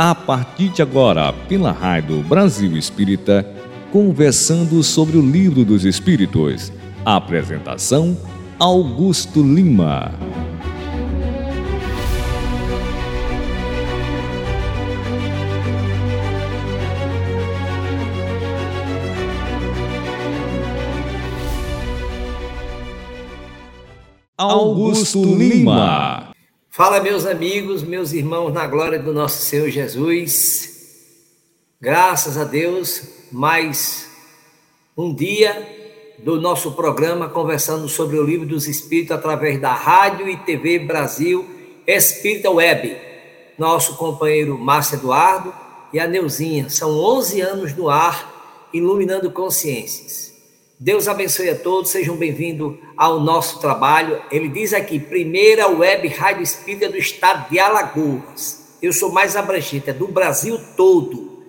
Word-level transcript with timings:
a 0.00 0.14
partir 0.14 0.68
de 0.68 0.80
agora, 0.80 1.32
pela 1.48 1.72
Rádio 1.72 2.22
Brasil 2.22 2.76
Espírita, 2.76 3.44
conversando 3.90 4.80
sobre 4.80 5.16
o 5.16 5.20
Livro 5.20 5.64
dos 5.64 5.84
Espíritos. 5.84 6.72
Apresentação: 7.04 8.16
Augusto 8.60 9.42
Lima. 9.42 10.12
Augusto 24.36 25.24
Lima. 25.24 26.27
Fala, 26.78 27.00
meus 27.00 27.26
amigos, 27.26 27.82
meus 27.82 28.12
irmãos, 28.12 28.52
na 28.52 28.64
glória 28.64 29.00
do 29.00 29.12
nosso 29.12 29.42
Senhor 29.42 29.68
Jesus. 29.68 30.76
Graças 31.80 32.38
a 32.38 32.44
Deus, 32.44 33.02
mais 33.32 34.08
um 34.96 35.12
dia 35.12 35.66
do 36.20 36.40
nosso 36.40 36.76
programa 36.76 37.28
conversando 37.28 37.88
sobre 37.88 38.16
o 38.16 38.22
livro 38.22 38.46
dos 38.46 38.68
Espíritos 38.68 39.10
através 39.10 39.60
da 39.60 39.74
Rádio 39.74 40.28
e 40.28 40.36
TV 40.36 40.78
Brasil 40.78 41.44
Espírita 41.84 42.48
Web. 42.48 42.96
Nosso 43.58 43.96
companheiro 43.96 44.56
Márcio 44.56 44.98
Eduardo 44.98 45.52
e 45.92 45.98
a 45.98 46.06
Neuzinha. 46.06 46.70
São 46.70 46.96
11 46.96 47.40
anos 47.40 47.74
no 47.74 47.90
ar, 47.90 48.68
iluminando 48.72 49.32
consciências. 49.32 50.27
Deus 50.80 51.08
abençoe 51.08 51.50
a 51.50 51.56
todos, 51.56 51.90
sejam 51.90 52.14
bem-vindos 52.14 52.76
ao 52.96 53.18
nosso 53.18 53.60
trabalho. 53.60 54.22
Ele 54.30 54.48
diz 54.48 54.72
aqui, 54.72 55.00
primeira 55.00 55.66
web 55.66 56.06
rádio 56.06 56.44
espírita 56.44 56.88
do 56.88 56.96
estado 56.96 57.50
de 57.50 57.58
Alagoas. 57.58 58.78
Eu 58.80 58.92
sou 58.92 59.10
mais 59.10 59.34
abrangente, 59.34 59.90
é 59.90 59.92
do 59.92 60.06
Brasil 60.06 60.56
todo. 60.76 61.42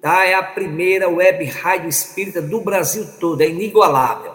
Tá? 0.00 0.24
É 0.24 0.34
a 0.34 0.42
primeira 0.42 1.08
web 1.08 1.44
rádio 1.46 1.88
espírita 1.88 2.40
do 2.40 2.60
Brasil 2.60 3.04
todo, 3.18 3.40
é 3.40 3.48
inigualável. 3.48 4.30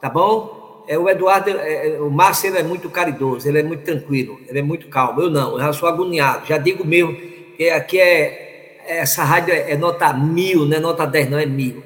Tá 0.00 0.08
bom? 0.08 0.84
É, 0.86 0.96
o 0.96 1.08
Eduardo, 1.08 1.50
é, 1.50 1.96
é 1.96 2.00
o 2.00 2.08
Márcio 2.08 2.50
ele 2.50 2.58
é 2.58 2.62
muito 2.62 2.88
caridoso, 2.88 3.48
ele 3.48 3.58
é 3.58 3.62
muito 3.64 3.82
tranquilo, 3.82 4.38
ele 4.46 4.60
é 4.60 4.62
muito 4.62 4.86
calmo. 4.86 5.22
Eu 5.22 5.28
não, 5.28 5.54
eu 5.54 5.58
já 5.58 5.72
sou 5.72 5.88
agoniado, 5.88 6.46
já 6.46 6.56
digo 6.56 6.86
mesmo 6.86 7.16
que 7.56 7.68
aqui 7.68 7.98
é, 7.98 8.78
essa 8.86 9.24
rádio 9.24 9.52
é, 9.52 9.72
é 9.72 9.76
nota 9.76 10.12
mil, 10.12 10.66
não 10.66 10.76
é 10.76 10.80
nota 10.80 11.04
10, 11.04 11.30
não 11.30 11.38
é 11.40 11.46
mil. 11.46 11.82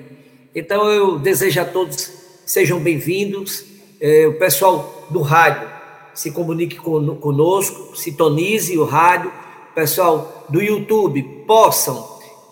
Então 0.54 0.90
eu 0.90 1.18
desejo 1.18 1.62
a 1.62 1.64
todos 1.64 2.12
sejam 2.44 2.78
bem-vindos. 2.78 3.64
É, 3.98 4.26
o 4.26 4.34
pessoal 4.34 5.06
do 5.08 5.22
rádio 5.22 5.66
se 6.12 6.30
comunique 6.30 6.76
conosco, 6.76 7.96
sintonize 7.96 8.76
o 8.76 8.84
rádio. 8.84 9.32
O 9.70 9.74
pessoal 9.74 10.44
do 10.50 10.60
YouTube 10.60 11.22
possam 11.46 12.06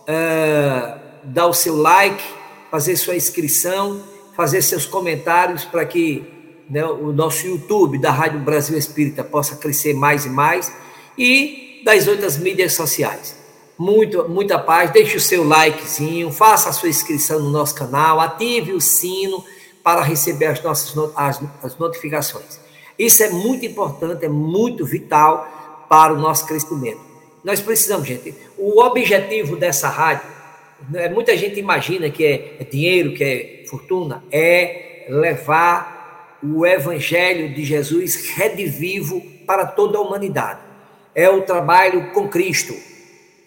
é, 0.06 0.94
dar 1.24 1.46
o 1.46 1.52
seu 1.52 1.76
like, 1.76 2.24
fazer 2.70 2.96
sua 2.96 3.16
inscrição, 3.16 4.02
fazer 4.34 4.62
seus 4.62 4.86
comentários 4.86 5.66
para 5.66 5.84
que 5.84 6.24
né, 6.70 6.82
o 6.86 7.12
nosso 7.12 7.46
YouTube 7.46 7.98
da 7.98 8.10
Rádio 8.10 8.40
Brasil 8.40 8.78
Espírita 8.78 9.22
possa 9.22 9.56
crescer 9.56 9.92
mais 9.92 10.24
e 10.24 10.30
mais 10.30 10.72
e 11.18 11.82
das 11.84 12.08
outras 12.08 12.38
mídias 12.38 12.72
sociais 12.72 13.39
muito, 13.80 14.28
muita 14.28 14.58
paz. 14.58 14.90
Deixe 14.90 15.16
o 15.16 15.20
seu 15.20 15.42
likezinho, 15.42 16.30
faça 16.30 16.68
a 16.68 16.72
sua 16.72 16.90
inscrição 16.90 17.40
no 17.40 17.48
nosso 17.48 17.74
canal, 17.74 18.20
ative 18.20 18.74
o 18.74 18.80
sino 18.80 19.42
para 19.82 20.02
receber 20.02 20.46
as 20.46 20.62
nossas 20.62 20.94
as, 21.16 21.40
as 21.62 21.78
notificações. 21.78 22.60
Isso 22.98 23.22
é 23.22 23.30
muito 23.30 23.64
importante, 23.64 24.26
é 24.26 24.28
muito 24.28 24.84
vital 24.84 25.86
para 25.88 26.12
o 26.12 26.18
nosso 26.18 26.46
crescimento. 26.46 27.00
Nós 27.42 27.58
precisamos, 27.60 28.06
gente. 28.06 28.34
O 28.58 28.82
objetivo 28.82 29.56
dessa 29.56 29.88
rádio, 29.88 30.28
né, 30.90 31.08
muita 31.08 31.34
gente 31.34 31.58
imagina 31.58 32.10
que 32.10 32.22
é, 32.22 32.56
é 32.60 32.64
dinheiro, 32.64 33.14
que 33.14 33.24
é 33.24 33.64
fortuna, 33.66 34.22
é 34.30 35.06
levar 35.08 36.36
o 36.42 36.66
evangelho 36.66 37.54
de 37.54 37.64
Jesus 37.64 38.28
redivivo 38.34 39.22
para 39.46 39.64
toda 39.64 39.96
a 39.96 40.02
humanidade. 40.02 40.60
É 41.14 41.30
o 41.30 41.40
trabalho 41.40 42.12
com 42.12 42.28
Cristo 42.28 42.89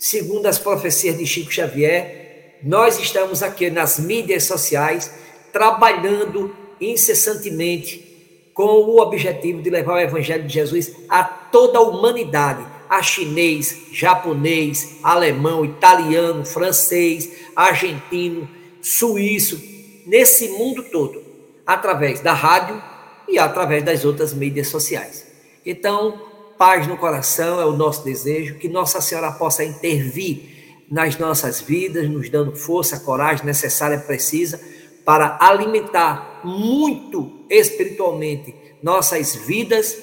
segundo 0.03 0.47
as 0.47 0.59
profecias 0.59 1.17
de 1.17 1.25
Chico 1.25 1.49
Xavier, 1.49 2.57
nós 2.61 2.99
estamos 2.99 3.41
aqui 3.41 3.69
nas 3.69 3.97
mídias 3.97 4.43
sociais 4.43 5.09
trabalhando 5.53 6.53
incessantemente 6.81 8.51
com 8.53 8.65
o 8.65 8.99
objetivo 8.99 9.61
de 9.61 9.69
levar 9.69 9.93
o 9.93 9.99
Evangelho 9.99 10.45
de 10.45 10.53
Jesus 10.53 10.91
a 11.07 11.23
toda 11.23 11.79
a 11.79 11.81
humanidade, 11.83 12.65
a 12.89 13.01
chinês, 13.01 13.83
japonês, 13.93 14.97
alemão, 15.01 15.63
italiano, 15.63 16.45
francês, 16.45 17.31
argentino, 17.55 18.49
suíço, 18.81 19.57
nesse 20.05 20.49
mundo 20.49 20.83
todo, 20.91 21.23
através 21.65 22.19
da 22.19 22.33
rádio 22.33 22.83
e 23.25 23.39
através 23.39 23.81
das 23.81 24.03
outras 24.03 24.33
mídias 24.33 24.67
sociais. 24.67 25.25
Então, 25.65 26.32
paz 26.63 26.87
no 26.87 26.95
coração 26.95 27.59
é 27.59 27.65
o 27.65 27.73
nosso 27.73 28.05
desejo, 28.05 28.55
que 28.55 28.69
Nossa 28.69 29.01
Senhora 29.01 29.29
possa 29.33 29.65
intervir 29.65 30.85
nas 30.89 31.17
nossas 31.17 31.59
vidas, 31.59 32.09
nos 32.09 32.29
dando 32.29 32.55
força, 32.55 33.01
coragem 33.01 33.45
necessária 33.45 33.99
precisa 33.99 34.61
para 35.03 35.37
alimentar 35.41 36.39
muito 36.41 37.45
espiritualmente 37.49 38.55
nossas 38.81 39.35
vidas 39.35 39.97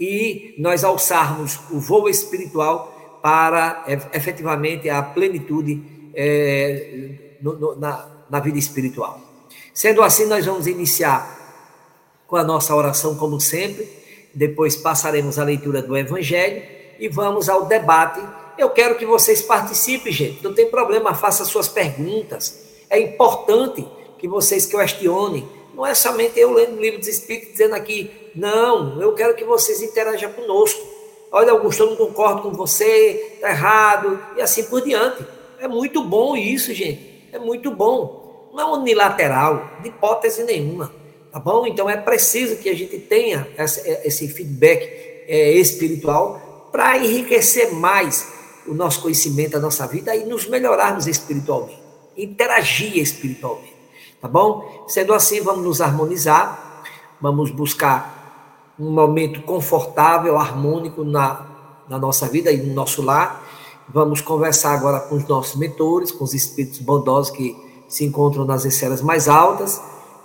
e 0.00 0.54
nós 0.56 0.82
alçarmos 0.82 1.60
o 1.70 1.78
voo 1.78 2.08
espiritual 2.08 3.20
para 3.22 3.84
efetivamente 4.14 4.88
a 4.88 5.02
plenitude 5.02 6.10
é, 6.14 7.34
no, 7.42 7.52
no, 7.58 7.76
na, 7.78 8.24
na 8.30 8.40
vida 8.40 8.58
espiritual. 8.58 9.20
Sendo 9.74 10.02
assim, 10.02 10.24
nós 10.24 10.46
vamos 10.46 10.66
iniciar 10.66 11.38
com 12.26 12.36
a 12.36 12.42
nossa 12.42 12.74
oração, 12.74 13.14
como 13.14 13.38
sempre 13.38 14.00
depois 14.34 14.76
passaremos 14.76 15.38
a 15.38 15.44
leitura 15.44 15.82
do 15.82 15.96
Evangelho 15.96 16.62
e 16.98 17.08
vamos 17.08 17.48
ao 17.48 17.66
debate. 17.66 18.20
Eu 18.56 18.70
quero 18.70 18.96
que 18.96 19.04
vocês 19.04 19.42
participem, 19.42 20.12
gente. 20.12 20.42
Não 20.42 20.54
tem 20.54 20.70
problema, 20.70 21.14
faça 21.14 21.44
suas 21.44 21.68
perguntas. 21.68 22.62
É 22.88 22.98
importante 22.98 23.86
que 24.18 24.28
vocês 24.28 24.66
questionem. 24.66 25.48
Não 25.74 25.86
é 25.86 25.94
somente 25.94 26.38
eu 26.38 26.52
lendo 26.52 26.76
o 26.76 26.80
livro 26.80 26.98
dos 26.98 27.08
Espíritos 27.08 27.52
dizendo 27.52 27.74
aqui, 27.74 28.10
não, 28.34 29.00
eu 29.00 29.14
quero 29.14 29.34
que 29.34 29.44
vocês 29.44 29.82
interajam 29.82 30.32
conosco. 30.32 30.80
Olha, 31.30 31.52
Augusto, 31.52 31.82
eu 31.82 31.90
não 31.90 31.96
concordo 31.96 32.42
com 32.42 32.50
você, 32.50 33.32
está 33.34 33.50
errado, 33.50 34.20
e 34.36 34.42
assim 34.42 34.64
por 34.64 34.82
diante. 34.82 35.24
É 35.58 35.66
muito 35.66 36.02
bom 36.04 36.36
isso, 36.36 36.74
gente. 36.74 37.28
É 37.32 37.38
muito 37.38 37.70
bom. 37.70 38.50
Não 38.52 38.60
é 38.60 38.78
unilateral, 38.78 39.70
de 39.80 39.88
hipótese 39.88 40.44
nenhuma. 40.44 41.01
Tá 41.32 41.40
bom? 41.40 41.66
Então 41.66 41.88
é 41.88 41.96
preciso 41.96 42.56
que 42.56 42.68
a 42.68 42.74
gente 42.74 42.98
tenha 42.98 43.48
esse 44.04 44.28
feedback 44.28 45.24
é, 45.26 45.52
espiritual 45.52 46.68
para 46.70 46.98
enriquecer 46.98 47.72
mais 47.72 48.30
o 48.66 48.74
nosso 48.74 49.00
conhecimento, 49.00 49.56
a 49.56 49.60
nossa 49.60 49.86
vida 49.86 50.14
e 50.14 50.26
nos 50.26 50.46
melhorarmos 50.46 51.06
espiritualmente, 51.06 51.82
interagir 52.14 52.98
espiritualmente. 52.98 53.74
Tá 54.20 54.28
bom? 54.28 54.84
Sendo 54.86 55.14
assim, 55.14 55.40
vamos 55.40 55.64
nos 55.64 55.80
harmonizar, 55.80 56.82
vamos 57.18 57.50
buscar 57.50 58.74
um 58.78 58.90
momento 58.90 59.40
confortável, 59.40 60.36
harmônico 60.36 61.02
na, 61.02 61.46
na 61.88 61.98
nossa 61.98 62.28
vida 62.28 62.52
e 62.52 62.58
no 62.58 62.74
nosso 62.74 63.00
lar. 63.00 63.42
Vamos 63.88 64.20
conversar 64.20 64.74
agora 64.74 65.00
com 65.00 65.16
os 65.16 65.26
nossos 65.26 65.56
mentores, 65.56 66.12
com 66.12 66.24
os 66.24 66.34
espíritos 66.34 66.78
bondosos 66.80 67.30
que 67.30 67.56
se 67.88 68.04
encontram 68.04 68.44
nas 68.44 68.66
esferas 68.66 69.00
mais 69.00 69.28
altas 69.28 69.80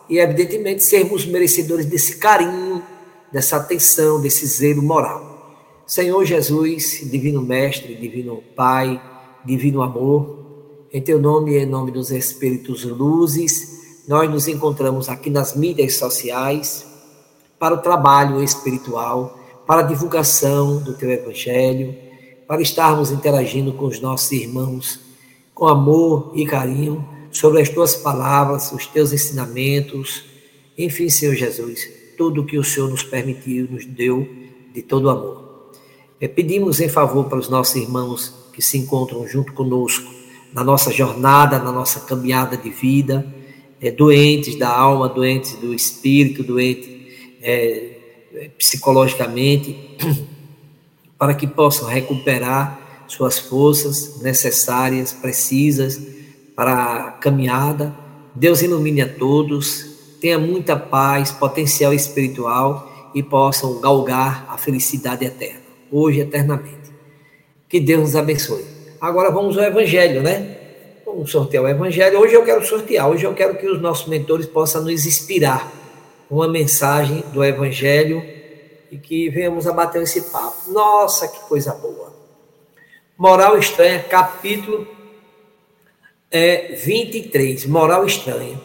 e, 0.10 0.20
evidentemente, 0.20 0.84
sermos 0.84 1.26
merecedores 1.26 1.86
desse 1.86 2.18
carinho, 2.18 2.84
dessa 3.32 3.58
atenção, 3.58 4.22
desse 4.22 4.46
zelo 4.46 4.82
moral. 4.82 5.56
Senhor 5.86 6.24
Jesus, 6.26 7.02
Divino 7.10 7.42
Mestre, 7.42 7.96
Divino 7.96 8.44
Pai, 8.56 9.02
Divino 9.46 9.82
Amor, 9.82 10.38
em 10.92 11.02
Teu 11.02 11.20
nome 11.20 11.52
e 11.54 11.58
em 11.60 11.66
nome 11.66 11.92
dos 11.92 12.12
Espíritos 12.12 12.84
Luzes, 12.84 14.04
nós 14.08 14.30
nos 14.30 14.48
encontramos 14.48 15.10
aqui 15.10 15.30
nas 15.30 15.56
mídias 15.56 15.96
sociais 15.96 16.86
para 17.60 17.76
o 17.76 17.80
trabalho 17.80 18.42
espiritual, 18.44 19.38
para 19.66 19.82
a 19.82 19.84
divulgação 19.86 20.78
do 20.78 20.94
Teu 20.94 21.10
Evangelho, 21.10 21.96
para 22.48 22.62
estarmos 22.62 23.12
interagindo 23.12 23.74
com 23.74 23.86
os 23.86 24.00
nossos 24.00 24.32
irmãos 24.32 25.08
com 25.58 25.68
amor 25.68 26.32
e 26.36 26.46
carinho 26.46 27.04
sobre 27.38 27.62
as 27.62 27.70
tuas 27.70 27.96
palavras, 27.96 28.72
os 28.72 28.88
teus 28.88 29.14
ensinamentos, 29.14 30.24
enfim, 30.76 31.08
Senhor 31.08 31.36
Jesus, 31.36 31.88
tudo 32.18 32.42
o 32.42 32.46
que 32.46 32.58
o 32.58 32.64
Senhor 32.64 32.90
nos 32.90 33.04
permitiu, 33.04 33.68
nos 33.70 33.86
deu 33.86 34.28
de 34.74 34.82
todo 34.82 35.08
amor. 35.08 35.72
É, 36.20 36.28
pedimos 36.28 36.82
em 36.82 36.90
favor 36.90 37.26
para 37.26 37.38
os 37.38 37.48
nossos 37.48 37.76
irmãos 37.76 38.34
que 38.54 38.62
se 38.62 38.80
encontram 38.80 39.28
junto 39.28 39.54
conosco 39.54 40.12
na 40.52 40.64
nossa 40.64 40.92
jornada, 40.92 41.60
na 41.60 41.72
nossa 41.72 42.00
caminhada 42.00 42.58
de 42.58 42.72
vida, 42.72 43.24
é, 43.80 43.92
doentes 43.92 44.58
da 44.58 44.70
alma, 44.70 45.08
doentes 45.08 45.54
do 45.58 45.76
espírito, 45.76 46.44
doentes 46.44 46.90
é, 47.40 48.50
psicologicamente, 48.58 49.96
para 51.20 51.36
que 51.36 51.46
possam 51.46 51.88
recuperar 51.88 53.06
suas 53.08 53.38
forças 53.38 54.20
necessárias, 54.22 55.14
precisas 55.14 56.17
para 56.58 56.74
a 56.74 57.12
caminhada. 57.12 57.96
Deus 58.34 58.64
ilumine 58.64 59.04
a 59.04 59.08
todos, 59.08 60.18
tenha 60.20 60.40
muita 60.40 60.76
paz, 60.76 61.32
potencial 61.32 61.94
espiritual 61.94 63.12
e 63.14 63.22
possam 63.22 63.80
galgar 63.80 64.48
a 64.50 64.58
felicidade 64.58 65.24
eterna, 65.24 65.62
hoje 65.92 66.22
eternamente. 66.22 66.92
Que 67.70 67.80
Deus 67.80 68.02
nos 68.02 68.16
abençoe. 68.16 68.66
Agora 69.00 69.30
vamos 69.30 69.56
ao 69.56 69.66
Evangelho, 69.66 70.24
né? 70.24 70.58
Vamos 71.06 71.30
sortear 71.30 71.64
o 71.64 71.68
Evangelho. 71.68 72.20
Hoje 72.20 72.34
eu 72.34 72.44
quero 72.44 72.66
sortear, 72.66 73.08
hoje 73.08 73.24
eu 73.24 73.36
quero 73.36 73.56
que 73.58 73.68
os 73.68 73.80
nossos 73.80 74.08
mentores 74.08 74.48
possam 74.48 74.82
nos 74.82 75.06
inspirar 75.06 75.72
uma 76.30 76.48
mensagem 76.48 77.24
do 77.32 77.44
Evangelho 77.44 78.24
e 78.92 78.98
que 78.98 79.30
venhamos 79.30 79.68
a 79.68 79.74
bater 79.74 80.02
esse 80.02 80.22
papo. 80.32 80.72
Nossa, 80.72 81.28
que 81.28 81.40
coisa 81.42 81.74
boa! 81.74 82.16
Moral 83.16 83.58
Estranha, 83.58 84.00
capítulo 84.04 84.97
é, 86.32 86.76
23. 86.76 87.66
Moral 87.66 88.06
Estranha. 88.06 88.60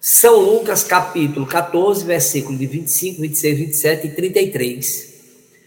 São 0.00 0.40
Lucas, 0.40 0.82
capítulo 0.82 1.44
14, 1.46 2.04
versículo 2.04 2.56
de 2.56 2.66
25, 2.66 3.20
26, 3.20 3.58
27 3.58 4.06
e 4.06 4.10
33. 4.10 5.10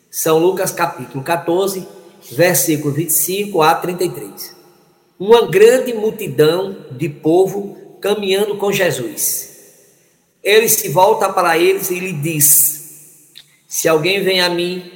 São 0.10 0.40
Lucas, 0.40 0.72
capítulo 0.72 1.24
14, 1.24 1.88
versículo 2.32 2.94
25 2.94 3.62
a 3.62 3.76
33. 3.76 4.56
Uma 5.20 5.48
grande 5.48 5.94
multidão 5.94 6.88
de 6.92 7.10
povo 7.10 7.98
caminhando 8.02 8.58
com 8.58 8.72
Jesus. 8.72 9.52
Ele 10.44 10.68
se 10.68 10.90
volta 10.90 11.30
para 11.30 11.58
eles 11.58 11.90
e 11.92 12.00
lhe 12.00 12.14
diz: 12.14 13.30
Se 13.68 13.88
alguém 13.88 14.24
vem 14.24 14.42
a 14.42 14.50
mim 14.50 14.92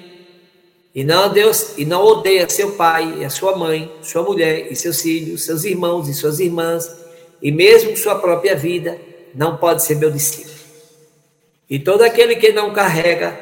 e 0.98 1.04
não 1.04 1.32
Deus 1.32 1.78
e 1.78 1.86
não 1.86 2.04
odeia 2.04 2.50
seu 2.50 2.72
pai 2.72 3.20
e 3.20 3.24
a 3.24 3.30
sua 3.30 3.56
mãe, 3.56 3.94
sua 4.02 4.24
mulher 4.24 4.72
e 4.72 4.76
seus 4.76 5.00
filhos, 5.00 5.46
seus 5.46 5.64
irmãos 5.64 6.10
e 6.10 6.14
suas 6.16 6.40
irmãs, 6.40 6.92
e 7.40 7.52
mesmo 7.52 7.96
sua 7.96 8.16
própria 8.16 8.56
vida, 8.56 9.00
não 9.36 9.58
pode 9.58 9.84
ser 9.84 9.94
meu 9.98 10.10
discípulo. 10.10 10.56
E 11.70 11.78
todo 11.78 12.02
aquele 12.02 12.38
que 12.38 12.52
não 12.52 12.74
carrega 12.74 13.40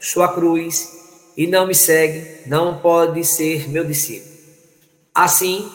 sua 0.00 0.32
cruz 0.32 0.90
e 1.36 1.46
não 1.46 1.66
me 1.66 1.74
segue, 1.74 2.48
não 2.48 2.78
pode 2.78 3.22
ser 3.24 3.68
meu 3.68 3.84
discípulo. 3.84 4.34
Assim, 5.14 5.70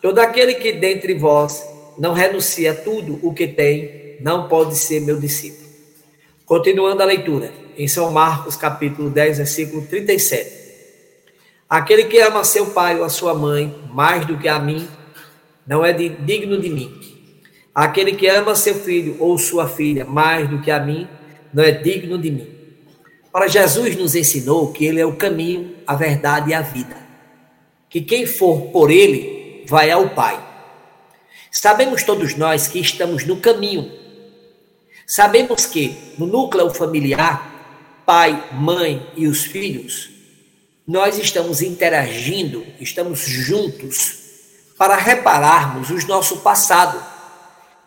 todo 0.00 0.20
aquele 0.20 0.54
que 0.54 0.70
dentre 0.70 1.14
vós 1.14 1.64
não 1.98 2.12
renuncia 2.12 2.70
a 2.70 2.76
tudo 2.76 3.18
o 3.24 3.34
que 3.34 3.48
tem, 3.48 4.18
não 4.20 4.46
pode 4.46 4.76
ser 4.76 5.00
meu 5.00 5.18
discípulo. 5.18 5.68
Continuando 6.46 7.02
a 7.02 7.06
leitura, 7.06 7.52
em 7.76 7.88
São 7.88 8.12
Marcos, 8.12 8.54
capítulo 8.54 9.10
10, 9.10 9.38
versículo 9.38 9.84
37. 9.84 10.59
Aquele 11.70 12.02
que 12.02 12.18
ama 12.18 12.42
seu 12.42 12.66
pai 12.72 12.98
ou 12.98 13.04
a 13.04 13.08
sua 13.08 13.32
mãe 13.32 13.72
mais 13.92 14.26
do 14.26 14.36
que 14.36 14.48
a 14.48 14.58
mim, 14.58 14.88
não 15.64 15.84
é 15.84 15.92
digno 15.92 16.60
de 16.60 16.68
mim. 16.68 16.92
Aquele 17.72 18.10
que 18.16 18.26
ama 18.26 18.56
seu 18.56 18.74
filho 18.74 19.16
ou 19.20 19.38
sua 19.38 19.68
filha 19.68 20.04
mais 20.04 20.50
do 20.50 20.60
que 20.60 20.68
a 20.68 20.80
mim, 20.80 21.06
não 21.54 21.62
é 21.62 21.70
digno 21.70 22.18
de 22.18 22.28
mim. 22.28 22.48
Para 23.30 23.46
Jesus 23.46 23.94
nos 23.94 24.16
ensinou 24.16 24.72
que 24.72 24.84
ele 24.84 25.00
é 25.00 25.06
o 25.06 25.14
caminho, 25.14 25.76
a 25.86 25.94
verdade 25.94 26.50
e 26.50 26.54
a 26.54 26.60
vida. 26.60 26.96
Que 27.88 28.00
quem 28.00 28.26
for 28.26 28.62
por 28.72 28.90
ele 28.90 29.64
vai 29.68 29.92
ao 29.92 30.10
Pai. 30.10 30.44
Sabemos 31.52 32.02
todos 32.02 32.34
nós 32.34 32.66
que 32.66 32.80
estamos 32.80 33.24
no 33.24 33.36
caminho. 33.36 33.92
Sabemos 35.06 35.66
que 35.66 35.96
no 36.18 36.26
núcleo 36.26 36.68
familiar, 36.70 38.02
pai, 38.04 38.48
mãe 38.52 39.06
e 39.16 39.28
os 39.28 39.44
filhos 39.44 40.19
nós 40.90 41.16
estamos 41.18 41.62
interagindo, 41.62 42.66
estamos 42.80 43.20
juntos 43.20 44.18
para 44.76 44.96
repararmos 44.96 45.88
o 45.88 46.08
nosso 46.08 46.38
passado, 46.38 47.00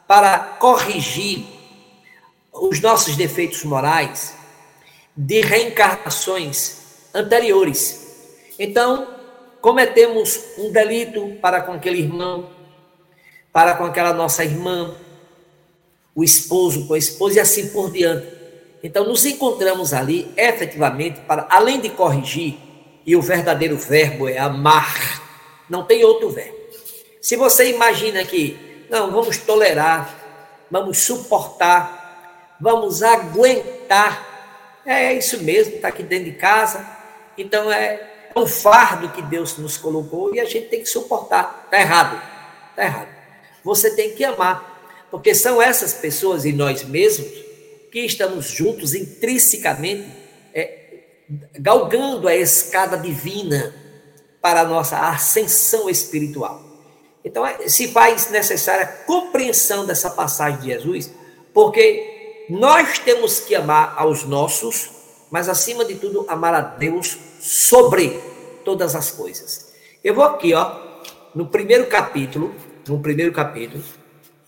para 0.08 0.40
corrigir 0.40 1.46
os 2.54 2.80
nossos 2.80 3.18
defeitos 3.18 3.62
morais 3.66 4.34
de 5.18 5.42
reencarnações 5.42 6.78
anteriores. 7.14 8.48
Então, 8.58 9.06
cometemos 9.60 10.40
um 10.58 10.72
delito 10.72 11.36
para 11.42 11.60
com 11.60 11.74
aquele 11.74 12.00
irmão, 12.00 12.52
para 13.52 13.76
com 13.76 13.84
aquela 13.84 14.14
nossa 14.14 14.46
irmã, 14.46 14.96
o 16.16 16.24
esposo 16.24 16.88
com 16.88 16.94
a 16.94 16.98
esposa 16.98 17.36
e 17.36 17.40
assim 17.42 17.68
por 17.68 17.92
diante. 17.92 18.28
Então, 18.82 19.04
nos 19.04 19.26
encontramos 19.26 19.92
ali 19.92 20.32
efetivamente 20.38 21.20
para, 21.28 21.46
além 21.50 21.82
de 21.82 21.90
corrigir, 21.90 22.72
e 23.06 23.16
o 23.16 23.22
verdadeiro 23.22 23.78
verbo 23.78 24.28
é 24.28 24.38
amar. 24.38 25.22
Não 25.70 25.84
tem 25.84 26.04
outro 26.04 26.30
verbo. 26.30 26.58
Se 27.22 27.36
você 27.36 27.70
imagina 27.70 28.24
que, 28.24 28.86
não, 28.90 29.12
vamos 29.12 29.38
tolerar, 29.38 30.68
vamos 30.70 30.98
suportar, 31.00 32.58
vamos 32.60 33.02
aguentar, 33.02 34.82
é 34.86 35.14
isso 35.14 35.42
mesmo, 35.42 35.76
está 35.76 35.88
aqui 35.88 36.04
dentro 36.04 36.26
de 36.26 36.38
casa. 36.38 36.86
Então 37.38 37.72
é 37.72 38.32
um 38.36 38.46
fardo 38.46 39.10
que 39.10 39.22
Deus 39.22 39.58
nos 39.58 39.78
colocou 39.78 40.34
e 40.34 40.40
a 40.40 40.46
gente 40.46 40.68
tem 40.68 40.82
que 40.82 40.90
suportar. 40.90 41.64
Está 41.66 41.80
errado. 41.80 42.22
Está 42.72 42.84
errado. 42.84 43.08
Você 43.64 43.96
tem 43.96 44.14
que 44.14 44.26
amar, 44.26 45.08
porque 45.10 45.34
são 45.34 45.62
essas 45.62 45.94
pessoas 45.94 46.44
e 46.44 46.52
nós 46.52 46.84
mesmos 46.84 47.32
que 47.92 48.02
estamos 48.02 48.48
juntos 48.48 48.94
intrinsecamente 48.94 50.23
galgando 51.60 52.28
a 52.28 52.36
escada 52.36 52.98
divina 52.98 53.74
para 54.42 54.62
a 54.62 54.66
nossa 54.66 54.98
ascensão 55.10 55.90
espiritual. 55.90 56.62
Então, 57.24 57.46
é, 57.46 57.68
se 57.70 57.88
faz 57.88 58.30
necessária 58.30 58.84
a 58.84 58.88
compreensão 58.88 59.86
dessa 59.86 60.10
passagem 60.10 60.60
de 60.60 60.68
Jesus, 60.68 61.10
porque 61.54 62.46
nós 62.50 63.00
temos 63.00 63.40
que 63.40 63.56
amar 63.56 63.94
aos 63.98 64.26
nossos, 64.26 64.90
mas 65.32 65.48
acima 65.48 65.86
de 65.86 65.96
tudo, 65.96 66.26
amar 66.28 66.54
a 66.54 66.62
Deus 66.62 67.18
sobre 67.40 68.20
todas 68.66 68.96
as 68.96 69.12
coisas. 69.12 69.72
Eu 70.04 70.14
vou 70.14 70.26
aqui, 70.26 70.54
ó, 70.54 70.80
no 71.34 71.48
primeiro 71.48 71.88
capítulo, 71.88 72.54
no 72.88 73.00
primeiro 73.00 73.32
capítulo, 73.32 73.82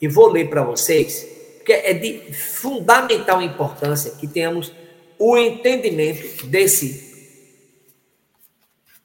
e 0.02 0.08
vou 0.08 0.28
ler 0.28 0.50
para 0.50 0.62
vocês, 0.62 1.26
porque 1.58 1.72
é 1.72 1.94
de 1.94 2.34
fundamental 2.34 3.42
importância 3.42 4.12
que 4.12 4.28
tenhamos 4.28 4.74
o 5.18 5.38
entendimento 5.38 6.46
desse 6.48 7.06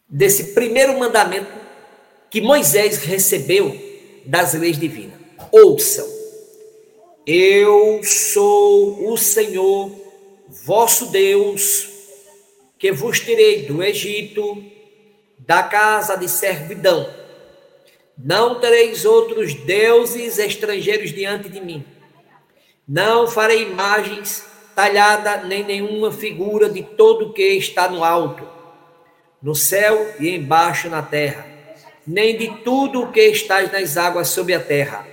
desse 0.09 0.53
primeiro 0.55 0.99
mandamento 0.99 1.53
que 2.29 2.41
Moisés 2.41 2.99
recebeu 2.99 3.77
das 4.27 4.55
leis 4.55 4.79
divinas. 4.79 5.19
Ouçam. 5.53 6.09
Eu 7.27 8.01
sou 8.03 9.13
o 9.13 9.17
Senhor, 9.17 9.93
vosso 10.65 11.07
Deus, 11.07 11.89
que 12.79 12.91
vos 12.91 13.21
tirei 13.21 13.63
do 13.67 13.83
Egito, 13.83 14.65
da 15.39 15.63
casa 15.63 16.17
de 16.17 16.29
servidão. 16.29 17.09
Não 18.19 18.61
tereis 18.61 19.05
outros 19.05 19.55
deuses 19.55 20.39
estrangeiros 20.39 21.13
diante 21.13 21.49
de 21.49 21.61
mim. 21.61 21.85
Não 22.87 23.29
farei 23.29 23.63
imagens 23.63 24.45
talhada 24.81 25.43
nem 25.43 25.63
nenhuma 25.63 26.11
figura 26.11 26.71
de 26.71 26.83
todo 26.83 27.27
o 27.27 27.33
que 27.35 27.43
está 27.43 27.87
no 27.87 28.03
alto, 28.03 28.49
no 29.43 29.55
céu 29.55 30.15
e 30.19 30.35
embaixo 30.35 30.89
na 30.89 31.03
terra, 31.03 31.45
nem 32.07 32.39
de 32.39 32.49
tudo 32.65 33.03
o 33.03 33.13
que 33.13 33.21
está 33.21 33.61
nas 33.61 33.99
águas 33.99 34.29
sob 34.29 34.55
a 34.55 34.59
terra. 34.59 35.07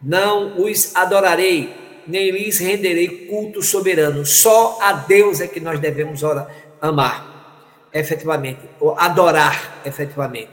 Não 0.00 0.60
os 0.62 0.94
adorarei, 0.94 1.74
nem 2.06 2.30
lhes 2.30 2.58
renderei 2.58 3.26
culto 3.26 3.62
soberano. 3.62 4.24
Só 4.24 4.78
a 4.80 4.92
Deus 4.92 5.40
é 5.40 5.48
que 5.48 5.58
nós 5.58 5.80
devemos 5.80 6.22
orar, 6.22 6.48
amar, 6.80 7.88
efetivamente, 7.92 8.60
ou 8.78 8.96
adorar, 8.96 9.82
efetivamente. 9.84 10.50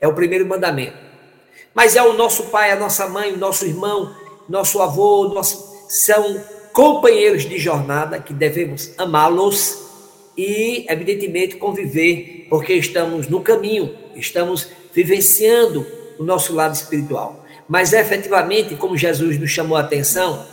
É 0.00 0.08
o 0.08 0.14
primeiro 0.14 0.46
mandamento. 0.46 0.96
Mas 1.74 1.94
é 1.94 2.02
o 2.02 2.14
nosso 2.14 2.44
pai, 2.44 2.70
a 2.70 2.76
nossa 2.76 3.06
mãe, 3.06 3.34
o 3.34 3.38
nosso 3.38 3.66
irmão, 3.66 4.16
nosso 4.48 4.80
avô, 4.80 5.28
nosso, 5.28 5.76
são 5.90 6.55
companheiros 6.76 7.48
de 7.48 7.58
jornada 7.58 8.20
que 8.20 8.34
devemos 8.34 8.90
amá-los 8.98 9.78
e, 10.36 10.84
evidentemente, 10.90 11.56
conviver, 11.56 12.48
porque 12.50 12.74
estamos 12.74 13.28
no 13.28 13.40
caminho, 13.40 13.96
estamos 14.14 14.68
vivenciando 14.92 15.86
o 16.18 16.22
nosso 16.22 16.54
lado 16.54 16.74
espiritual. 16.74 17.46
Mas, 17.66 17.94
efetivamente, 17.94 18.76
como 18.76 18.94
Jesus 18.94 19.40
nos 19.40 19.50
chamou 19.50 19.78
a 19.78 19.80
atenção, 19.80 20.46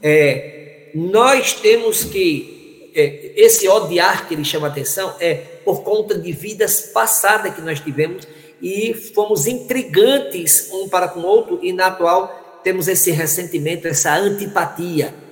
é, 0.00 0.90
nós 0.94 1.54
temos 1.54 2.04
que. 2.04 2.92
É, 2.94 3.32
esse 3.34 3.68
odiar 3.68 4.28
que 4.28 4.34
ele 4.34 4.44
chama 4.44 4.68
a 4.68 4.70
atenção 4.70 5.16
é 5.18 5.34
por 5.64 5.82
conta 5.82 6.16
de 6.16 6.30
vidas 6.30 6.92
passadas 6.94 7.52
que 7.52 7.60
nós 7.60 7.80
tivemos 7.80 8.28
e 8.62 8.94
fomos 8.94 9.48
intrigantes 9.48 10.70
um 10.72 10.88
para 10.88 11.08
com 11.08 11.18
o 11.18 11.26
outro, 11.26 11.58
e 11.60 11.72
na 11.72 11.86
atual 11.86 12.60
temos 12.62 12.86
esse 12.86 13.10
ressentimento, 13.10 13.88
essa 13.88 14.14
antipatia 14.14 15.23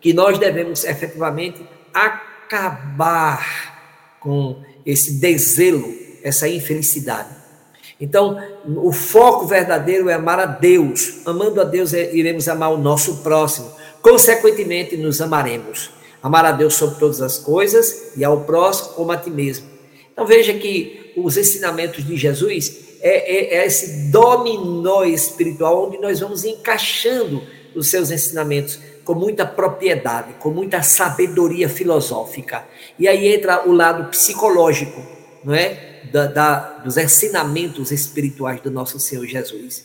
que 0.00 0.12
nós 0.12 0.38
devemos 0.38 0.84
efetivamente 0.84 1.60
acabar 1.92 3.70
com 4.18 4.62
esse 4.84 5.14
deselo, 5.14 5.92
essa 6.22 6.48
infelicidade. 6.48 7.28
Então, 8.00 8.38
o 8.64 8.92
foco 8.92 9.46
verdadeiro 9.46 10.08
é 10.08 10.14
amar 10.14 10.40
a 10.40 10.46
Deus. 10.46 11.18
Amando 11.26 11.60
a 11.60 11.64
Deus, 11.64 11.92
é, 11.92 12.14
iremos 12.14 12.48
amar 12.48 12.72
o 12.72 12.78
nosso 12.78 13.18
próximo. 13.18 13.70
Consequentemente, 14.00 14.96
nos 14.96 15.20
amaremos. 15.20 15.90
Amar 16.22 16.46
a 16.46 16.52
Deus 16.52 16.74
sobre 16.74 16.98
todas 16.98 17.20
as 17.20 17.38
coisas 17.38 18.12
e 18.16 18.24
ao 18.24 18.42
próximo 18.44 18.90
como 18.94 19.12
a 19.12 19.16
ti 19.18 19.30
mesmo. 19.30 19.66
Então, 20.12 20.26
veja 20.26 20.54
que 20.54 21.12
os 21.16 21.36
ensinamentos 21.36 22.06
de 22.06 22.16
Jesus 22.16 22.74
é, 23.02 23.56
é, 23.56 23.58
é 23.58 23.66
esse 23.66 24.10
dominó 24.10 25.04
espiritual 25.04 25.86
onde 25.86 25.98
nós 25.98 26.20
vamos 26.20 26.44
encaixando 26.44 27.42
os 27.74 27.88
seus 27.88 28.10
ensinamentos 28.10 28.78
com 29.10 29.16
muita 29.16 29.44
propriedade, 29.44 30.34
com 30.34 30.50
muita 30.50 30.84
sabedoria 30.84 31.68
filosófica. 31.68 32.64
E 32.96 33.08
aí 33.08 33.34
entra 33.34 33.68
o 33.68 33.72
lado 33.72 34.08
psicológico, 34.08 35.02
não 35.42 35.52
é? 35.52 36.02
Da, 36.12 36.26
da, 36.26 36.58
dos 36.84 36.96
ensinamentos 36.96 37.90
espirituais 37.90 38.60
do 38.60 38.70
nosso 38.70 39.00
Senhor 39.00 39.26
Jesus. 39.26 39.84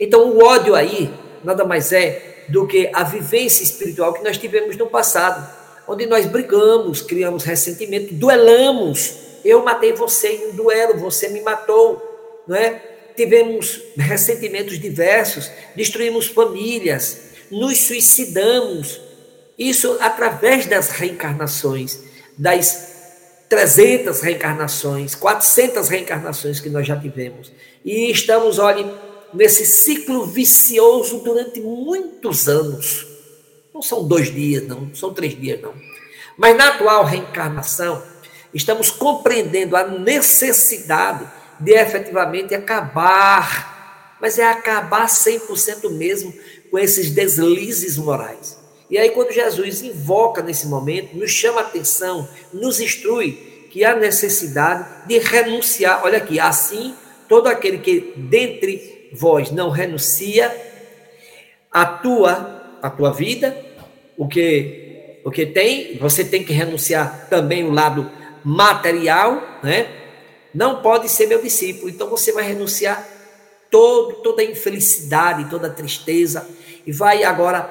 Então, 0.00 0.30
o 0.30 0.42
ódio 0.42 0.74
aí 0.74 1.12
nada 1.44 1.66
mais 1.66 1.92
é 1.92 2.46
do 2.48 2.66
que 2.66 2.90
a 2.94 3.04
vivência 3.04 3.62
espiritual 3.62 4.14
que 4.14 4.24
nós 4.24 4.38
tivemos 4.38 4.74
no 4.74 4.86
passado, 4.86 5.46
onde 5.86 6.06
nós 6.06 6.24
brigamos, 6.24 7.02
criamos 7.02 7.44
ressentimento, 7.44 8.14
duelamos. 8.14 9.16
Eu 9.44 9.62
matei 9.62 9.92
você 9.92 10.28
em 10.28 10.46
um 10.48 10.56
duelo, 10.56 10.98
você 10.98 11.28
me 11.28 11.42
matou, 11.42 12.00
não 12.48 12.56
é? 12.56 12.80
Tivemos 13.14 13.82
ressentimentos 13.98 14.78
diversos, 14.78 15.50
destruímos 15.76 16.28
famílias, 16.28 17.31
nos 17.52 17.78
suicidamos. 17.86 19.00
Isso 19.58 19.96
através 20.00 20.66
das 20.66 20.88
reencarnações, 20.88 22.00
das 22.36 22.90
300 23.48 24.20
reencarnações, 24.20 25.14
400 25.14 25.88
reencarnações 25.88 26.58
que 26.58 26.70
nós 26.70 26.86
já 26.86 26.98
tivemos. 26.98 27.52
E 27.84 28.10
estamos, 28.10 28.58
olhe, 28.58 28.90
nesse 29.32 29.66
ciclo 29.66 30.26
vicioso 30.26 31.18
durante 31.18 31.60
muitos 31.60 32.48
anos. 32.48 33.06
Não 33.72 33.82
são 33.82 34.06
dois 34.06 34.32
dias, 34.32 34.66
não, 34.66 34.94
são 34.94 35.12
três 35.12 35.38
dias, 35.38 35.60
não. 35.60 35.74
Mas 36.36 36.56
na 36.56 36.68
atual 36.68 37.04
reencarnação, 37.04 38.02
estamos 38.54 38.90
compreendendo 38.90 39.76
a 39.76 39.86
necessidade 39.86 41.28
de 41.60 41.72
efetivamente 41.72 42.54
acabar, 42.54 44.16
mas 44.20 44.38
é 44.38 44.44
acabar 44.44 45.06
100% 45.06 45.90
mesmo 45.90 46.32
com 46.72 46.78
esses 46.78 47.10
deslizes 47.10 47.98
morais. 47.98 48.58
E 48.88 48.96
aí, 48.96 49.10
quando 49.10 49.30
Jesus 49.30 49.82
invoca 49.82 50.42
nesse 50.42 50.66
momento, 50.66 51.14
nos 51.14 51.30
chama 51.30 51.60
a 51.60 51.64
atenção, 51.64 52.26
nos 52.50 52.80
instrui 52.80 53.68
que 53.70 53.84
há 53.84 53.94
necessidade 53.94 55.06
de 55.06 55.18
renunciar. 55.18 56.00
Olha 56.02 56.16
aqui, 56.16 56.40
assim, 56.40 56.94
todo 57.28 57.46
aquele 57.46 57.76
que 57.76 58.14
dentre 58.16 59.10
vós 59.12 59.50
não 59.50 59.68
renuncia 59.68 60.50
a 61.70 61.84
tua, 61.84 62.78
a 62.80 62.88
tua 62.88 63.12
vida, 63.12 63.54
o 64.16 64.26
que, 64.26 65.20
o 65.24 65.30
que 65.30 65.44
tem, 65.44 65.98
você 65.98 66.24
tem 66.24 66.42
que 66.42 66.54
renunciar 66.54 67.28
também 67.28 67.64
o 67.64 67.70
lado 67.70 68.10
material, 68.42 69.60
né? 69.62 69.88
Não 70.54 70.80
pode 70.80 71.10
ser 71.10 71.26
meu 71.26 71.42
discípulo. 71.42 71.90
Então 71.90 72.08
você 72.08 72.32
vai 72.32 72.44
renunciar 72.44 73.06
todo, 73.72 74.16
toda 74.16 74.42
a 74.42 74.44
infelicidade, 74.44 75.48
toda 75.48 75.68
a 75.68 75.70
tristeza, 75.70 76.46
e 76.86 76.92
vai 76.92 77.24
agora 77.24 77.70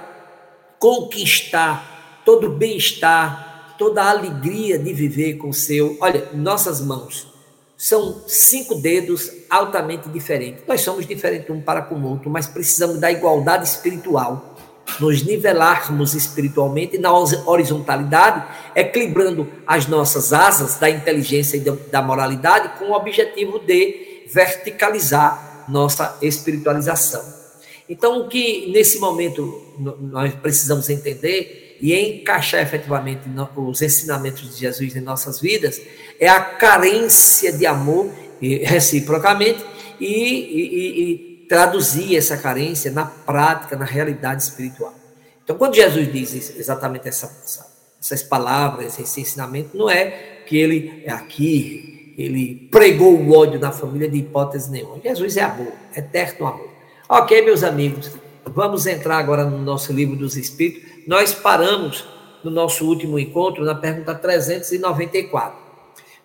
conquistar 0.79 2.23
todo 2.25 2.47
o 2.47 2.57
bem-estar, 2.57 3.75
toda 3.77 4.01
a 4.01 4.09
alegria 4.09 4.79
de 4.79 4.91
viver 4.93 5.35
com 5.35 5.49
o 5.49 5.53
seu. 5.53 5.95
Olha, 6.01 6.27
nossas 6.33 6.81
mãos 6.81 7.27
são 7.77 8.23
cinco 8.27 8.75
dedos 8.75 9.31
altamente 9.47 10.09
diferentes. 10.09 10.63
Nós 10.67 10.81
somos 10.81 11.05
diferentes 11.05 11.49
um 11.51 11.61
para 11.61 11.83
com 11.83 11.95
o 11.95 12.09
outro, 12.09 12.31
mas 12.31 12.47
precisamos 12.47 12.99
da 12.99 13.11
igualdade 13.11 13.67
espiritual, 13.67 14.55
nos 14.99 15.23
nivelarmos 15.23 16.15
espiritualmente 16.15 16.97
na 16.97 17.11
horizontalidade, 17.13 18.43
equilibrando 18.75 19.47
as 19.67 19.85
nossas 19.85 20.33
asas 20.33 20.79
da 20.79 20.89
inteligência 20.89 21.57
e 21.57 21.59
da 21.59 22.01
moralidade 22.01 22.79
com 22.79 22.85
o 22.85 22.93
objetivo 22.93 23.59
de 23.59 24.25
verticalizar 24.27 25.50
nossa 25.67 26.17
espiritualização. 26.21 27.23
Então, 27.89 28.21
o 28.21 28.27
que 28.29 28.71
nesse 28.71 28.99
momento 28.99 29.75
nós 29.99 30.33
precisamos 30.35 30.89
entender 30.89 31.77
e 31.81 31.93
encaixar 31.93 32.61
efetivamente 32.61 33.21
os 33.57 33.81
ensinamentos 33.81 34.53
de 34.53 34.61
Jesus 34.61 34.95
em 34.95 35.01
nossas 35.01 35.41
vidas 35.41 35.81
é 36.19 36.29
a 36.29 36.39
carência 36.39 37.51
de 37.51 37.65
amor 37.65 38.09
reciprocamente 38.39 39.63
e, 39.99 40.05
e, 40.05 41.01
e 41.01 41.45
traduzir 41.49 42.15
essa 42.15 42.37
carência 42.37 42.91
na 42.91 43.05
prática, 43.05 43.75
na 43.75 43.83
realidade 43.83 44.43
espiritual. 44.43 44.95
Então, 45.43 45.57
quando 45.57 45.75
Jesus 45.75 46.11
diz 46.13 46.55
exatamente 46.57 47.09
essa, 47.09 47.29
essas 47.99 48.23
palavras, 48.23 48.97
esse 48.97 49.19
ensinamento, 49.19 49.75
não 49.75 49.89
é 49.89 50.43
que 50.45 50.55
ele 50.55 51.03
é 51.05 51.11
aqui 51.11 52.00
ele 52.17 52.67
pregou 52.71 53.13
o 53.13 53.33
ódio 53.33 53.59
na 53.59 53.71
família 53.71 54.09
de 54.09 54.17
hipótese 54.17 54.71
nenhuma. 54.71 54.99
Jesus 55.03 55.37
é 55.37 55.41
amor, 55.41 55.73
eterno 55.95 56.47
amor. 56.47 56.69
Ok, 57.07 57.41
meus 57.43 57.63
amigos, 57.63 58.11
vamos 58.45 58.85
entrar 58.85 59.17
agora 59.17 59.43
no 59.43 59.57
nosso 59.59 59.91
livro 59.91 60.15
dos 60.15 60.35
Espíritos. 60.35 60.89
Nós 61.07 61.33
paramos 61.33 62.05
no 62.43 62.51
nosso 62.51 62.85
último 62.85 63.19
encontro 63.19 63.63
na 63.63 63.75
pergunta 63.75 64.15
394. 64.15 65.59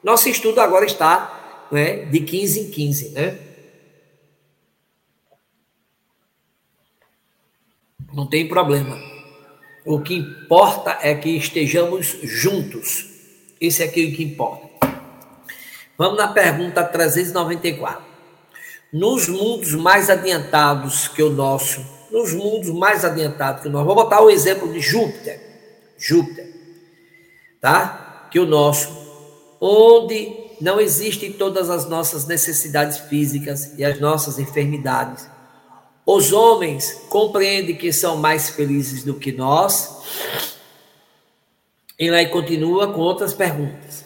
Nosso 0.03 0.29
estudo 0.29 0.61
agora 0.61 0.85
está 0.85 1.67
né, 1.71 2.05
de 2.05 2.21
15 2.21 2.61
em 2.61 2.71
15, 2.71 3.09
né? 3.11 3.39
Não 8.13 8.27
tem 8.27 8.49
problema. 8.49 8.97
O 9.85 10.01
que 10.01 10.15
importa 10.15 10.99
é 11.03 11.15
que 11.15 11.31
estejamos 11.31 12.19
juntos. 12.23 13.11
Isso 13.61 13.83
é 13.83 13.85
aquilo 13.87 14.17
que 14.17 14.25
importa. 14.25 14.66
Vamos 15.99 16.19
na 16.19 16.29
pergunta 16.29 16.85
394. 16.85 18.05
Nos 18.93 19.29
mundos 19.29 19.75
mais 19.75 20.11
adiantados 20.11 21.09
que 21.09 21.23
o 21.23 21.31
nosso, 21.31 21.85
nos 22.11 22.33
mundos 22.33 22.71
mais 22.71 23.05
adiantados 23.05 23.63
que 23.63 23.69
o 23.69 23.71
nosso, 23.71 23.87
vou 23.87 23.95
botar 23.95 24.21
o 24.21 24.31
exemplo 24.31 24.73
de 24.73 24.81
Júpiter. 24.81 25.41
Júpiter, 25.99 26.47
tá? 27.61 28.29
Que 28.31 28.39
o 28.39 28.47
nosso, 28.47 28.91
onde 29.61 30.47
não 30.61 30.81
existem 30.81 31.33
todas 31.33 31.71
as 31.71 31.89
nossas 31.89 32.27
necessidades 32.27 32.99
físicas 32.99 33.79
e 33.79 33.85
as 33.85 34.01
nossas 34.01 34.39
enfermidades. 34.39 35.29
Os 36.05 36.33
homens 36.33 36.93
compreendem 37.09 37.77
que 37.77 37.93
são 37.93 38.17
mais 38.17 38.51
felizes 38.51 39.03
do 39.03 39.15
que 39.15 39.33
nós. 39.33 39.97
E 41.99 42.09
aí 42.11 42.29
continua 42.29 42.93
com 42.93 43.01
outras 43.01 43.35
perguntas. 43.35 44.06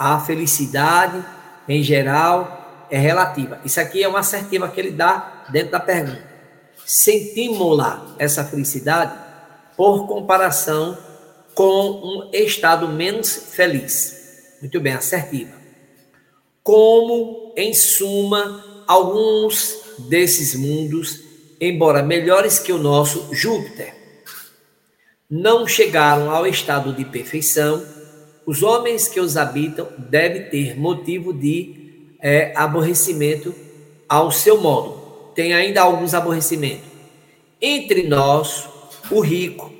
A 0.00 0.18
felicidade, 0.18 1.22
em 1.68 1.82
geral, 1.82 2.86
é 2.90 2.98
relativa. 2.98 3.60
Isso 3.66 3.78
aqui 3.78 4.02
é 4.02 4.08
uma 4.08 4.20
assertiva 4.20 4.66
que 4.66 4.80
ele 4.80 4.92
dá 4.92 5.44
dentro 5.50 5.72
da 5.72 5.78
pergunta. 5.78 6.26
Sentimos-la, 6.86 8.16
essa 8.18 8.42
felicidade, 8.42 9.12
por 9.76 10.06
comparação 10.06 10.96
com 11.54 11.90
um 12.02 12.30
estado 12.32 12.88
menos 12.88 13.30
feliz. 13.52 14.56
Muito 14.62 14.80
bem, 14.80 14.94
assertiva. 14.94 15.52
Como, 16.62 17.52
em 17.54 17.74
suma, 17.74 18.84
alguns 18.86 19.80
desses 20.08 20.54
mundos, 20.54 21.20
embora 21.60 22.02
melhores 22.02 22.58
que 22.58 22.72
o 22.72 22.78
nosso 22.78 23.28
Júpiter, 23.34 23.94
não 25.28 25.66
chegaram 25.66 26.30
ao 26.30 26.46
estado 26.46 26.90
de 26.94 27.04
perfeição 27.04 27.99
os 28.50 28.64
homens 28.64 29.06
que 29.06 29.20
os 29.20 29.36
habitam 29.36 29.86
devem 29.96 30.50
ter 30.50 30.76
motivo 30.76 31.32
de 31.32 32.16
é, 32.20 32.52
aborrecimento 32.56 33.54
ao 34.08 34.32
seu 34.32 34.60
modo. 34.60 35.00
Tem 35.36 35.54
ainda 35.54 35.82
alguns 35.82 36.14
aborrecimentos. 36.14 36.90
Entre 37.62 38.08
nós, 38.08 38.68
o 39.08 39.20
rico, 39.20 39.72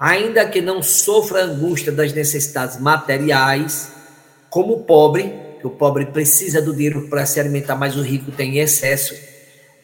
ainda 0.00 0.48
que 0.48 0.62
não 0.62 0.82
sofra 0.82 1.44
angústia 1.44 1.92
das 1.92 2.14
necessidades 2.14 2.80
materiais, 2.80 3.92
como 4.48 4.72
o 4.72 4.84
pobre, 4.84 5.30
que 5.60 5.66
o 5.66 5.70
pobre 5.70 6.06
precisa 6.06 6.62
do 6.62 6.72
dinheiro 6.72 7.08
para 7.10 7.26
se 7.26 7.38
alimentar, 7.38 7.76
mas 7.76 7.94
o 7.94 8.00
rico 8.00 8.32
tem 8.32 8.56
excesso, 8.56 9.14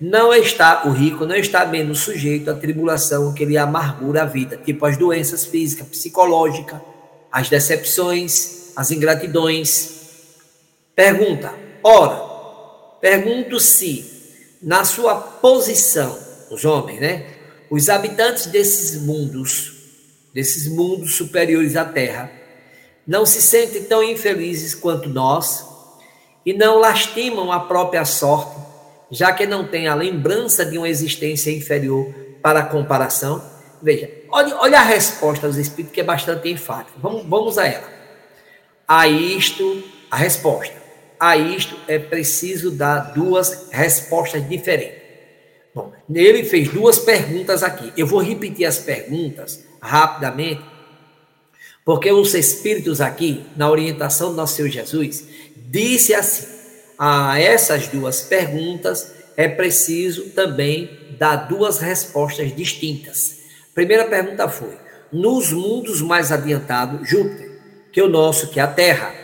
não 0.01 0.33
está, 0.33 0.85
o 0.87 0.93
rico 0.93 1.27
não 1.27 1.37
está 1.37 1.67
menos 1.67 1.99
sujeito 1.99 2.51
à 2.51 2.55
tribulação 2.55 3.35
que 3.35 3.45
lhe 3.45 3.59
amargura 3.59 4.23
a 4.23 4.25
vida, 4.25 4.57
tipo 4.57 4.87
as 4.87 4.97
doenças 4.97 5.45
físicas, 5.45 5.87
psicológicas, 5.89 6.81
as 7.31 7.49
decepções, 7.49 8.73
as 8.77 8.91
ingratidões. 8.91 10.01
Pergunta: 10.95 11.55
ora, 11.83 12.23
pergunto 13.01 13.61
se, 13.61 14.59
na 14.63 14.85
sua 14.85 15.15
posição, 15.15 16.19
os 16.51 16.65
homens, 16.65 17.01
né? 17.01 17.27
Os 17.71 17.89
habitantes 17.89 18.47
desses 18.47 19.01
mundos, 19.01 19.73
desses 20.35 20.67
mundos 20.67 21.15
superiores 21.15 21.77
à 21.77 21.85
Terra, 21.85 22.31
não 23.07 23.25
se 23.25 23.41
sentem 23.41 23.85
tão 23.85 24.03
infelizes 24.03 24.75
quanto 24.75 25.09
nós, 25.09 25.65
e 26.45 26.53
não 26.53 26.79
lastimam 26.79 27.53
a 27.53 27.61
própria 27.61 28.05
sorte, 28.05 28.59
já 29.11 29.33
que 29.33 29.47
não 29.47 29.67
têm 29.67 29.89
a 29.89 29.95
lembrança 29.95 30.65
de 30.65 30.79
uma 30.79 30.89
existência 30.89 31.51
inferior 31.51 32.13
para 32.43 32.65
comparação? 32.65 33.43
Veja, 33.83 34.11
olha, 34.31 34.57
olha 34.57 34.79
a 34.79 34.83
resposta 34.83 35.47
dos 35.47 35.57
Espíritos, 35.57 35.95
que 35.95 36.01
é 36.01 36.05
bastante 36.05 36.49
enfática. 36.49 36.99
Vamos, 36.99 37.25
vamos 37.27 37.59
a 37.59 37.67
ela. 37.67 37.89
A 38.87 39.09
isto, 39.09 39.83
a 40.11 40.17
resposta. 40.17 40.75
A 41.19 41.37
isto 41.37 41.77
é 41.87 41.99
preciso 41.99 42.71
dar 42.71 43.13
duas 43.13 43.69
respostas 43.71 44.47
diferentes. 44.49 45.01
Bom, 45.75 45.93
ele 46.13 46.45
fez 46.45 46.69
duas 46.69 46.99
perguntas 46.99 47.63
aqui. 47.63 47.93
Eu 47.97 48.07
vou 48.07 48.21
repetir 48.21 48.67
as 48.67 48.79
perguntas 48.79 49.65
rapidamente, 49.81 50.63
porque 51.85 52.11
os 52.11 52.35
Espíritos 52.35 53.01
aqui, 53.01 53.45
na 53.57 53.71
orientação 53.71 54.31
do 54.31 54.37
nosso 54.37 54.57
Senhor 54.57 54.69
Jesus, 54.69 55.25
disse 55.57 56.13
assim: 56.13 56.47
a 56.99 57.41
essas 57.41 57.89
duas 57.89 58.21
perguntas 58.21 59.15
é 59.37 59.49
preciso 59.49 60.31
também 60.31 60.91
dar 61.19 61.37
duas 61.49 61.79
respostas 61.79 62.55
distintas. 62.55 63.40
Primeira 63.75 64.05
pergunta 64.05 64.49
foi: 64.49 64.77
nos 65.13 65.53
mundos 65.53 66.01
mais 66.01 66.33
adiantados, 66.33 67.09
Júpiter, 67.09 67.51
que 67.93 68.01
é 68.01 68.05
o 68.05 68.09
nosso, 68.09 68.49
que 68.49 68.61
é 68.61 68.63
a 68.63 68.67
Terra, 68.67 69.15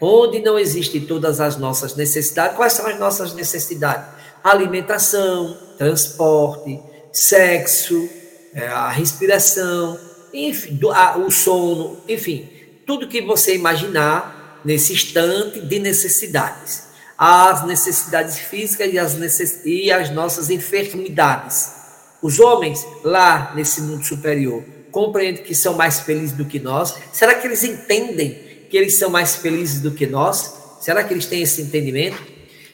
onde 0.00 0.40
não 0.40 0.58
existem 0.58 1.02
todas 1.02 1.40
as 1.40 1.56
nossas 1.56 1.94
necessidades, 1.94 2.56
quais 2.56 2.72
são 2.72 2.86
as 2.86 2.98
nossas 2.98 3.34
necessidades? 3.34 4.06
Alimentação, 4.42 5.56
transporte, 5.76 6.80
sexo, 7.12 8.08
é, 8.54 8.66
a 8.66 8.88
respiração, 8.88 9.98
enfim, 10.32 10.78
o 11.26 11.30
sono, 11.30 11.98
enfim, 12.08 12.48
tudo 12.86 13.08
que 13.08 13.20
você 13.20 13.54
imaginar 13.54 14.60
nesse 14.64 14.92
instante 14.92 15.60
de 15.60 15.78
necessidades. 15.78 16.88
As 17.16 17.66
necessidades 17.66 18.38
físicas 18.38 18.92
e 18.92 18.98
as, 18.98 19.14
necess... 19.14 19.60
e 19.66 19.92
as 19.92 20.08
nossas 20.10 20.48
enfermidades 20.48 21.79
os 22.22 22.38
homens 22.38 22.86
lá 23.02 23.52
nesse 23.54 23.80
mundo 23.82 24.04
superior 24.04 24.62
compreendem 24.90 25.42
que 25.42 25.54
são 25.54 25.74
mais 25.74 26.00
felizes 26.00 26.36
do 26.36 26.44
que 26.44 26.58
nós? 26.58 26.94
Será 27.12 27.34
que 27.34 27.46
eles 27.46 27.64
entendem 27.64 28.66
que 28.68 28.76
eles 28.76 28.98
são 28.98 29.10
mais 29.10 29.36
felizes 29.36 29.80
do 29.80 29.90
que 29.92 30.06
nós? 30.06 30.54
Será 30.80 31.04
que 31.04 31.12
eles 31.14 31.26
têm 31.26 31.42
esse 31.42 31.62
entendimento? 31.62 32.18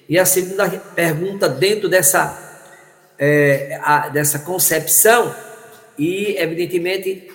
E 0.08 0.18
a 0.18 0.24
segunda 0.24 0.68
pergunta, 0.68 1.48
dentro 1.48 1.88
dessa, 1.88 2.38
é, 3.18 3.78
a, 3.82 4.08
dessa 4.08 4.38
concepção, 4.40 5.34
e 5.98 6.36
evidentemente 6.38 7.30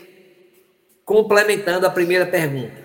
complementando 1.03 1.85
a 1.85 1.89
primeira 1.89 2.25
pergunta. 2.25 2.79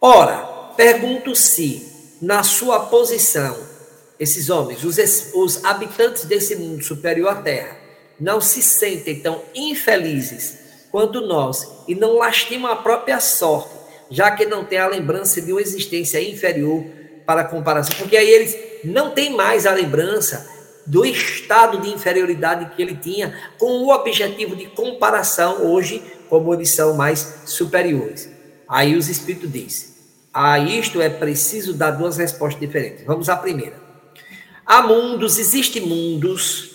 Ora, 0.00 0.72
pergunto 0.76 1.34
se, 1.34 2.16
na 2.20 2.42
sua 2.42 2.80
posição, 2.86 3.56
esses 4.20 4.50
homens, 4.50 4.84
os, 4.84 4.98
os 5.34 5.64
habitantes 5.64 6.24
desse 6.24 6.54
mundo 6.56 6.84
superior 6.84 7.30
à 7.30 7.36
Terra, 7.36 7.83
não 8.20 8.40
se 8.40 8.62
sentem 8.62 9.20
tão 9.20 9.42
infelizes 9.54 10.58
quanto 10.90 11.20
nós 11.20 11.68
e 11.88 11.94
não 11.94 12.18
lastimam 12.18 12.70
a 12.70 12.76
própria 12.76 13.18
sorte, 13.20 13.74
já 14.10 14.30
que 14.30 14.46
não 14.46 14.64
têm 14.64 14.78
a 14.78 14.86
lembrança 14.86 15.40
de 15.40 15.52
uma 15.52 15.60
existência 15.60 16.22
inferior 16.22 16.84
para 17.26 17.44
comparação, 17.44 17.96
porque 17.98 18.16
aí 18.16 18.30
eles 18.30 18.56
não 18.84 19.10
têm 19.10 19.34
mais 19.34 19.66
a 19.66 19.72
lembrança 19.72 20.48
do 20.86 21.04
estado 21.04 21.80
de 21.80 21.88
inferioridade 21.88 22.74
que 22.74 22.82
ele 22.82 22.94
tinha 22.96 23.34
com 23.58 23.82
o 23.82 23.92
objetivo 23.92 24.54
de 24.54 24.66
comparação 24.66 25.66
hoje, 25.66 26.02
como 26.28 26.52
eles 26.52 26.74
são 26.74 26.94
mais 26.94 27.42
superiores. 27.46 28.30
Aí 28.68 28.94
os 28.94 29.08
Espíritos 29.08 29.50
dizem, 29.50 29.88
a 30.32 30.58
isto 30.58 31.00
é 31.00 31.08
preciso 31.08 31.72
dar 31.72 31.92
duas 31.92 32.18
respostas 32.18 32.60
diferentes. 32.60 33.04
Vamos 33.06 33.28
à 33.28 33.36
primeira. 33.36 33.82
Há 34.66 34.82
mundos, 34.82 35.38
existem 35.38 35.82
mundos 35.82 36.73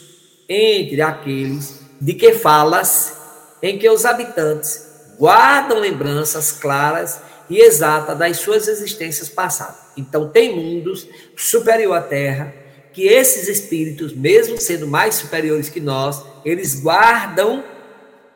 entre 0.49 1.01
aqueles 1.01 1.79
de 2.01 2.13
que 2.13 2.33
falas, 2.33 3.13
em 3.61 3.77
que 3.77 3.87
os 3.87 4.03
habitantes 4.05 4.87
guardam 5.19 5.79
lembranças 5.79 6.51
claras 6.51 7.21
e 7.49 7.59
exatas 7.59 8.17
das 8.17 8.37
suas 8.37 8.67
existências 8.67 9.29
passadas. 9.29 9.77
Então, 9.95 10.29
tem 10.29 10.55
mundos 10.55 11.07
superior 11.35 11.93
à 11.93 12.01
Terra 12.01 12.53
que 12.93 13.03
esses 13.03 13.47
espíritos, 13.47 14.13
mesmo 14.13 14.57
sendo 14.59 14.87
mais 14.87 15.15
superiores 15.15 15.69
que 15.69 15.79
nós, 15.79 16.23
eles 16.43 16.79
guardam 16.79 17.63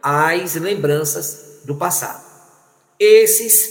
as 0.02 0.56
lembranças 0.56 1.62
do 1.66 1.76
passado. 1.76 2.24
Esses, 3.00 3.70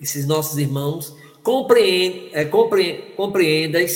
esses 0.00 0.26
nossos 0.26 0.58
irmãos 0.58 1.14
compreendem, 1.42 2.30
é, 2.32 2.44
compreendem, 2.44 3.14
compreendem 3.16 3.86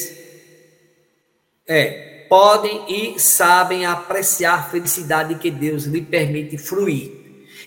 é, 1.66 2.13
podem 2.34 2.84
e 2.88 3.20
sabem 3.20 3.86
apreciar 3.86 4.58
a 4.58 4.62
felicidade 4.64 5.36
que 5.36 5.52
Deus 5.52 5.84
lhe 5.84 6.02
permite 6.02 6.58
fruir. 6.58 7.12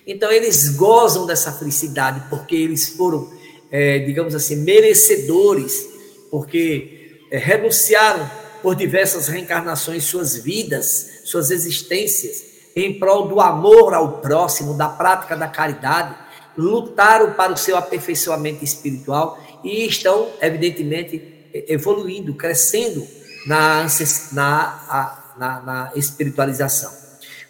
Então, 0.06 0.30
eles 0.30 0.76
gozam 0.76 1.26
dessa 1.26 1.54
felicidade 1.54 2.24
porque 2.30 2.54
eles 2.54 2.90
foram, 2.90 3.32
é, 3.72 4.00
digamos 4.00 4.36
assim, 4.36 4.58
merecedores, 4.58 5.88
porque 6.30 7.22
é, 7.32 7.38
renunciaram 7.38 8.30
por 8.62 8.76
diversas 8.76 9.30
reencarnações 9.30 10.04
suas 10.04 10.36
vidas, 10.36 11.22
suas 11.24 11.50
existências, 11.50 12.44
em 12.76 13.00
prol 13.00 13.30
do 13.30 13.40
amor 13.40 13.94
ao 13.94 14.20
próximo, 14.20 14.74
da 14.74 14.90
prática 14.90 15.38
da 15.38 15.48
caridade, 15.48 16.14
lutaram 16.58 17.32
para 17.36 17.54
o 17.54 17.58
seu 17.58 17.78
aperfeiçoamento 17.78 18.66
espiritual 18.66 19.42
e 19.64 19.88
estão, 19.88 20.28
evidentemente, 20.42 21.24
evoluindo, 21.54 22.34
crescendo 22.34 23.16
na, 23.48 23.88
na, 24.34 25.34
na, 25.38 25.62
na 25.62 25.92
espiritualização. 25.96 26.92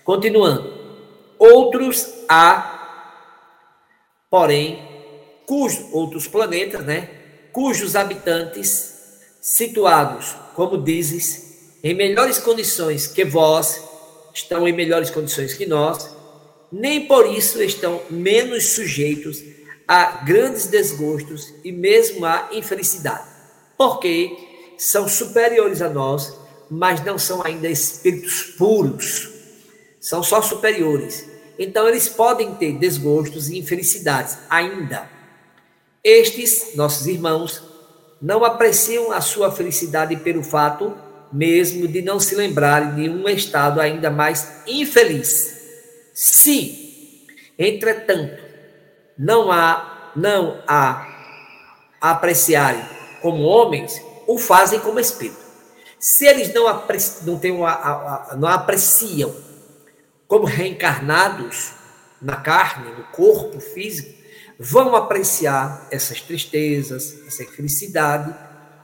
Continuando. 0.04 0.78
Outros 1.40 2.08
há, 2.30 3.34
porém, 4.30 4.80
cujos 5.46 5.86
outros 5.92 6.28
planetas, 6.28 6.86
né, 6.86 7.10
cujos 7.52 7.96
habitantes 7.96 8.96
situados, 9.42 10.36
como 10.56 10.84
dizes, 10.84 11.78
em 11.84 11.94
melhores 11.94 12.38
condições 12.38 13.08
que 13.08 13.24
vós, 13.26 13.84
estão 14.34 14.68
em 14.68 14.74
melhores 14.74 15.10
condições 15.10 15.54
que 15.54 15.66
nós, 15.66 16.16
nem 16.72 17.08
por 17.08 17.26
isso 17.28 17.62
estão 17.62 18.02
menos 18.10 18.68
sujeitos 18.70 19.42
a 19.88 20.24
grandes 20.24 20.68
desgostos 20.68 21.54
e 21.64 21.72
mesmo 21.72 22.26
a 22.26 22.50
infelicidade. 22.52 23.28
Porque 23.78 24.47
são 24.78 25.08
superiores 25.08 25.82
a 25.82 25.90
nós, 25.90 26.38
mas 26.70 27.04
não 27.04 27.18
são 27.18 27.46
ainda 27.46 27.68
espíritos 27.68 28.44
puros. 28.58 29.30
São 30.00 30.22
só 30.22 30.42
superiores. 30.42 31.28
Então 31.58 31.88
eles 31.88 32.08
podem 32.08 32.54
ter 32.56 32.74
desgostos 32.74 33.50
e 33.50 33.58
infelicidades 33.58 34.38
ainda. 34.50 35.10
Estes, 36.04 36.76
nossos 36.76 37.08
irmãos, 37.08 37.64
não 38.22 38.46
apreciam 38.46 39.12
a 39.12 39.22
sua 39.22 39.52
felicidade 39.52 40.16
pelo 40.18 40.44
fato 40.44 40.96
mesmo 41.32 41.88
de 41.88 42.02
não 42.02 42.20
se 42.20 42.36
lembrarem 42.36 42.96
de 42.96 43.10
um 43.10 43.28
estado 43.28 43.82
ainda 43.82 44.10
mais 44.10 44.62
infeliz. 44.66 45.56
Se, 46.14 47.26
entretanto, 47.58 48.42
não 49.18 49.52
há 49.52 50.12
não 50.16 50.64
há 50.68 51.16
apreciarem 52.02 52.84
como 53.22 53.44
homens, 53.44 54.02
o 54.28 54.38
fazem 54.38 54.80
como 54.80 55.00
espírito. 55.00 55.48
Se 56.00 56.26
eles 56.28 56.54
não, 56.54 56.68
apreciam, 56.68 57.26
não, 57.26 57.40
têm 57.40 57.52
uma, 57.52 58.36
não 58.38 58.48
apreciam 58.48 59.34
como 60.28 60.46
reencarnados 60.46 61.72
na 62.22 62.36
carne, 62.36 62.92
no 62.92 63.04
corpo 63.06 63.60
físico, 63.60 64.14
vão 64.60 64.96
apreciar 64.96 65.88
essas 65.90 66.22
tristezas, 66.22 67.16
essa 67.26 67.44
infelicidade, 67.44 68.34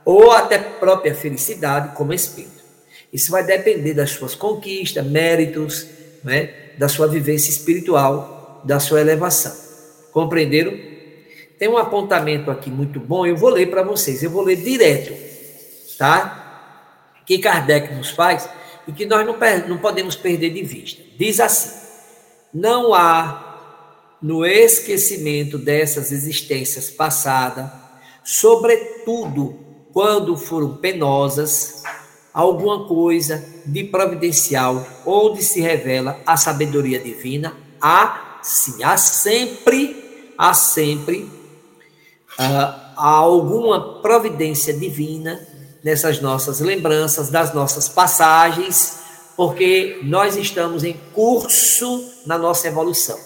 ou 0.06 0.32
até 0.32 0.58
própria 0.58 1.14
felicidade 1.14 1.96
como 1.96 2.14
espírito. 2.14 2.64
Isso 3.12 3.32
vai 3.32 3.44
depender 3.44 3.94
das 3.94 4.12
suas 4.12 4.34
conquistas, 4.34 5.06
méritos, 5.06 5.88
né, 6.24 6.72
da 6.78 6.90
sua 6.90 7.08
vivência 7.08 7.52
espiritual, 7.52 8.62
da 8.64 8.80
sua 8.80 9.02
elevação. 9.02 9.56
Compreenderam? 10.12 10.74
Tem 11.60 11.68
um 11.68 11.78
apontamento 11.78 12.50
aqui 12.50 12.72
muito 12.72 13.00
bom, 13.00 13.26
eu 13.26 13.38
vou 13.38 13.50
ler 13.50 13.70
para 13.70 13.84
vocês, 13.84 14.24
eu 14.24 14.30
vou 14.30 14.42
ler 14.42 14.58
direto 14.58 15.23
tá? 16.04 17.22
Que 17.26 17.38
Kardec 17.40 17.96
nos 17.96 18.10
faz 18.10 18.50
e 18.86 18.92
que 18.92 19.06
nós 19.06 19.26
não, 19.26 19.38
não 19.70 19.78
podemos 19.78 20.18
perder 20.18 20.50
de 20.50 20.62
vista. 20.62 21.02
Diz 21.18 21.40
assim: 21.40 21.80
não 22.54 22.94
há 22.94 24.18
no 24.22 24.46
esquecimento 24.46 25.58
dessas 25.58 26.12
existências 26.12 26.90
passadas, 26.90 27.70
sobretudo 28.22 29.58
quando 29.94 30.36
foram 30.36 30.76
penosas, 30.76 31.84
alguma 32.34 32.86
coisa 32.86 33.42
de 33.66 33.86
providencial 33.86 34.86
onde 35.06 35.42
se 35.42 35.62
revela 35.62 36.20
a 36.26 36.36
sabedoria 36.36 37.00
divina, 37.00 37.56
há 37.82 38.40
sim, 38.44 38.84
há 38.84 38.98
sempre, 38.98 40.34
há 40.38 40.54
sempre 40.54 41.32
uh, 42.38 42.94
alguma 42.98 44.02
providência 44.02 44.74
divina 44.74 45.53
nessas 45.84 46.22
nossas 46.22 46.60
lembranças, 46.60 47.30
das 47.30 47.54
nossas 47.54 47.90
passagens, 47.90 49.00
porque 49.36 50.00
nós 50.04 50.38
estamos 50.38 50.84
em 50.84 50.94
curso 51.14 52.10
na 52.26 52.38
nossa 52.38 52.68
evolução. 52.68 53.20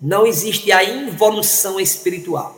Não 0.00 0.26
existe 0.26 0.70
a 0.72 0.84
involução 0.84 1.80
espiritual. 1.80 2.56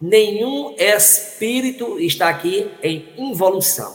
Nenhum 0.00 0.74
espírito 0.78 1.98
está 1.98 2.28
aqui 2.28 2.70
em 2.82 3.08
involução. 3.16 3.94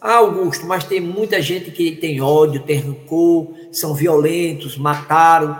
Ah, 0.00 0.16
Augusto, 0.16 0.66
mas 0.66 0.82
tem 0.82 1.00
muita 1.00 1.40
gente 1.40 1.70
que 1.70 1.92
tem 1.92 2.20
ódio, 2.20 2.62
tem 2.62 2.80
rancor, 2.80 3.48
são 3.70 3.94
violentos, 3.94 4.76
mataram. 4.76 5.56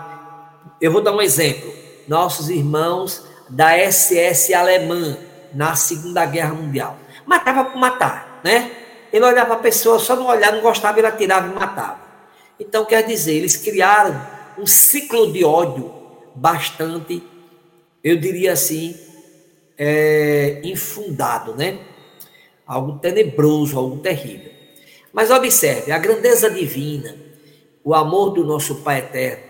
Eu 0.81 0.91
vou 0.91 1.01
dar 1.01 1.13
um 1.13 1.21
exemplo. 1.21 1.71
Nossos 2.07 2.49
irmãos 2.49 3.23
da 3.49 3.77
SS 3.77 4.53
alemã 4.53 5.17
na 5.53 5.75
Segunda 5.75 6.25
Guerra 6.25 6.53
Mundial. 6.53 6.97
Matava 7.25 7.65
por 7.65 7.77
matar, 7.77 8.32
né? 8.43 8.71
Ele 9.11 9.23
olhava 9.25 9.53
a 9.53 9.57
pessoa, 9.57 9.99
só 9.99 10.15
não 10.15 10.25
olhava, 10.25 10.55
não 10.55 10.63
gostava, 10.63 10.97
ele 10.99 11.07
atirava 11.07 11.47
e 11.47 11.53
matava. 11.53 11.99
Então, 12.59 12.85
quer 12.85 13.03
dizer, 13.03 13.35
eles 13.35 13.57
criaram 13.57 14.19
um 14.57 14.65
ciclo 14.65 15.31
de 15.31 15.43
ódio 15.43 15.93
bastante, 16.35 17.23
eu 18.03 18.17
diria 18.17 18.53
assim, 18.53 18.95
é, 19.77 20.61
infundado, 20.63 21.55
né? 21.55 21.79
Algo 22.65 22.99
tenebroso, 22.99 23.77
algo 23.77 23.97
terrível. 23.97 24.51
Mas 25.11 25.29
observe, 25.29 25.91
a 25.91 25.97
grandeza 25.97 26.49
divina, 26.49 27.15
o 27.83 27.93
amor 27.93 28.31
do 28.31 28.43
nosso 28.43 28.81
Pai 28.81 28.99
eterno, 28.99 29.43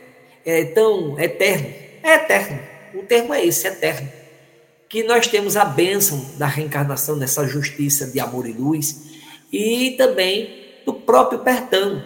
é 0.45 0.65
tão 0.65 1.17
eterno, 1.19 1.67
é 2.03 2.15
eterno. 2.15 2.59
O 2.95 3.03
termo 3.03 3.33
é 3.33 3.45
esse, 3.45 3.67
eterno. 3.67 4.22
Que 4.93 5.01
nós 5.01 5.25
temos 5.25 5.57
a 5.57 5.65
bênção 5.65 6.23
da 6.37 6.45
reencarnação 6.45 7.15
nessa 7.15 7.47
justiça 7.47 8.05
de 8.05 8.19
amor 8.19 8.47
e 8.47 8.53
luz 8.53 9.01
e 9.51 9.95
também 9.97 10.55
do 10.85 10.93
próprio 10.93 11.39
perdão, 11.39 11.99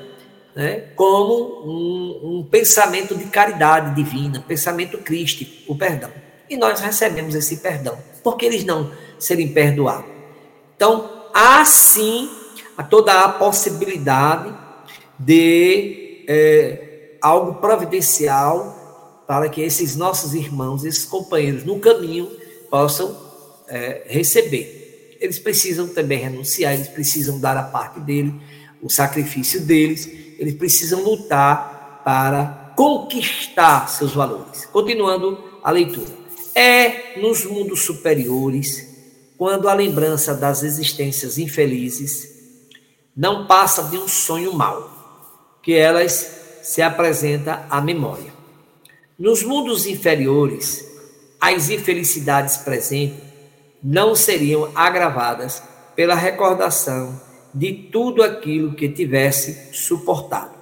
né? 0.56 0.86
como 0.96 1.66
um, 1.66 2.38
um 2.38 2.44
pensamento 2.50 3.14
de 3.14 3.26
caridade 3.26 3.94
divina, 3.94 4.42
pensamento 4.48 5.00
crístico, 5.00 5.52
o 5.70 5.78
perdão. 5.78 6.10
E 6.50 6.56
nós 6.56 6.80
recebemos 6.80 7.36
esse 7.36 7.58
perdão. 7.58 7.98
Por 8.24 8.38
que 8.38 8.46
eles 8.46 8.64
não 8.64 8.90
serem 9.20 9.50
perdoados? 9.50 10.10
Então, 10.78 11.28
há 11.34 11.66
sim 11.66 12.32
toda 12.90 13.26
a 13.26 13.28
possibilidade 13.28 14.56
de 15.20 16.24
é, 16.26 17.18
algo 17.22 17.56
providencial 17.56 19.26
para 19.28 19.50
que 19.50 19.60
esses 19.60 19.98
nossos 19.98 20.34
irmãos, 20.34 20.86
esses 20.86 21.04
companheiros 21.04 21.66
no 21.66 21.80
caminho, 21.80 22.47
possam 22.78 23.18
é, 23.68 24.04
receber. 24.06 25.18
Eles 25.20 25.40
precisam 25.40 25.88
também 25.88 26.20
renunciar, 26.20 26.76
eles 26.76 26.88
precisam 26.88 27.40
dar 27.40 27.58
a 27.58 27.64
parte 27.64 28.00
dele, 28.00 28.32
o 28.84 28.88
sacrifício 28.88 29.62
deles, 29.62 30.08
eles 30.38 30.54
precisam 30.54 31.02
lutar 31.02 32.04
para 32.06 32.74
conquistar 32.78 33.90
seus 33.90 34.14
valores. 34.14 34.66
Continuando 34.66 35.44
a 35.64 35.72
leitura. 35.72 36.16
É 36.54 37.20
nos 37.20 37.44
mundos 37.46 37.82
superiores, 37.82 38.88
quando 39.40 39.68
a 39.68 39.74
lembrança 39.74 40.36
das 40.36 40.62
existências 40.62 41.40
infelizes 41.40 42.30
não 43.16 43.48
passa 43.48 43.84
de 43.86 43.98
um 43.98 44.08
sonho 44.08 44.54
mau, 44.54 45.58
que 45.64 45.74
elas 45.74 46.60
se 46.62 46.84
apresenta 46.84 47.66
à 47.72 47.82
memória. 47.82 48.32
Nos 49.18 49.42
mundos 49.42 49.88
inferiores, 49.88 50.87
as 51.40 51.70
infelicidades 51.70 52.58
presentes 52.58 53.20
não 53.84 54.16
seriam 54.16 54.72
agravadas 54.76 55.62
pela 55.96 56.16
recordação 56.16 57.20
de 57.54 57.74
tudo 57.74 58.22
aquilo 58.24 58.74
que 58.74 58.90
tivesse 58.90 59.74
suportado. 59.74 60.56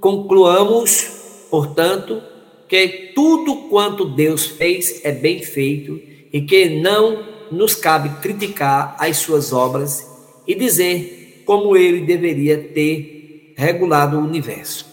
Concluamos, 0.00 1.46
portanto, 1.50 2.22
que 2.68 3.12
tudo 3.14 3.68
quanto 3.68 4.04
Deus 4.04 4.46
fez 4.46 5.04
é 5.04 5.12
bem 5.12 5.42
feito 5.42 6.00
e 6.32 6.40
que 6.42 6.80
não 6.80 7.24
nos 7.50 7.74
cabe 7.74 8.20
criticar 8.20 8.96
as 8.98 9.18
suas 9.18 9.52
obras 9.52 10.06
e 10.46 10.54
dizer 10.54 11.42
como 11.44 11.76
ele 11.76 12.00
deveria 12.00 12.58
ter 12.58 13.54
regulado 13.56 14.18
o 14.18 14.24
universo. 14.24 14.86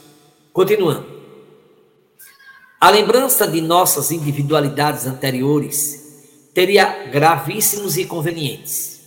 Continuando. 0.51 1.10
A 2.81 2.89
lembrança 2.89 3.47
de 3.47 3.61
nossas 3.61 4.09
individualidades 4.09 5.05
anteriores 5.05 6.49
teria 6.51 7.05
gravíssimos 7.11 7.95
inconvenientes. 7.95 9.01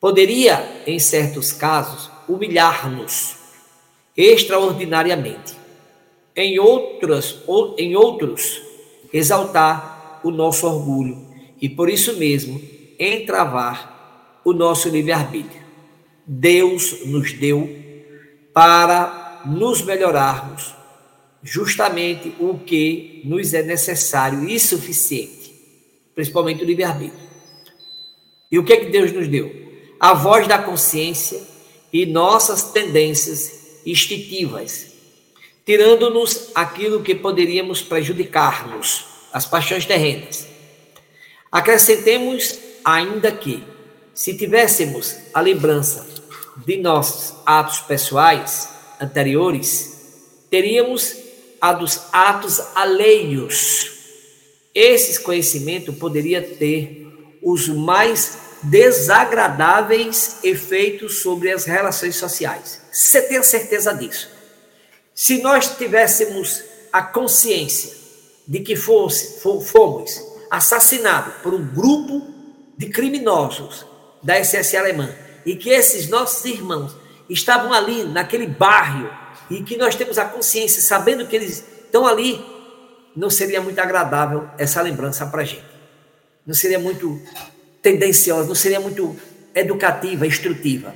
Poderia, 0.00 0.82
em 0.84 0.98
certos 0.98 1.52
casos, 1.52 2.10
humilhar-nos 2.28 3.36
extraordinariamente. 4.16 5.54
Em 6.34 6.58
outros, 6.58 7.38
em 7.78 7.94
outros, 7.94 8.60
exaltar 9.12 10.20
o 10.24 10.32
nosso 10.32 10.66
orgulho 10.66 11.24
e 11.60 11.68
por 11.68 11.88
isso 11.88 12.16
mesmo 12.16 12.60
entravar 12.98 14.40
o 14.44 14.52
nosso 14.52 14.88
livre-arbítrio. 14.88 15.62
Deus 16.26 17.06
nos 17.06 17.32
deu 17.32 17.70
para 18.52 19.42
nos 19.46 19.82
melhorarmos 19.82 20.81
justamente 21.42 22.34
o 22.38 22.58
que 22.58 23.22
nos 23.24 23.52
é 23.52 23.62
necessário 23.62 24.48
e 24.48 24.58
suficiente, 24.60 25.52
principalmente 26.14 26.62
o 26.62 26.66
livre-arbítrio. 26.66 27.28
E 28.50 28.58
o 28.58 28.64
que 28.64 28.72
é 28.72 28.76
que 28.76 28.90
Deus 28.90 29.12
nos 29.12 29.26
deu? 29.28 29.50
A 29.98 30.14
voz 30.14 30.46
da 30.46 30.58
consciência 30.58 31.40
e 31.92 32.06
nossas 32.06 32.70
tendências 32.70 33.80
instintivas, 33.84 34.92
tirando-nos 35.64 36.50
aquilo 36.54 37.02
que 37.02 37.14
poderíamos 37.14 37.82
prejudicar-nos, 37.82 39.06
as 39.32 39.46
paixões 39.46 39.86
terrenas. 39.86 40.46
Acrescentemos 41.50 42.58
ainda 42.84 43.32
que, 43.32 43.62
se 44.14 44.36
tivéssemos 44.36 45.16
a 45.32 45.40
lembrança 45.40 46.06
de 46.66 46.76
nossos 46.76 47.34
atos 47.46 47.80
pessoais 47.80 48.68
anteriores, 49.00 50.44
teríamos 50.50 51.21
a 51.62 51.72
dos 51.72 52.00
atos 52.12 52.60
alheios. 52.74 53.92
Esses 54.74 55.16
conhecimentos 55.16 55.96
poderia 55.96 56.42
ter 56.42 57.06
os 57.40 57.68
mais 57.68 58.38
desagradáveis 58.64 60.38
efeitos 60.42 61.22
sobre 61.22 61.52
as 61.52 61.64
relações 61.64 62.16
sociais. 62.16 62.80
Você 62.90 63.22
tem 63.22 63.40
certeza 63.44 63.94
disso? 63.94 64.28
Se 65.14 65.40
nós 65.40 65.76
tivéssemos 65.76 66.64
a 66.92 67.00
consciência 67.00 67.92
de 68.46 68.58
que 68.58 68.74
fosse, 68.74 69.40
fomos 69.40 70.20
assassinados 70.50 71.34
por 71.44 71.54
um 71.54 71.64
grupo 71.64 72.26
de 72.76 72.88
criminosos 72.88 73.86
da 74.20 74.42
SS 74.42 74.76
alemã 74.76 75.14
e 75.46 75.54
que 75.54 75.70
esses 75.70 76.08
nossos 76.08 76.44
irmãos 76.44 76.96
estavam 77.28 77.72
ali 77.72 78.02
naquele 78.04 78.46
bairro 78.48 79.21
e 79.52 79.62
que 79.62 79.76
nós 79.76 79.94
temos 79.94 80.16
a 80.16 80.24
consciência, 80.24 80.80
sabendo 80.80 81.26
que 81.26 81.36
eles 81.36 81.62
estão 81.84 82.06
ali, 82.06 82.42
não 83.14 83.28
seria 83.28 83.60
muito 83.60 83.78
agradável 83.78 84.48
essa 84.56 84.80
lembrança 84.80 85.26
para 85.26 85.42
a 85.42 85.44
gente. 85.44 85.66
Não 86.46 86.54
seria 86.54 86.78
muito 86.78 87.20
tendenciosa, 87.82 88.48
não 88.48 88.54
seria 88.54 88.80
muito 88.80 89.14
educativa, 89.54 90.26
instrutiva. 90.26 90.94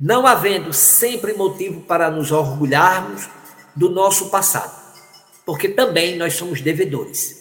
Não 0.00 0.26
havendo 0.26 0.72
sempre 0.72 1.34
motivo 1.34 1.82
para 1.82 2.10
nos 2.10 2.32
orgulharmos 2.32 3.28
do 3.76 3.88
nosso 3.88 4.28
passado, 4.28 4.74
porque 5.46 5.68
também 5.68 6.16
nós 6.16 6.34
somos 6.34 6.60
devedores. 6.60 7.40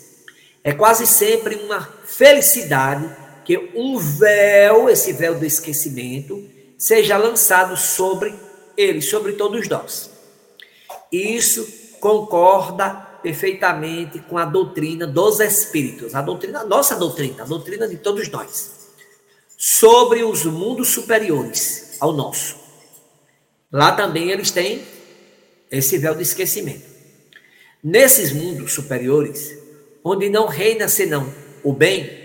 É 0.63 0.71
quase 0.71 1.07
sempre 1.07 1.55
uma 1.55 1.81
felicidade 2.05 3.09
que 3.43 3.71
um 3.73 3.97
véu, 3.97 4.87
esse 4.87 5.11
véu 5.11 5.33
do 5.33 5.45
esquecimento, 5.45 6.47
seja 6.77 7.17
lançado 7.17 7.75
sobre 7.75 8.35
ele, 8.77 9.01
sobre 9.01 9.33
todos 9.33 9.67
nós. 9.67 10.10
Isso 11.11 11.67
concorda 11.99 12.89
perfeitamente 13.21 14.19
com 14.19 14.37
a 14.37 14.45
doutrina 14.45 15.05
dos 15.05 15.39
espíritos, 15.39 16.15
a 16.15 16.21
doutrina, 16.21 16.61
a 16.61 16.65
nossa 16.65 16.95
doutrina, 16.95 17.43
a 17.43 17.45
doutrina 17.45 17.87
de 17.87 17.97
todos 17.97 18.29
nós, 18.29 18.71
sobre 19.57 20.23
os 20.23 20.43
mundos 20.45 20.89
superiores 20.89 21.97
ao 21.99 22.13
nosso. 22.13 22.55
Lá 23.71 23.91
também 23.91 24.31
eles 24.31 24.51
têm 24.51 24.83
esse 25.69 25.97
véu 25.97 26.15
de 26.15 26.23
esquecimento. 26.23 26.89
Nesses 27.83 28.31
mundos 28.31 28.73
superiores, 28.73 29.57
onde 30.03 30.29
não 30.29 30.47
reina 30.47 30.87
senão 30.87 31.31
o 31.63 31.73
bem, 31.73 32.19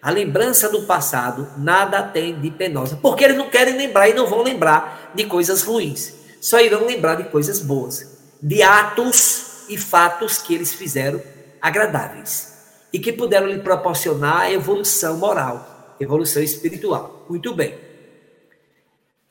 a 0.00 0.10
lembrança 0.10 0.68
do 0.68 0.82
passado 0.82 1.48
nada 1.58 2.02
tem 2.02 2.40
de 2.40 2.50
penosa, 2.50 2.98
porque 3.00 3.22
eles 3.22 3.36
não 3.36 3.48
querem 3.48 3.76
lembrar 3.76 4.08
e 4.08 4.14
não 4.14 4.26
vão 4.26 4.42
lembrar 4.42 5.12
de 5.14 5.24
coisas 5.26 5.62
ruins, 5.62 6.14
só 6.42 6.60
irão 6.60 6.84
lembrar 6.84 7.14
de 7.14 7.30
coisas 7.30 7.60
boas, 7.60 8.18
de 8.42 8.62
atos 8.62 9.62
e 9.68 9.78
fatos 9.78 10.38
que 10.38 10.52
eles 10.52 10.74
fizeram 10.74 11.22
agradáveis. 11.60 12.50
e 12.92 12.98
que 12.98 13.10
puderam 13.10 13.46
lhe 13.46 13.60
proporcionar 13.60 14.52
evolução 14.52 15.16
moral, 15.16 15.96
evolução 15.98 16.42
espiritual. 16.42 17.24
Muito 17.26 17.54
bem. 17.54 17.74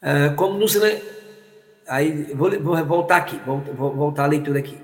Uh, 0.02 0.36
como 0.36 0.58
nos. 0.58 0.76
Aí, 1.88 2.34
vou, 2.34 2.50
vou 2.60 2.86
voltar 2.86 3.18
aqui, 3.18 3.40
vou, 3.46 3.60
vou 3.60 3.94
voltar 3.94 4.24
a 4.24 4.28
leitura 4.28 4.58
aqui. 4.58 4.80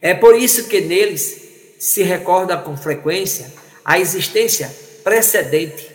É 0.00 0.14
por 0.14 0.34
isso 0.34 0.68
que 0.68 0.80
neles 0.80 1.76
se 1.78 2.02
recorda 2.02 2.56
com 2.56 2.74
frequência 2.78 3.52
a 3.84 3.98
existência 3.98 4.74
precedente, 5.04 5.90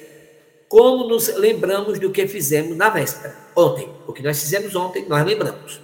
como 0.67 1.07
nos 1.07 1.27
lembramos 1.35 1.99
do 1.99 2.11
que 2.11 2.27
fizemos 2.27 2.75
na 2.75 2.89
véspera, 2.89 3.35
ontem. 3.55 3.89
O 4.07 4.13
que 4.13 4.23
nós 4.23 4.39
fizemos 4.39 4.75
ontem, 4.75 5.05
nós 5.07 5.25
lembramos. 5.25 5.81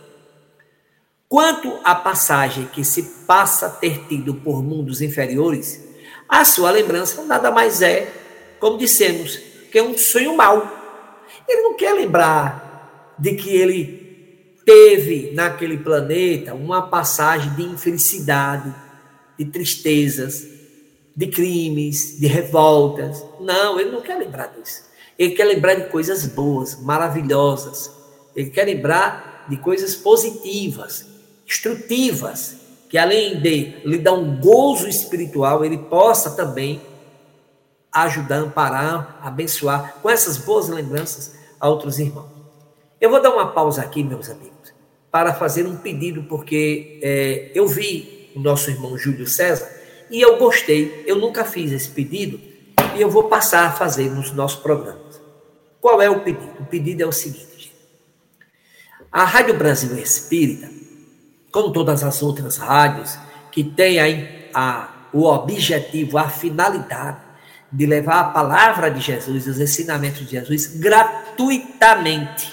Quanto 1.28 1.80
à 1.84 1.94
passagem 1.94 2.66
que 2.68 2.84
se 2.84 3.04
passa 3.28 3.68
a 3.68 3.70
ter 3.70 4.08
tido 4.08 4.34
por 4.34 4.64
mundos 4.64 5.02
inferiores, 5.02 5.88
a 6.28 6.44
sua 6.44 6.72
lembrança 6.72 7.24
nada 7.24 7.52
mais 7.52 7.82
é, 7.82 8.12
como 8.60 8.78
dissemos, 8.78 9.38
que 9.72 9.82
um 9.82 9.98
sonho 9.98 10.36
mau. 10.36 10.78
Ele 11.48 11.62
não 11.62 11.76
quer 11.76 11.94
lembrar 11.94 13.16
de 13.18 13.36
que 13.36 13.50
ele 13.50 14.62
teve 14.66 15.32
naquele 15.34 15.78
planeta 15.78 16.54
uma 16.54 16.84
passagem 16.84 17.54
de 17.56 17.64
infelicidade, 17.64 18.74
de 19.38 19.46
tristezas, 19.46 20.59
de 21.20 21.28
crimes, 21.28 22.18
de 22.18 22.28
revoltas. 22.28 23.26
Não, 23.42 23.78
ele 23.78 23.92
não 23.92 24.00
quer 24.00 24.18
lembrar 24.18 24.48
disso. 24.58 24.84
Ele 25.18 25.36
quer 25.36 25.44
lembrar 25.44 25.74
de 25.74 25.90
coisas 25.90 26.26
boas, 26.26 26.82
maravilhosas. 26.82 27.92
Ele 28.34 28.50
quer 28.50 28.64
lembrar 28.64 29.46
de 29.50 29.58
coisas 29.58 29.96
positivas, 29.96 31.06
instrutivas, 31.46 32.56
que 32.88 32.98
além 32.98 33.42
de 33.42 33.82
lhe 33.84 33.98
dar 33.98 34.14
um 34.14 34.40
gozo 34.40 34.88
espiritual, 34.88 35.66
ele 35.66 35.78
possa 35.78 36.38
também 36.38 36.82
ajudar, 37.92 38.38
amparar, 38.38 39.20
abençoar 39.22 39.96
com 40.02 40.10
essas 40.10 40.38
boas 40.38 40.70
lembranças 40.70 41.34
a 41.60 41.68
outros 41.68 42.00
irmãos. 42.00 42.30
Eu 43.02 43.10
vou 43.10 43.22
dar 43.22 43.32
uma 43.32 43.52
pausa 43.52 43.82
aqui, 43.82 44.06
meus 44.06 44.30
amigos, 44.30 44.74
para 45.12 45.34
fazer 45.34 45.68
um 45.68 45.76
pedido, 45.76 46.24
porque 46.24 46.98
é, 47.04 47.52
eu 47.54 47.68
vi 47.68 48.32
o 48.34 48.40
nosso 48.40 48.70
irmão 48.70 48.98
Júlio 48.98 49.28
César 49.28 49.79
e 50.10 50.22
eu 50.22 50.38
gostei. 50.38 51.04
Eu 51.06 51.18
nunca 51.18 51.46
fiz 51.46 51.72
esse 51.72 51.90
pedido 51.90 52.40
e 52.96 53.02
eu 53.02 53.10
vou 53.10 53.24
passar 53.24 53.68
a 53.68 53.72
fazer 53.72 54.10
nos 54.10 54.32
nossos 54.32 54.60
programas. 54.60 55.22
Qual 55.80 56.02
é 56.02 56.10
o 56.10 56.22
pedido? 56.22 56.52
O 56.60 56.66
pedido 56.66 57.04
é 57.04 57.06
o 57.06 57.12
seguinte: 57.12 57.48
gente. 57.58 57.76
a 59.12 59.24
Rádio 59.24 59.58
Brasil 59.58 59.98
Espírita 59.98 60.80
como 61.52 61.72
todas 61.72 62.04
as 62.04 62.22
outras 62.22 62.58
rádios, 62.58 63.18
que 63.52 63.64
têm 63.64 64.00
a, 64.54 64.60
a, 64.60 64.90
o 65.12 65.24
objetivo, 65.26 66.18
a 66.18 66.30
finalidade 66.30 67.18
de 67.72 67.86
levar 67.86 68.20
a 68.20 68.24
palavra 68.26 68.90
de 68.90 69.00
Jesus, 69.00 69.48
os 69.48 69.60
ensinamentos 69.60 70.26
de 70.26 70.32
Jesus, 70.32 70.68
gratuitamente. 70.80 72.52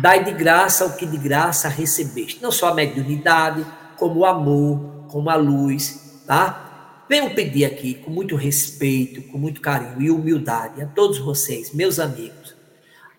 Dai 0.00 0.24
de 0.24 0.32
graça 0.32 0.84
o 0.86 0.96
que 0.96 1.06
de 1.06 1.16
graça 1.16 1.68
recebeste. 1.68 2.42
Não 2.42 2.50
só 2.50 2.68
a 2.68 2.74
mediunidade, 2.74 3.64
como 3.96 4.20
o 4.20 4.26
amor, 4.26 5.06
como 5.08 5.30
a 5.30 5.36
luz, 5.36 6.03
tá? 6.26 7.04
Venho 7.08 7.34
pedir 7.34 7.64
aqui, 7.64 7.94
com 7.94 8.10
muito 8.10 8.36
respeito, 8.36 9.22
com 9.30 9.38
muito 9.38 9.60
carinho 9.60 10.00
e 10.00 10.10
humildade, 10.10 10.82
a 10.82 10.86
todos 10.86 11.18
vocês, 11.18 11.72
meus 11.72 11.98
amigos, 11.98 12.54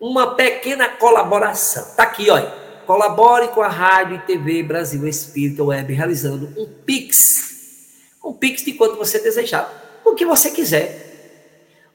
uma 0.00 0.34
pequena 0.34 0.88
colaboração. 0.88 1.94
Tá 1.94 2.02
aqui, 2.02 2.28
olha 2.30 2.66
Colabore 2.86 3.48
com 3.48 3.60
a 3.62 3.68
Rádio 3.68 4.14
e 4.14 4.18
TV 4.20 4.62
Brasil 4.62 5.06
Espírita 5.08 5.64
Web, 5.64 5.92
realizando 5.92 6.48
um 6.56 6.66
Pix. 6.66 7.96
Um 8.24 8.32
Pix 8.32 8.64
de 8.64 8.74
quanto 8.74 8.96
você 8.96 9.18
desejar, 9.18 10.00
o 10.04 10.14
que 10.14 10.24
você 10.24 10.52
quiser. 10.52 11.02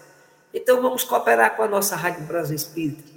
Então 0.54 0.82
vamos 0.82 1.04
cooperar 1.04 1.58
com 1.58 1.64
a 1.64 1.68
nossa 1.68 1.96
Rádio 1.96 2.24
Brasil 2.24 2.56
Espírita. 2.56 3.12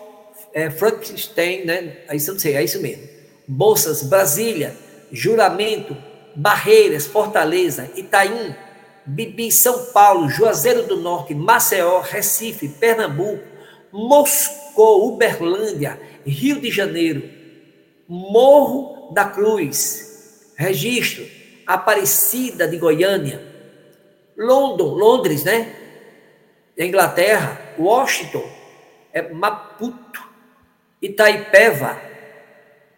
é, 0.55 0.71
Frankenstein, 0.71 1.65
né? 1.65 1.97
Isso 2.13 2.33
não 2.33 2.39
sei, 2.39 2.55
é 2.55 2.63
isso 2.63 2.81
mesmo. 2.81 3.03
Bolsas, 3.47 4.05
Brasília, 4.05 4.75
Juramento, 5.11 5.97
Barreiras, 6.37 7.07
Fortaleza, 7.07 7.91
Itaim, 7.97 8.55
Bibi, 9.05 9.51
São 9.51 9.87
Paulo, 9.87 10.31
Juazeiro 10.31 10.85
do 10.85 10.97
Norte, 10.97 11.35
Maceió, 11.35 12.01
Recife, 12.01 12.69
Pernambuco, 12.69 13.43
Moscou, 13.93 15.09
Uberlândia, 15.09 16.01
Rio 16.25 16.61
de 16.61 16.71
Janeiro, 16.71 17.29
Morro 18.09 19.13
da 19.13 19.25
Cruz, 19.25 20.53
Registro, 20.57 21.27
Aparecida 21.67 22.67
de 22.69 22.79
Goiânia, 22.79 23.41
London, 24.37 24.95
Londres, 24.95 25.45
né? 25.45 25.75
Inglaterra, 26.77 27.61
Washington, 27.79 28.45
é 29.13 29.33
Maputo, 29.33 30.24
Itaipeva, 31.05 31.99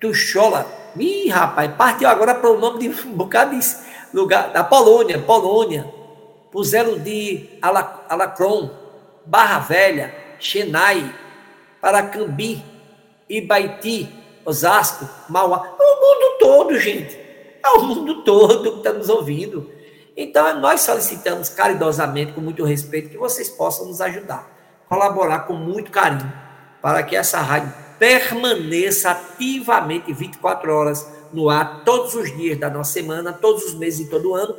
Tuchola. 0.00 0.64
Ih, 0.96 1.28
rapaz, 1.28 1.74
partiu 1.76 2.08
agora 2.08 2.34
para 2.34 2.50
o 2.50 2.58
nome 2.58 2.78
de 2.78 3.06
um 3.06 3.12
bocado 3.12 3.58
de 3.58 3.66
lugar, 4.14 4.52
da 4.52 4.62
Polônia, 4.62 5.18
Polônia, 5.18 5.92
puseram 6.52 6.98
de 6.98 7.50
Alacron, 7.60 8.70
Barra 9.26 9.58
Velha, 9.58 10.14
Chennai, 10.38 11.12
Paracambi, 11.80 12.64
Ibaiti, 13.28 14.08
Osasco, 14.44 15.08
Mauá. 15.28 15.74
É 15.78 15.82
o 15.82 16.00
mundo 16.00 16.38
todo, 16.38 16.78
gente. 16.78 17.18
É 17.62 17.68
o 17.70 17.82
mundo 17.82 18.22
todo 18.22 18.72
que 18.72 18.78
está 18.78 18.92
nos 18.92 19.08
ouvindo. 19.08 19.70
Então, 20.16 20.60
nós 20.60 20.80
solicitamos 20.80 21.48
caridosamente, 21.48 22.32
com 22.32 22.40
muito 22.40 22.64
respeito, 22.64 23.10
que 23.10 23.18
vocês 23.18 23.50
possam 23.50 23.86
nos 23.86 24.00
ajudar, 24.00 24.48
colaborar 24.88 25.40
com 25.40 25.54
muito 25.54 25.90
carinho, 25.90 26.32
para 26.80 27.02
que 27.02 27.16
essa 27.16 27.38
rádio 27.38 27.85
permaneça 27.98 29.10
ativamente 29.10 30.12
24 30.12 30.72
horas 30.72 31.06
no 31.32 31.50
ar, 31.50 31.84
todos 31.84 32.14
os 32.14 32.34
dias 32.36 32.58
da 32.58 32.70
nossa 32.70 32.92
semana, 32.92 33.32
todos 33.32 33.64
os 33.64 33.74
meses 33.74 34.06
e 34.06 34.10
todo 34.10 34.34
ano, 34.34 34.56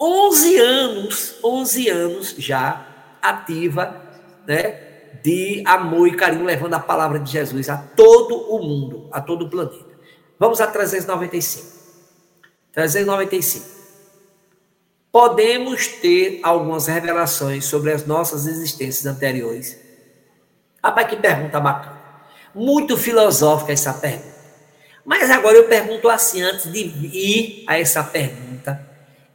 11 0.00 0.58
anos, 0.58 1.34
11 1.42 1.88
anos 1.88 2.34
já 2.38 2.86
ativa, 3.22 4.02
né, 4.46 4.84
de 5.22 5.62
amor 5.66 6.08
e 6.08 6.16
carinho, 6.16 6.44
levando 6.44 6.74
a 6.74 6.80
palavra 6.80 7.18
de 7.18 7.30
Jesus 7.30 7.68
a 7.68 7.76
todo 7.76 8.36
o 8.36 8.62
mundo, 8.62 9.08
a 9.10 9.20
todo 9.20 9.46
o 9.46 9.50
planeta. 9.50 9.94
Vamos 10.38 10.60
a 10.60 10.66
395. 10.66 11.72
395. 12.72 13.74
Podemos 15.10 15.86
ter 15.86 16.40
algumas 16.42 16.86
revelações 16.86 17.64
sobre 17.64 17.92
as 17.92 18.04
nossas 18.04 18.46
existências 18.46 19.06
anteriores. 19.06 19.78
Rapaz, 20.82 21.08
que 21.08 21.16
pergunta 21.16 21.60
bacana. 21.60 22.03
Muito 22.54 22.96
filosófica 22.96 23.72
essa 23.72 23.92
pergunta. 23.92 24.34
Mas 25.04 25.30
agora 25.30 25.56
eu 25.56 25.64
pergunto 25.64 26.08
assim, 26.08 26.40
antes 26.40 26.70
de 26.72 26.80
ir 26.80 27.64
a 27.66 27.78
essa 27.78 28.02
pergunta, 28.02 28.80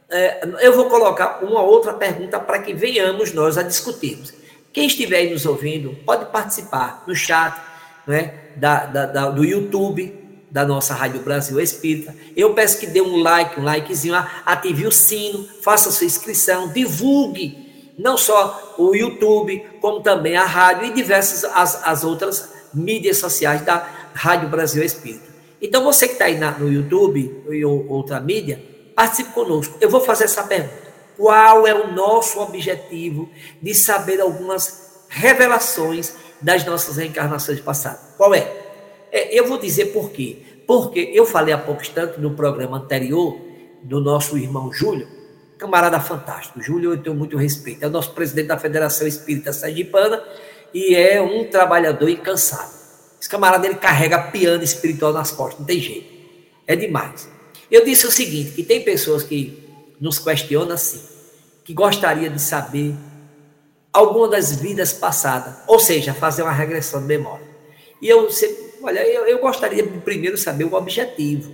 é, 0.08 0.40
eu 0.60 0.74
vou 0.74 0.86
colocar 0.86 1.44
uma 1.44 1.62
outra 1.62 1.92
pergunta 1.92 2.40
para 2.40 2.58
que 2.58 2.74
venhamos 2.74 3.32
nós 3.32 3.56
a 3.56 3.62
discutirmos. 3.62 4.32
Quem 4.72 4.86
estiver 4.86 5.18
aí 5.18 5.30
nos 5.30 5.46
ouvindo, 5.46 5.96
pode 6.04 6.26
participar 6.26 7.04
no 7.06 7.14
chat 7.14 7.60
né, 8.06 8.34
da, 8.56 8.86
da, 8.86 9.06
da, 9.06 9.30
do 9.30 9.44
YouTube, 9.44 10.18
da 10.50 10.64
nossa 10.64 10.94
Rádio 10.94 11.20
Brasil 11.20 11.60
Espírita. 11.60 12.14
Eu 12.36 12.54
peço 12.54 12.78
que 12.78 12.86
dê 12.86 13.00
um 13.00 13.22
like, 13.22 13.60
um 13.60 13.62
likezinho, 13.62 14.14
ative 14.44 14.86
o 14.86 14.92
sino, 14.92 15.46
faça 15.62 15.90
sua 15.92 16.06
inscrição, 16.06 16.72
divulgue 16.72 17.70
não 17.96 18.16
só 18.16 18.74
o 18.78 18.94
YouTube, 18.94 19.62
como 19.80 20.00
também 20.00 20.36
a 20.36 20.44
rádio 20.44 20.86
e 20.86 20.92
diversas 20.92 21.44
as, 21.44 21.86
as 21.86 22.02
outras 22.02 22.59
mídias 22.74 23.18
sociais 23.18 23.62
da 23.62 24.10
Rádio 24.14 24.48
Brasil 24.48 24.82
Espírita. 24.82 25.30
Então, 25.60 25.84
você 25.84 26.06
que 26.06 26.14
está 26.14 26.24
aí 26.24 26.38
na, 26.38 26.52
no 26.52 26.72
YouTube 26.72 27.44
ou 27.64 27.88
outra 27.88 28.18
mídia, 28.20 28.62
participe 28.94 29.30
conosco. 29.32 29.76
Eu 29.80 29.90
vou 29.90 30.00
fazer 30.00 30.24
essa 30.24 30.42
pergunta. 30.42 30.90
Qual 31.16 31.66
é 31.66 31.74
o 31.74 31.92
nosso 31.92 32.40
objetivo 32.40 33.28
de 33.60 33.74
saber 33.74 34.20
algumas 34.20 35.04
revelações 35.08 36.14
das 36.40 36.64
nossas 36.64 36.96
reencarnações 36.96 37.60
passadas? 37.60 38.00
Qual 38.16 38.34
é? 38.34 38.50
é 39.12 39.38
eu 39.38 39.46
vou 39.46 39.58
dizer 39.58 39.86
por 39.86 40.10
quê. 40.10 40.38
Porque 40.66 41.10
eu 41.12 41.26
falei 41.26 41.52
há 41.52 41.58
pouco 41.58 41.82
instante 41.82 42.20
no 42.20 42.30
programa 42.34 42.78
anterior 42.78 43.38
do 43.82 44.00
nosso 44.00 44.38
irmão 44.38 44.72
Júlio, 44.72 45.08
camarada 45.58 45.98
fantástico. 45.98 46.62
Júlio, 46.62 46.92
eu 46.92 47.02
tenho 47.02 47.16
muito 47.16 47.36
respeito. 47.36 47.82
É 47.82 47.86
o 47.86 47.90
nosso 47.90 48.12
presidente 48.12 48.46
da 48.46 48.56
Federação 48.56 49.06
Espírita 49.06 49.52
Sergipana 49.52 50.22
e 50.72 50.94
é 50.94 51.20
um 51.20 51.44
trabalhador 51.44 52.08
incansável. 52.08 52.80
Esse 53.20 53.28
camarada 53.28 53.66
ele 53.66 53.76
carrega 53.76 54.18
piano 54.30 54.62
espiritual 54.62 55.12
nas 55.12 55.30
costas, 55.30 55.60
não 55.60 55.66
tem 55.66 55.80
jeito. 55.80 56.08
É 56.66 56.74
demais. 56.74 57.28
Eu 57.70 57.84
disse 57.84 58.06
o 58.06 58.10
seguinte, 58.10 58.52
que 58.52 58.62
tem 58.62 58.82
pessoas 58.82 59.22
que 59.22 59.68
nos 60.00 60.18
questionam 60.18 60.72
assim, 60.72 61.02
que 61.64 61.74
gostaria 61.74 62.30
de 62.30 62.40
saber 62.40 62.94
alguma 63.92 64.28
das 64.28 64.56
vidas 64.56 64.92
passadas, 64.92 65.54
ou 65.66 65.78
seja, 65.78 66.14
fazer 66.14 66.42
uma 66.42 66.52
regressão 66.52 67.00
de 67.00 67.06
memória. 67.06 67.46
E 68.00 68.08
eu, 68.08 68.28
olha, 68.82 69.06
eu, 69.06 69.26
eu 69.26 69.38
gostaria 69.38 69.86
primeiro 69.86 70.38
saber 70.38 70.64
o 70.64 70.74
objetivo. 70.74 71.52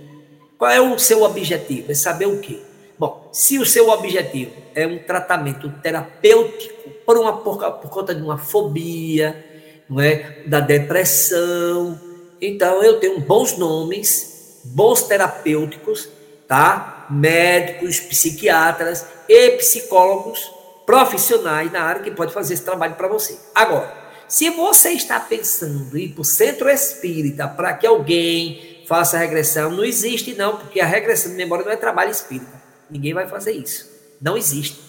Qual 0.57 0.71
é 0.71 0.79
o 0.79 0.97
seu 0.97 1.23
objetivo? 1.23 1.91
É 1.91 1.95
saber 1.95 2.27
o 2.27 2.39
quê? 2.39 2.59
Bom, 2.97 3.29
se 3.31 3.59
o 3.59 3.65
seu 3.65 3.89
objetivo 3.89 4.51
é 4.73 4.87
um 4.87 4.97
tratamento 4.99 5.69
terapêutico 5.83 6.89
por, 7.07 7.17
uma, 7.17 7.37
por, 7.37 7.57
por 7.57 7.89
conta 7.89 8.13
de 8.13 8.21
uma 8.21 8.37
fobia, 8.37 9.45
não 9.89 10.01
é? 10.01 10.43
da 10.45 10.59
depressão. 10.59 11.97
Então, 12.41 12.83
eu 12.83 12.99
tenho 12.99 13.21
bons 13.21 13.57
nomes, 13.57 14.59
bons 14.65 15.03
terapêuticos, 15.03 16.09
tá? 16.45 17.07
médicos, 17.09 18.01
psiquiatras 18.01 19.05
e 19.29 19.51
psicólogos 19.51 20.51
profissionais 20.85 21.71
na 21.71 21.81
área 21.81 22.03
que 22.03 22.11
pode 22.11 22.33
fazer 22.33 22.55
esse 22.55 22.65
trabalho 22.65 22.95
para 22.95 23.07
você. 23.07 23.39
Agora, 23.55 23.89
se 24.27 24.49
você 24.49 24.89
está 24.89 25.17
pensando 25.17 25.97
em 25.97 26.03
ir 26.03 26.09
para 26.09 26.21
o 26.21 26.25
centro 26.25 26.69
espírita 26.69 27.47
para 27.47 27.73
que 27.73 27.87
alguém 27.87 28.83
faça 28.85 29.17
regressão, 29.17 29.71
não 29.71 29.85
existe 29.85 30.33
não, 30.33 30.57
porque 30.57 30.81
a 30.81 30.85
regressão 30.85 31.31
de 31.31 31.37
memória 31.37 31.63
não 31.63 31.71
é 31.71 31.77
trabalho 31.77 32.11
espírita. 32.11 32.61
Ninguém 32.89 33.13
vai 33.13 33.27
fazer 33.29 33.53
isso. 33.53 33.89
Não 34.21 34.35
existe. 34.37 34.86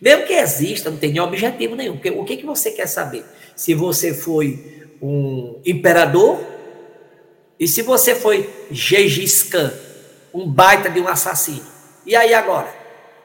Mesmo 0.00 0.26
que 0.26 0.32
exista, 0.32 0.90
não 0.90 0.96
tem 0.96 1.12
nenhum 1.12 1.24
objetivo 1.24 1.76
nenhum. 1.76 1.94
Porque 1.94 2.10
o 2.10 2.24
que, 2.24 2.38
que 2.38 2.46
você 2.46 2.70
quer 2.70 2.86
saber? 2.86 3.24
Se 3.54 3.74
você 3.74 4.14
foi 4.14 4.88
um 5.02 5.60
imperador 5.64 6.40
e 7.58 7.68
se 7.68 7.82
você 7.82 8.14
foi 8.14 8.48
Gengis 8.70 9.42
Khan, 9.42 9.72
um 10.32 10.50
baita 10.50 10.88
de 10.88 11.00
um 11.00 11.08
assassino. 11.08 11.66
E 12.06 12.16
aí 12.16 12.32
agora? 12.32 12.72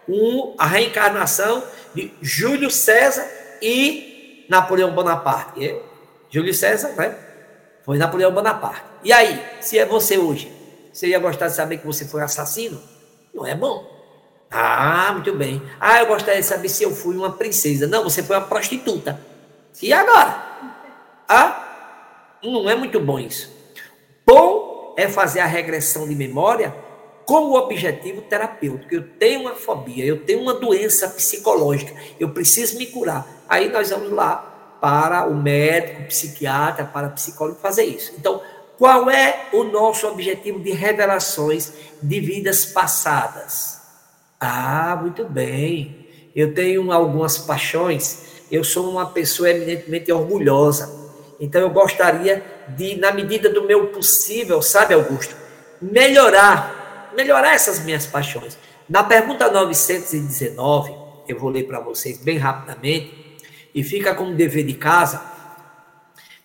Um, 0.07 0.53
a 0.57 0.67
reencarnação 0.67 1.63
de 1.93 2.11
Júlio 2.21 2.69
César 2.69 3.25
e 3.61 4.45
Napoleão 4.49 4.93
Bonaparte. 4.93 5.63
E, 5.63 5.81
Júlio 6.29 6.53
César, 6.53 6.89
né? 6.97 7.15
Foi 7.83 7.97
Napoleão 7.97 8.33
Bonaparte. 8.33 8.83
E 9.03 9.13
aí, 9.13 9.41
se 9.61 9.79
é 9.79 9.85
você 9.85 10.17
hoje, 10.17 10.51
você 10.91 11.07
ia 11.07 11.19
gostar 11.19 11.47
de 11.47 11.55
saber 11.55 11.77
que 11.77 11.85
você 11.85 12.05
foi 12.05 12.21
assassino? 12.21 12.81
Não 13.33 13.45
é 13.45 13.55
bom. 13.55 13.94
Ah, 14.51 15.11
muito 15.13 15.33
bem. 15.33 15.61
Ah, 15.79 15.99
eu 15.99 16.07
gostaria 16.07 16.41
de 16.41 16.47
saber 16.47 16.69
se 16.69 16.83
eu 16.83 16.91
fui 16.95 17.15
uma 17.15 17.31
princesa. 17.31 17.87
Não, 17.87 18.03
você 18.03 18.23
foi 18.23 18.35
uma 18.35 18.45
prostituta. 18.45 19.19
E 19.81 19.91
agora? 19.91 20.43
Ah, 21.27 22.37
não 22.43 22.69
é 22.69 22.75
muito 22.75 22.99
bom 22.99 23.19
isso. 23.19 23.51
Bom 24.25 24.93
é 24.97 25.07
fazer 25.07 25.41
a 25.41 25.45
regressão 25.45 26.07
de 26.07 26.15
memória 26.15 26.73
com 27.25 27.41
o 27.45 27.55
objetivo 27.55 28.21
terapêutico. 28.21 28.93
Eu 28.93 29.07
tenho 29.17 29.41
uma 29.41 29.55
fobia, 29.55 30.05
eu 30.05 30.23
tenho 30.23 30.41
uma 30.41 30.53
doença 30.53 31.09
psicológica, 31.09 31.93
eu 32.19 32.29
preciso 32.29 32.77
me 32.77 32.85
curar. 32.85 33.27
Aí 33.49 33.69
nós 33.69 33.89
vamos 33.89 34.11
lá 34.11 34.77
para 34.79 35.27
o 35.27 35.35
médico, 35.35 36.03
psiquiatra, 36.03 36.85
para 36.85 37.09
psicólogo 37.09 37.59
fazer 37.59 37.85
isso. 37.85 38.13
Então, 38.17 38.41
qual 38.77 39.09
é 39.09 39.47
o 39.51 39.63
nosso 39.63 40.07
objetivo 40.07 40.59
de 40.59 40.71
revelações 40.71 41.73
de 42.01 42.19
vidas 42.19 42.65
passadas? 42.65 43.81
Ah, 44.39 44.97
muito 45.01 45.23
bem. 45.25 46.07
Eu 46.35 46.53
tenho 46.53 46.91
algumas 46.91 47.37
paixões. 47.37 48.43
Eu 48.51 48.63
sou 48.63 48.89
uma 48.89 49.07
pessoa 49.07 49.49
eminentemente 49.49 50.11
orgulhosa. 50.11 51.05
Então 51.39 51.61
eu 51.61 51.69
gostaria 51.69 52.43
de, 52.69 52.95
na 52.95 53.11
medida 53.11 53.49
do 53.49 53.63
meu 53.63 53.87
possível, 53.87 54.61
sabe, 54.61 54.93
Augusto, 54.93 55.35
melhorar, 55.81 57.11
melhorar 57.15 57.53
essas 57.53 57.79
minhas 57.79 58.05
paixões. 58.05 58.57
Na 58.87 59.03
pergunta 59.03 59.51
919, 59.51 60.93
eu 61.27 61.37
vou 61.37 61.49
ler 61.49 61.63
para 61.63 61.79
vocês 61.79 62.17
bem 62.17 62.37
rapidamente, 62.37 63.25
e 63.75 63.83
fica 63.83 64.15
como 64.15 64.33
dever 64.33 64.65
de 64.65 64.73
casa. 64.73 65.21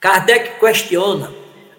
Kardec 0.00 0.58
questiona 0.58 1.32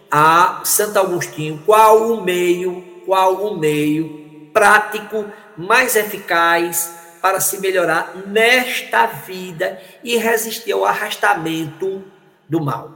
a 0.09 0.61
Santo 0.63 0.97
Agostinho 0.97 1.61
qual 1.65 2.13
o 2.13 2.23
meio, 2.23 2.81
qual 3.05 3.45
o 3.45 3.57
meio 3.57 4.49
prático 4.53 5.25
mais 5.57 5.95
eficaz 5.95 6.93
para 7.21 7.39
se 7.39 7.59
melhorar 7.59 8.15
nesta 8.27 9.05
vida 9.05 9.79
e 10.03 10.17
resistir 10.17 10.71
ao 10.71 10.85
arrastamento 10.85 12.03
do 12.49 12.59
mal. 12.59 12.91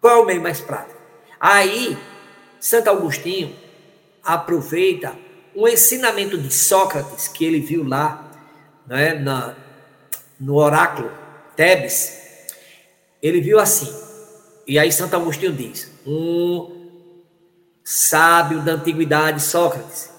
Qual 0.00 0.18
é 0.18 0.22
o 0.22 0.26
meio 0.26 0.42
mais 0.42 0.60
prático? 0.60 1.00
Aí, 1.40 1.98
Santo 2.60 2.90
Agostinho 2.90 3.54
aproveita 4.22 5.12
um 5.54 5.66
ensinamento 5.66 6.38
de 6.38 6.52
Sócrates 6.52 7.26
que 7.28 7.44
ele 7.44 7.60
viu 7.60 7.86
lá 7.86 8.30
né, 8.86 9.14
na, 9.14 9.54
no 10.38 10.54
oráculo 10.56 11.10
Tebes. 11.56 12.20
Ele 13.20 13.40
viu 13.40 13.58
assim, 13.58 13.92
e 14.66 14.78
aí 14.78 14.90
Santo 14.92 15.16
Agostinho 15.16 15.52
diz: 15.52 15.90
um 16.06 16.90
sábio 17.84 18.60
da 18.60 18.72
antiguidade, 18.72 19.42
Sócrates, 19.42 20.11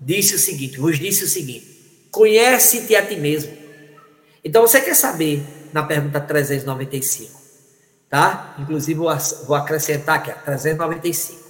disse 0.00 0.34
o 0.34 0.38
seguinte, 0.38 0.78
vos 0.78 0.98
disse 0.98 1.24
o 1.24 1.28
seguinte: 1.28 2.08
conhece-te 2.10 2.94
a 2.96 3.04
ti 3.04 3.16
mesmo. 3.16 3.52
Então 4.44 4.62
você 4.62 4.80
quer 4.80 4.94
saber 4.94 5.42
na 5.72 5.82
pergunta 5.82 6.20
395, 6.20 7.38
tá? 8.08 8.56
Inclusive 8.58 8.98
vou, 8.98 9.54
acrescentar 9.54 10.16
aqui, 10.16 10.32
395. 10.44 11.46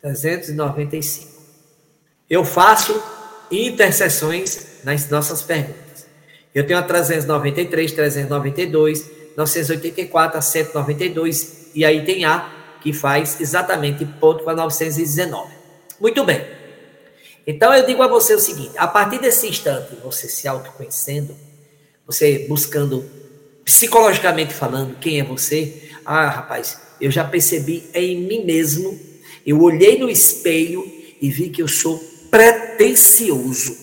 395. 0.00 1.30
Eu 2.28 2.44
faço 2.44 3.02
interseções 3.50 4.84
nas 4.84 5.08
nossas 5.08 5.42
perguntas. 5.42 6.06
Eu 6.54 6.66
tenho 6.66 6.78
a 6.78 6.82
393, 6.82 7.92
392, 7.92 9.10
984, 9.36 10.38
a 10.38 10.42
192 10.42 11.70
e 11.74 11.84
aí 11.84 12.04
tem 12.04 12.24
a 12.24 12.50
que 12.80 12.92
faz 12.92 13.40
exatamente 13.40 14.04
ponto 14.04 14.44
com 14.44 14.50
a 14.50 14.54
919. 14.54 15.52
Muito 16.00 16.24
bem. 16.24 16.59
Então 17.50 17.74
eu 17.74 17.84
digo 17.84 18.00
a 18.00 18.06
você 18.06 18.32
o 18.32 18.38
seguinte: 18.38 18.70
a 18.76 18.86
partir 18.86 19.20
desse 19.20 19.48
instante, 19.48 19.96
você 20.04 20.28
se 20.28 20.46
autoconhecendo, 20.46 21.36
você 22.06 22.46
buscando 22.48 23.04
psicologicamente 23.64 24.54
falando 24.54 24.98
quem 25.00 25.18
é 25.18 25.24
você, 25.24 25.90
ah, 26.04 26.28
rapaz, 26.28 26.78
eu 27.00 27.10
já 27.10 27.24
percebi 27.24 27.90
em 27.92 28.20
mim 28.20 28.44
mesmo, 28.44 28.98
eu 29.44 29.60
olhei 29.60 29.98
no 29.98 30.08
espelho 30.08 30.84
e 31.20 31.28
vi 31.28 31.50
que 31.50 31.60
eu 31.60 31.66
sou 31.66 31.98
pretensioso, 32.30 33.76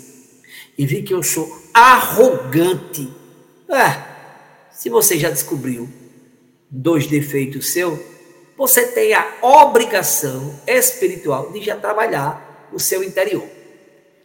e 0.77 0.85
vi 0.85 1.03
que 1.03 1.13
eu 1.13 1.21
sou 1.21 1.61
arrogante. 1.73 3.09
Ah, 3.69 4.69
se 4.71 4.89
você 4.89 5.19
já 5.19 5.29
descobriu 5.29 5.89
dois 6.71 7.05
defeitos 7.05 7.73
seus, 7.73 7.99
você 8.57 8.87
tem 8.87 9.13
a 9.13 9.39
obrigação 9.41 10.57
espiritual 10.65 11.51
de 11.51 11.61
já 11.61 11.75
trabalhar 11.75 12.69
o 12.71 12.79
seu 12.79 13.03
interior. 13.03 13.56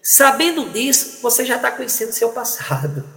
Sabendo 0.03 0.69
disso, 0.71 1.21
você 1.23 1.45
já 1.45 1.57
está 1.57 1.71
conhecendo 1.71 2.11
o 2.11 2.13
seu 2.13 2.31
passado. 2.31 3.09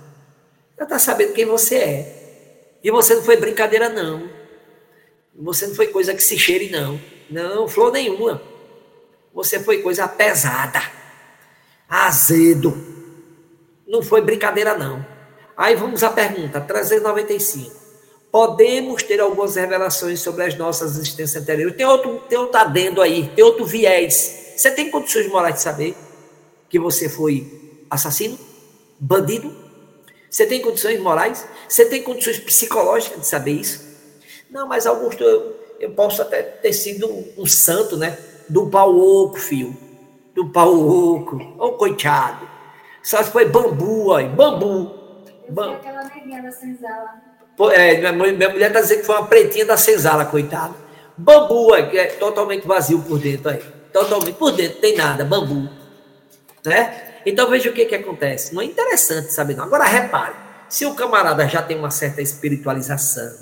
Já 0.78 0.84
está 0.84 1.00
sabendo 1.00 1.34
quem 1.34 1.46
você 1.46 1.76
é. 1.76 2.78
E 2.84 2.92
você 2.92 3.16
não 3.16 3.24
foi 3.24 3.38
brincadeira, 3.38 3.90
não. 3.90 4.30
Você 5.36 5.66
não 5.66 5.74
foi 5.74 5.88
coisa 5.88 6.14
que 6.14 6.22
se 6.22 6.38
cheire, 6.38 6.70
não. 6.70 7.02
Não, 7.28 7.68
flor 7.68 7.92
nenhuma. 7.92 8.40
Você 9.34 9.60
foi 9.60 9.82
coisa 9.82 10.08
pesada. 10.08 10.80
Azedo. 11.90 12.78
Não 13.88 14.04
foi 14.04 14.22
brincadeira, 14.22 14.78
não. 14.78 15.04
Aí 15.58 15.76
vamos 15.76 16.04
à 16.04 16.10
pergunta, 16.12 16.62
395. 16.62 17.84
podemos 18.32 19.02
ter 19.02 19.22
algumas 19.22 19.56
revelações 19.56 20.20
sobre 20.20 20.44
as 20.44 20.56
nossas 20.56 20.98
existências 20.98 21.42
anteriores. 21.42 21.78
Tem 21.78 21.86
outro, 21.86 22.22
tem 22.28 22.38
outro 22.38 22.60
adendo 22.60 23.02
aí, 23.02 23.30
tem 23.30 23.44
outro 23.44 23.66
viés. 23.66 24.54
Você 24.56 24.70
tem 24.70 24.92
condições 24.92 25.28
morais 25.30 25.56
de 25.56 25.62
saber 25.62 25.96
que 26.70 26.80
você 26.80 27.10
foi 27.10 27.84
assassino, 27.90 28.38
bandido? 29.00 29.56
Você 30.30 30.46
tem 30.46 30.62
condições 30.62 31.00
morais? 31.00 31.48
Você 31.68 31.86
tem 31.86 32.04
condições 32.04 32.40
psicológicas 32.40 33.22
de 33.22 33.28
saber 33.28 33.52
isso? 33.54 33.86
Não, 34.50 34.68
mas 34.68 34.86
Augusto, 34.86 35.24
eu, 35.24 35.56
eu 35.80 35.92
posso 35.92 36.22
até 36.22 36.42
ter 36.42 36.74
sido 36.74 37.08
um, 37.08 37.34
um 37.38 37.46
santo, 37.46 37.98
né? 37.98 38.18
Do 38.50 38.68
pau 38.70 38.96
oco, 38.96 39.40
filho. 39.40 39.76
Do 40.34 40.50
pau 40.50 40.74
oco. 40.74 41.38
Ô, 41.58 41.68
oh, 41.68 41.72
coitado. 41.74 42.48
Só 43.02 43.24
foi 43.24 43.46
bambu, 43.46 44.10
ó. 44.10 44.22
Bambu. 44.24 44.92
Bam... 45.50 45.74
aquela 45.74 46.04
neguinha 46.04 46.42
da 46.42 46.52
senzala. 46.52 47.22
É, 47.72 47.98
minha, 47.98 48.12
minha 48.12 48.50
mulher 48.50 48.68
está 48.68 48.82
dizendo 48.82 49.00
que 49.00 49.06
foi 49.06 49.16
uma 49.16 49.28
pretinha 49.28 49.66
da 49.66 49.78
senzala, 49.78 50.26
coitado. 50.26 50.76
Bambu, 51.18 51.74
ó, 51.74 51.82
que 51.90 51.98
é 51.98 52.08
totalmente 52.08 52.68
vazio 52.68 53.02
por 53.04 53.20
dentro 53.20 53.52
aí. 53.52 53.64
Totalmente 53.94 54.36
por 54.36 54.52
dentro, 54.52 54.82
tem 54.82 54.98
nada, 54.98 55.24
bambu. 55.24 55.70
Né? 56.66 57.22
Então 57.26 57.50
veja 57.50 57.70
o 57.70 57.74
que, 57.74 57.86
que 57.86 57.96
acontece. 57.96 58.54
Não 58.54 58.62
é 58.62 58.66
interessante 58.66 59.32
saber, 59.32 59.56
não. 59.56 59.64
Agora 59.64 59.86
repare, 59.86 60.36
se 60.68 60.86
o 60.86 60.94
camarada 60.96 61.48
já 61.48 61.62
tem 61.62 61.78
uma 61.78 61.92
certa 61.92 62.22
espiritualização, 62.22 63.34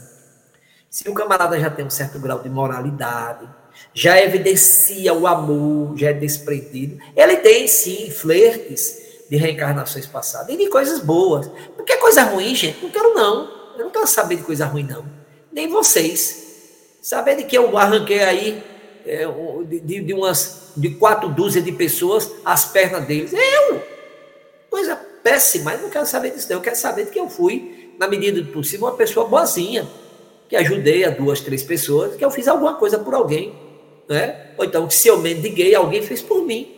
se 0.90 1.10
o 1.10 1.14
camarada 1.14 1.60
já 1.60 1.70
tem 1.70 1.86
um 1.86 1.90
certo 1.90 2.20
grau 2.20 2.40
de 2.40 2.50
moralidade, 2.50 3.48
já 3.94 4.22
evidencia 4.22 5.14
o 5.14 5.26
amor, 5.26 5.98
já 5.98 6.10
é 6.10 6.14
desprendido, 6.14 7.00
ele 7.16 7.38
tem 7.38 7.68
sim 7.68 8.12
flertes 8.12 9.02
de 9.30 9.38
reencarnações 9.38 10.06
passadas 10.06 10.54
e 10.54 10.58
de 10.58 10.68
coisas 10.68 11.00
boas. 11.00 11.50
Porque 11.76 11.98
coisa 11.98 12.24
ruim, 12.24 12.54
gente, 12.54 12.84
não 12.84 12.92
quero 12.92 13.14
não. 13.16 13.50
Eu 13.78 13.86
não 13.86 13.90
quero 13.90 14.06
saber 14.06 14.36
de 14.36 14.44
coisa 14.44 14.66
ruim, 14.66 14.84
não. 14.84 15.06
Nem 15.52 15.68
vocês. 15.68 16.44
Saber 17.02 17.36
de 17.38 17.44
que 17.44 17.58
eu 17.58 17.76
arranquei 17.78 18.22
aí 18.24 18.64
é, 19.06 19.26
de, 19.66 20.02
de, 20.02 20.14
umas 20.14 20.72
de 20.76 20.90
quatro 20.92 21.30
dúzias 21.30 21.64
de 21.64 21.72
pessoas 21.72 22.32
as 22.44 22.66
pernas 22.66 23.06
deles. 23.06 23.34
Eu! 23.34 23.82
Coisa 24.70 24.96
péssima, 24.96 25.74
eu 25.74 25.84
não 25.84 25.90
quero 25.90 26.06
saber 26.06 26.32
disso, 26.32 26.48
não. 26.50 26.58
Eu 26.58 26.62
quero 26.62 26.76
saber 26.76 27.06
de 27.06 27.12
que 27.12 27.20
eu 27.20 27.30
fui, 27.30 27.94
na 27.98 28.08
medida 28.08 28.42
do 28.42 28.52
possível, 28.52 28.88
uma 28.88 28.96
pessoa 28.96 29.28
boazinha, 29.28 29.88
que 30.50 30.56
ajudei 30.56 31.06
a 31.06 31.10
duas, 31.10 31.40
três 31.40 31.64
pessoas, 31.64 32.16
que 32.16 32.24
eu 32.24 32.32
fiz 32.32 32.48
alguma 32.48 32.76
coisa 32.76 33.00
por 33.00 33.14
alguém. 33.14 33.54
Né? 34.08 34.52
Ou 34.58 34.66
então, 34.66 34.90
se 34.90 35.08
eu 35.08 35.18
mendiguei, 35.20 35.74
alguém 35.74 36.02
fez 36.02 36.22
por 36.22 36.44
mim. 36.44 36.72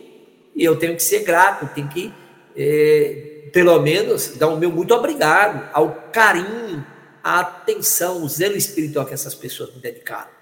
E 0.54 0.64
eu 0.64 0.76
tenho 0.76 0.94
que 0.94 1.02
ser 1.02 1.20
grato, 1.20 1.68
tenho 1.74 1.88
que, 1.88 2.12
é, 2.56 3.48
pelo 3.52 3.78
menos, 3.80 4.36
dar 4.36 4.48
o 4.48 4.56
meu 4.56 4.70
muito 4.70 4.94
obrigado 4.94 5.68
ao 5.72 6.10
carinho, 6.12 6.84
à 7.22 7.40
atenção, 7.40 8.22
o 8.22 8.28
zelo 8.28 8.56
espiritual 8.56 9.04
que 9.04 9.12
essas 9.12 9.34
pessoas 9.34 9.74
me 9.74 9.80
dedicaram. 9.80 10.35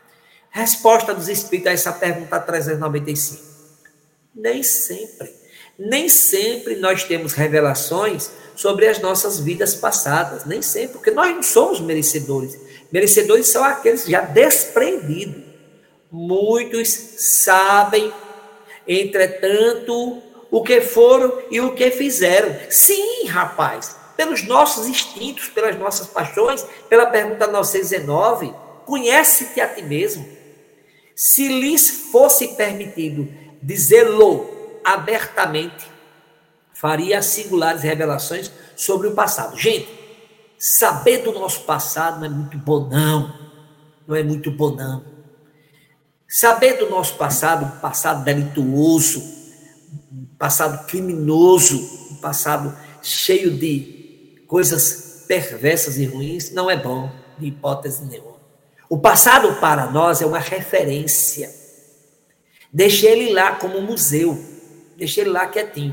Resposta 0.55 1.13
dos 1.13 1.29
Espíritos 1.29 1.69
a 1.69 1.73
essa 1.73 1.93
pergunta 1.93 2.39
395. 2.39 3.43
Nem 4.33 4.63
sempre. 4.63 5.35
Nem 5.77 6.09
sempre 6.09 6.77
nós 6.77 7.03
temos 7.03 7.33
revelações 7.33 8.31
sobre 8.55 8.87
as 8.87 9.01
nossas 9.01 9.41
vidas 9.41 9.75
passadas. 9.75 10.45
Nem 10.45 10.63
sempre, 10.63 10.93
porque 10.93 11.11
nós 11.11 11.35
não 11.35 11.43
somos 11.43 11.81
merecedores. 11.81 12.57
Merecedores 12.93 13.49
são 13.49 13.65
aqueles 13.65 14.05
já 14.05 14.21
desprendidos. 14.21 15.43
Muitos 16.09 16.89
sabem, 17.17 18.15
entretanto, 18.87 20.23
o 20.53 20.63
que 20.63 20.81
foram 20.81 21.37
e 21.51 21.61
o 21.61 21.75
que 21.75 21.91
fizeram. 21.91 22.57
Sim, 22.71 23.27
rapaz, 23.27 23.97
pelos 24.17 24.45
nossos 24.45 24.87
instintos, 24.87 25.49
pelas 25.49 25.77
nossas 25.77 26.07
paixões, 26.07 26.65
pela 26.89 27.07
pergunta 27.07 27.49
919, 27.49 28.55
conhece-te 28.87 29.61
a 29.61 29.67
ti 29.67 29.83
mesmo. 29.83 30.44
Se 31.15 31.49
lhes 31.49 32.11
fosse 32.11 32.49
permitido 32.49 33.29
dizê-lo 33.63 34.51
abertamente, 34.85 35.87
faria 36.73 37.23
singulares 37.23 37.83
revelações 37.83 38.51
sobre 38.77 39.09
o 39.09 39.15
passado. 39.15 39.57
Gente, 39.57 39.89
saber 40.59 41.19
do 41.19 41.33
nosso 41.33 41.61
passado 41.63 42.19
não 42.19 42.27
é 42.27 42.29
muito 42.29 42.59
bom, 42.59 42.89
não. 42.89 43.45
Não 44.07 44.17
é 44.17 44.23
muito 44.23 44.51
bom, 44.51 44.75
não. 44.75 45.05
Saber 46.29 46.79
do 46.79 46.91
nosso 46.91 47.17
passado, 47.17 47.65
um 47.65 47.81
passado 47.81 48.25
delituoso, 48.25 49.23
um 50.13 50.27
passado 50.37 50.87
criminoso, 50.87 51.79
um 52.11 52.17
passado 52.17 52.77
cheio 53.01 53.57
de 53.57 54.43
coisas 54.49 55.25
perversas 55.29 55.97
e 55.97 56.05
ruins, 56.05 56.51
não 56.51 56.69
é 56.69 56.77
bom, 56.77 57.11
de 57.39 57.47
hipótese 57.47 58.05
nenhuma. 58.05 58.34
O 58.95 58.99
passado 58.99 59.53
para 59.55 59.91
nós 59.91 60.23
é 60.23 60.27
uma 60.27 60.39
referência. 60.39 61.53
Deixe 62.73 63.05
ele 63.05 63.33
lá 63.33 63.57
como 63.57 63.81
museu. 63.81 64.39
Deixe 64.97 65.21
ele 65.21 65.31
lá 65.31 65.49
quietinho. 65.49 65.93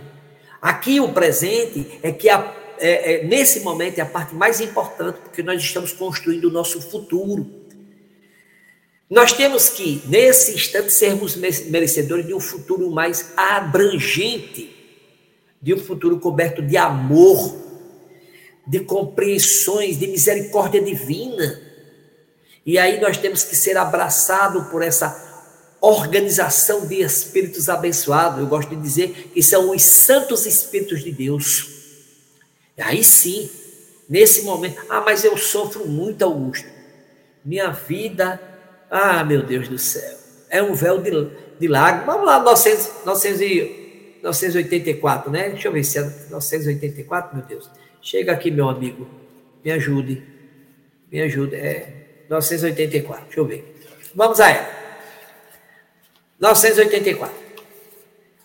Aqui 0.62 1.00
o 1.00 1.12
presente 1.12 2.00
é 2.04 2.12
que 2.12 2.30
a, 2.30 2.56
é, 2.78 3.14
é, 3.14 3.24
nesse 3.24 3.62
momento 3.62 3.98
é 3.98 4.04
a 4.04 4.06
parte 4.06 4.36
mais 4.36 4.62
importante, 4.62 5.18
porque 5.24 5.42
nós 5.42 5.60
estamos 5.64 5.92
construindo 5.92 6.46
o 6.46 6.52
nosso 6.52 6.80
futuro. 6.80 7.50
Nós 9.10 9.34
temos 9.34 9.68
que, 9.68 10.04
nesse 10.06 10.54
instante, 10.54 10.94
sermos 10.94 11.36
merecedores 11.36 12.28
de 12.28 12.36
um 12.36 12.40
futuro 12.40 12.92
mais 12.92 13.34
abrangente, 13.36 14.70
de 15.60 15.74
um 15.74 15.80
futuro 15.80 16.20
coberto 16.20 16.62
de 16.62 16.78
amor, 16.78 17.58
de 18.68 18.82
compreensões, 18.82 19.98
de 19.98 20.06
misericórdia 20.06 20.80
divina 20.80 21.71
e 22.66 22.78
aí 22.78 23.00
nós 23.00 23.18
temos 23.18 23.44
que 23.44 23.56
ser 23.56 23.78
abraçados 23.78 24.68
por 24.68 24.84
essa 24.84 25.32
organização 25.82 26.86
de 26.86 27.02
espíritos 27.02 27.68
abençoados. 27.68 28.40
Eu 28.40 28.48
gosto 28.48 28.70
de 28.70 28.82
dizer 28.82 29.32
que 29.34 29.42
são 29.42 29.72
os 29.72 29.82
santos 29.82 30.46
espíritos 30.46 31.04
de 31.04 31.12
Deus. 31.12 31.68
E 32.78 32.82
aí 32.82 33.04
sim, 33.04 33.50
nesse 34.08 34.44
momento, 34.44 34.80
ah, 34.90 35.02
mas 35.02 35.24
eu 35.24 35.36
sofro 35.38 35.88
muito, 35.88 36.24
Augusto. 36.24 36.68
Minha 37.44 37.72
vida, 37.72 38.40
ah, 38.92 39.24
meu 39.24 39.42
Deus 39.44 39.68
do 39.68 39.80
céu, 39.80 40.20
é 40.50 40.62
um 40.62 40.76
véu 40.76 41.02
de, 41.02 41.10
de 41.60 41.68
lágrimas. 41.68 42.06
Vamos 42.06 42.28
lá, 42.28 42.40
900, 42.44 43.04
984, 43.04 45.32
né? 45.32 45.50
Deixa 45.50 45.68
eu 45.68 45.72
ver 45.72 45.84
se 45.84 45.98
é 45.98 46.04
984, 46.30 47.36
meu 47.36 47.44
Deus. 47.46 47.68
Chega 48.00 48.32
aqui, 48.32 48.52
meu 48.52 48.70
amigo, 48.70 49.08
me 49.66 49.72
ajude, 49.72 50.24
me 51.12 51.22
ajude. 51.22 51.56
É 51.56 52.02
984. 52.32 53.26
Deixa 53.26 53.40
eu 53.40 53.46
ver. 53.46 53.76
Vamos 54.16 54.40
a 54.40 54.50
ela. 54.50 54.70
984. 56.40 57.36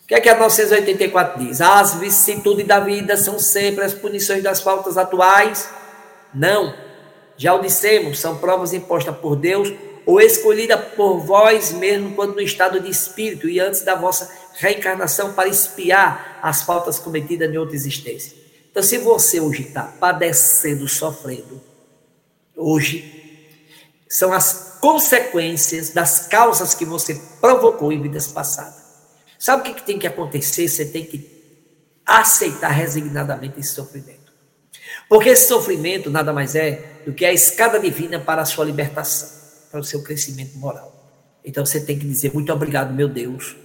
O 0.02 0.06
que 0.08 0.14
é 0.14 0.20
que 0.20 0.28
a 0.28 0.36
984 0.36 1.44
diz? 1.44 1.60
As 1.60 1.94
vicissitudes 1.94 2.66
da 2.66 2.80
vida 2.80 3.16
são 3.16 3.38
sempre 3.38 3.84
as 3.84 3.94
punições 3.94 4.42
das 4.42 4.60
faltas 4.60 4.98
atuais? 4.98 5.68
Não. 6.34 6.74
Já 7.36 7.54
o 7.54 7.60
dissemos, 7.60 8.18
são 8.18 8.38
provas 8.38 8.72
impostas 8.72 9.16
por 9.16 9.36
Deus 9.36 9.72
ou 10.04 10.20
escolhida 10.20 10.76
por 10.76 11.18
vós 11.18 11.72
mesmo 11.72 12.14
quando 12.14 12.34
no 12.34 12.40
estado 12.40 12.80
de 12.80 12.88
espírito 12.88 13.48
e 13.48 13.60
antes 13.60 13.82
da 13.82 13.94
vossa 13.94 14.30
reencarnação 14.54 15.32
para 15.32 15.48
espiar 15.48 16.38
as 16.42 16.62
faltas 16.62 16.98
cometidas 16.98 17.52
em 17.52 17.58
outra 17.58 17.74
existência. 17.74 18.36
Então, 18.70 18.82
se 18.82 18.98
você 18.98 19.40
hoje 19.40 19.62
está 19.62 19.82
padecendo, 19.82 20.88
sofrendo, 20.88 21.60
hoje 22.56 23.25
são 24.08 24.32
as 24.32 24.78
consequências 24.80 25.90
das 25.90 26.26
causas 26.28 26.74
que 26.74 26.84
você 26.84 27.20
provocou 27.40 27.92
em 27.92 28.00
vidas 28.00 28.28
passadas. 28.28 28.84
Sabe 29.38 29.68
o 29.68 29.74
que 29.74 29.82
tem 29.82 29.98
que 29.98 30.06
acontecer? 30.06 30.68
Você 30.68 30.84
tem 30.86 31.04
que 31.04 31.36
aceitar 32.04 32.68
resignadamente 32.68 33.58
esse 33.58 33.74
sofrimento. 33.74 34.32
Porque 35.08 35.30
esse 35.30 35.48
sofrimento 35.48 36.10
nada 36.10 36.32
mais 36.32 36.54
é 36.54 37.02
do 37.04 37.12
que 37.12 37.24
a 37.24 37.32
escada 37.32 37.78
divina 37.78 38.18
para 38.18 38.42
a 38.42 38.44
sua 38.44 38.64
libertação, 38.64 39.28
para 39.70 39.80
o 39.80 39.84
seu 39.84 40.02
crescimento 40.02 40.56
moral. 40.56 40.92
Então 41.44 41.64
você 41.64 41.80
tem 41.80 41.98
que 41.98 42.06
dizer 42.06 42.32
muito 42.32 42.52
obrigado, 42.52 42.92
meu 42.92 43.08
Deus, 43.08 43.56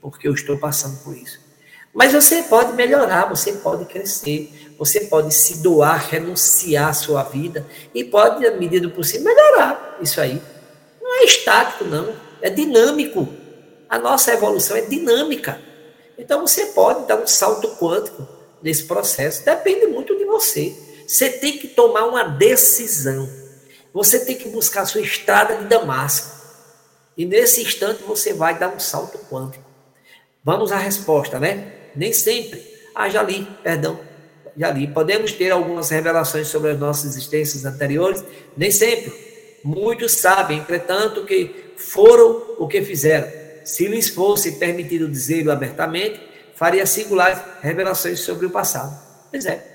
porque 0.00 0.28
eu 0.28 0.34
estou 0.34 0.58
passando 0.58 1.02
por 1.02 1.16
isso. 1.16 1.40
Mas 1.92 2.12
você 2.12 2.42
pode 2.42 2.72
melhorar, 2.72 3.28
você 3.28 3.52
pode 3.52 3.84
crescer, 3.86 4.63
você 4.78 5.00
pode 5.00 5.32
se 5.34 5.62
doar, 5.62 6.08
renunciar 6.08 6.88
à 6.88 6.92
sua 6.92 7.22
vida 7.22 7.66
e 7.94 8.04
pode, 8.04 8.46
à 8.46 8.52
medida 8.52 8.88
do 8.88 8.94
possível, 8.94 9.24
melhorar 9.24 9.98
isso 10.00 10.20
aí. 10.20 10.40
Não 11.00 11.20
é 11.20 11.24
estático, 11.24 11.84
não, 11.84 12.14
é 12.40 12.50
dinâmico. 12.50 13.28
A 13.88 13.98
nossa 13.98 14.32
evolução 14.32 14.76
é 14.76 14.82
dinâmica. 14.82 15.60
Então 16.18 16.40
você 16.40 16.66
pode 16.66 17.06
dar 17.06 17.16
um 17.16 17.26
salto 17.26 17.68
quântico 17.76 18.26
nesse 18.62 18.84
processo, 18.84 19.44
depende 19.44 19.86
muito 19.86 20.16
de 20.16 20.24
você. 20.24 20.74
Você 21.06 21.30
tem 21.30 21.58
que 21.58 21.68
tomar 21.68 22.06
uma 22.06 22.24
decisão. 22.24 23.28
Você 23.92 24.24
tem 24.24 24.36
que 24.36 24.48
buscar 24.48 24.82
a 24.82 24.86
sua 24.86 25.02
estrada 25.02 25.56
de 25.56 25.66
Damasco. 25.66 26.34
E 27.16 27.24
nesse 27.24 27.62
instante 27.62 28.02
você 28.02 28.32
vai 28.32 28.58
dar 28.58 28.74
um 28.74 28.80
salto 28.80 29.18
quântico. 29.30 29.64
Vamos 30.42 30.72
à 30.72 30.78
resposta, 30.78 31.38
né? 31.38 31.72
Nem 31.94 32.12
sempre. 32.12 32.62
Ah, 32.94 33.08
já 33.08 33.22
li, 33.22 33.46
perdão. 33.62 33.98
Já 34.56 34.70
li. 34.70 34.86
Podemos 34.86 35.32
ter 35.32 35.50
algumas 35.50 35.90
revelações 35.90 36.48
sobre 36.48 36.70
as 36.70 36.78
nossas 36.78 37.16
existências 37.16 37.64
anteriores? 37.64 38.24
Nem 38.56 38.70
sempre. 38.70 39.12
Muitos 39.64 40.12
sabem, 40.12 40.58
entretanto, 40.58 41.24
que 41.24 41.72
foram 41.76 42.56
o 42.58 42.68
que 42.68 42.82
fizeram. 42.82 43.28
Se 43.64 43.86
lhes 43.88 44.08
fosse 44.08 44.52
permitido 44.58 45.08
dizê-lo 45.08 45.50
abertamente, 45.50 46.20
faria 46.54 46.86
singulares 46.86 47.40
revelações 47.60 48.20
sobre 48.20 48.46
o 48.46 48.50
passado. 48.50 48.96
Pois 49.30 49.46
é. 49.46 49.72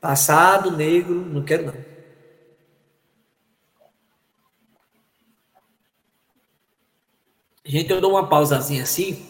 Passado 0.00 0.76
negro, 0.76 1.14
não 1.14 1.42
quero 1.44 1.66
não. 1.66 1.92
Gente, 7.64 7.90
eu 7.90 8.00
dou 8.00 8.10
uma 8.10 8.28
pausazinha 8.28 8.82
assim 8.82 9.26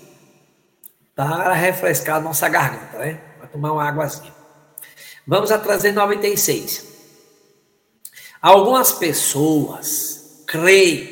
para 1.15 1.53
refrescar 1.53 2.21
nossa 2.21 2.49
garganta, 2.49 2.99
né? 2.99 3.15
Para 3.39 3.47
tomar 3.47 3.73
uma 3.73 3.87
águazinha. 3.87 4.42
Vamos 5.27 5.51
a 5.53 5.59
trazer 5.59 5.93
96. 5.93 6.85
Algumas 8.41 8.93
pessoas 8.93 10.43
creem 10.47 11.09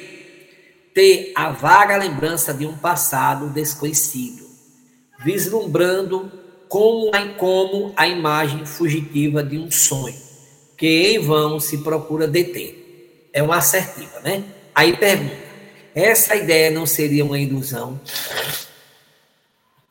ter 0.93 1.33
a 1.35 1.51
vaga 1.51 1.97
lembrança 1.97 2.53
de 2.53 2.67
um 2.67 2.77
passado 2.77 3.49
desconhecido, 3.49 4.49
vislumbrando 5.25 6.31
como 6.69 7.11
a, 7.15 7.29
como 7.35 7.93
a 7.97 8.09
imagem 8.09 8.67
fugitiva 8.67 9.45
de 9.45 9.59
um 9.59 9.71
sonho, 9.71 10.21
que 10.77 10.87
em 10.87 11.19
vão 11.21 11.61
se 11.61 11.79
procura 11.79 12.27
deter. 12.27 13.29
É 13.33 13.43
uma 13.43 13.59
assertiva, 13.59 14.21
né? 14.21 14.45
Aí 14.75 14.97
pergunta: 14.97 15.37
essa 15.95 16.35
ideia 16.35 16.71
não 16.71 16.85
seria 16.85 17.25
uma 17.25 17.39
ilusão? 17.39 18.01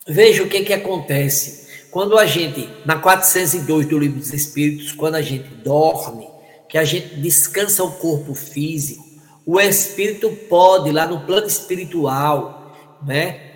Veja 0.05 0.43
o 0.43 0.49
que, 0.49 0.63
que 0.63 0.73
acontece. 0.73 1.68
Quando 1.91 2.17
a 2.17 2.25
gente, 2.25 2.69
na 2.85 2.97
402 2.97 3.87
do 3.87 3.97
Livro 3.97 4.19
dos 4.19 4.33
Espíritos, 4.33 4.91
quando 4.91 5.15
a 5.15 5.21
gente 5.21 5.47
dorme, 5.55 6.27
que 6.67 6.77
a 6.77 6.83
gente 6.83 7.15
descansa 7.15 7.83
o 7.83 7.91
corpo 7.93 8.35
físico, 8.35 9.03
o 9.45 9.59
espírito 9.59 10.29
pode, 10.47 10.91
lá 10.91 11.07
no 11.07 11.21
plano 11.21 11.47
espiritual, 11.47 12.75
né, 13.03 13.49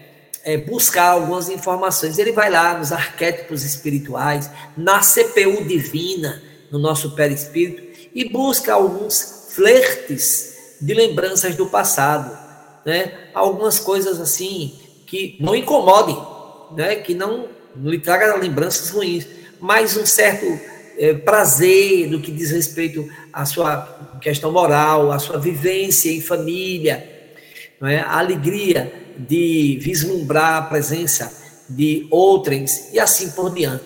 é, 0.43 0.57
buscar 0.57 1.11
algumas 1.11 1.49
informações. 1.49 2.17
Ele 2.17 2.31
vai 2.31 2.49
lá 2.49 2.77
nos 2.77 2.91
arquétipos 2.91 3.63
espirituais, 3.63 4.49
na 4.75 4.99
CPU 4.99 5.63
divina, 5.65 6.41
no 6.71 6.79
nosso 6.79 7.11
perispírito, 7.11 8.09
e 8.13 8.27
busca 8.27 8.73
alguns 8.73 9.49
flertes 9.51 10.77
de 10.81 10.93
lembranças 10.93 11.55
do 11.55 11.67
passado, 11.67 12.37
né? 12.85 13.29
Algumas 13.33 13.79
coisas 13.79 14.19
assim 14.19 14.77
que 15.05 15.37
não 15.39 15.55
incomodem, 15.55 16.17
né? 16.75 16.95
Que 16.95 17.13
não, 17.13 17.47
não 17.75 17.91
lhe 17.91 17.99
traga 17.99 18.35
lembranças 18.35 18.89
ruins, 18.89 19.25
mas 19.59 19.97
um 19.97 20.05
certo 20.05 20.45
é, 20.97 21.13
prazer 21.13 22.09
no 22.09 22.21
que 22.21 22.31
diz 22.31 22.51
respeito 22.51 23.09
à 23.31 23.45
sua 23.45 24.17
questão 24.21 24.51
moral, 24.51 25.11
à 25.11 25.19
sua 25.19 25.39
vivência 25.39 26.11
em 26.11 26.21
família, 26.21 27.09
não 27.79 27.87
é? 27.87 27.99
A 27.99 28.19
alegria 28.19 28.93
de 29.17 29.77
vislumbrar 29.81 30.57
a 30.57 30.61
presença 30.63 31.31
de 31.69 32.07
outrens 32.11 32.93
e 32.93 32.99
assim 32.99 33.31
por 33.31 33.53
diante. 33.53 33.83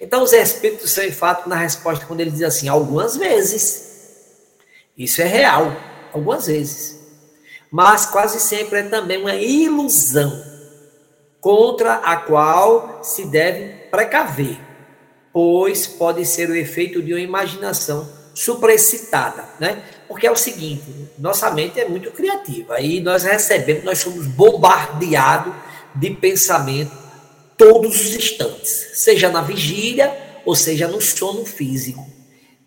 Então, 0.00 0.22
os 0.22 0.32
espíritos 0.32 0.90
são 0.90 1.10
fato 1.12 1.48
na 1.48 1.56
resposta 1.56 2.06
quando 2.06 2.20
ele 2.20 2.30
diz 2.30 2.42
assim, 2.42 2.68
algumas 2.68 3.16
vezes. 3.16 3.90
Isso 4.96 5.20
é 5.20 5.26
real 5.26 5.76
algumas 6.12 6.46
vezes. 6.46 6.98
Mas 7.70 8.06
quase 8.06 8.40
sempre 8.40 8.80
é 8.80 8.82
também 8.82 9.18
uma 9.18 9.34
ilusão 9.34 10.49
contra 11.40 11.94
a 11.94 12.16
qual 12.16 13.00
se 13.02 13.26
deve 13.26 13.88
precaver, 13.90 14.58
pois 15.32 15.86
pode 15.86 16.24
ser 16.26 16.50
o 16.50 16.56
efeito 16.56 17.02
de 17.02 17.12
uma 17.12 17.20
imaginação 17.20 18.08
supraexcitada, 18.34 19.44
né? 19.58 19.82
Porque 20.06 20.26
é 20.26 20.30
o 20.30 20.36
seguinte, 20.36 20.84
nossa 21.18 21.50
mente 21.50 21.80
é 21.80 21.88
muito 21.88 22.10
criativa 22.10 22.80
e 22.80 23.00
nós 23.00 23.22
recebemos, 23.24 23.84
nós 23.84 23.98
somos 23.98 24.26
bombardeados 24.26 25.52
de 25.94 26.10
pensamento 26.10 26.92
todos 27.56 28.00
os 28.00 28.14
instantes, 28.14 28.90
seja 28.94 29.28
na 29.28 29.42
vigília 29.42 30.16
ou 30.44 30.54
seja 30.54 30.88
no 30.88 31.00
sono 31.00 31.44
físico. 31.44 32.06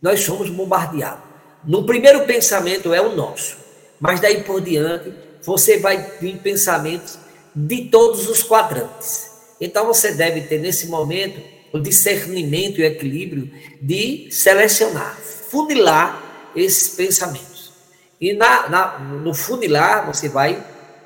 Nós 0.01 0.19
somos 0.19 0.49
bombardeados. 0.49 1.23
No 1.63 1.85
primeiro 1.85 2.25
pensamento 2.25 2.93
é 2.93 3.01
o 3.01 3.15
nosso, 3.15 3.57
mas 3.99 4.19
daí 4.19 4.43
por 4.43 4.61
diante 4.61 5.13
você 5.41 5.77
vai 5.77 6.17
vir 6.19 6.37
pensamentos 6.37 7.17
de 7.55 7.85
todos 7.85 8.29
os 8.29 8.43
quadrantes. 8.43 9.31
Então 9.59 9.85
você 9.85 10.11
deve 10.13 10.41
ter 10.41 10.59
nesse 10.59 10.87
momento 10.87 11.41
o 11.71 11.79
discernimento 11.79 12.79
e 12.79 12.83
o 12.83 12.85
equilíbrio 12.85 13.51
de 13.81 14.27
selecionar, 14.31 15.15
funilar 15.15 16.21
esses 16.55 16.89
pensamentos. 16.95 17.73
E 18.19 18.33
na, 18.33 18.69
na, 18.69 18.99
no 18.99 19.33
funilar 19.33 20.05
você 20.05 20.29
vai 20.29 20.63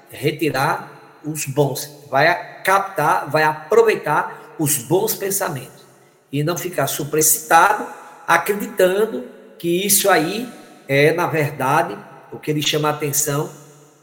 retirar 0.09 1.19
os 1.23 1.45
bons, 1.45 1.89
vai 2.09 2.61
captar, 2.63 3.29
vai 3.29 3.43
aproveitar 3.43 4.55
os 4.59 4.77
bons 4.77 5.13
pensamentos 5.13 5.85
e 6.31 6.43
não 6.43 6.57
ficar 6.57 6.87
superexcitado, 6.87 7.87
acreditando 8.27 9.25
que 9.57 9.85
isso 9.85 10.09
aí 10.09 10.47
é, 10.87 11.11
na 11.13 11.27
verdade, 11.27 11.97
o 12.31 12.39
que 12.39 12.51
ele 12.51 12.61
chama 12.61 12.89
a 12.89 12.91
atenção 12.91 13.51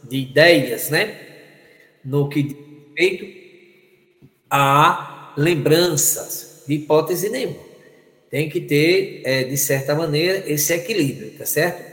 de 0.02 0.18
ideias, 0.18 0.90
né? 0.90 1.23
No 2.04 2.28
que 2.28 2.42
diz 2.42 2.56
respeito 2.96 3.44
a 4.50 5.32
lembranças, 5.36 6.62
de 6.66 6.74
hipótese 6.74 7.28
nenhuma. 7.28 7.62
Tem 8.30 8.48
que 8.48 8.60
ter, 8.60 9.22
é, 9.24 9.44
de 9.44 9.56
certa 9.56 9.94
maneira, 9.94 10.50
esse 10.50 10.72
equilíbrio, 10.72 11.32
tá 11.38 11.44
certo? 11.44 11.92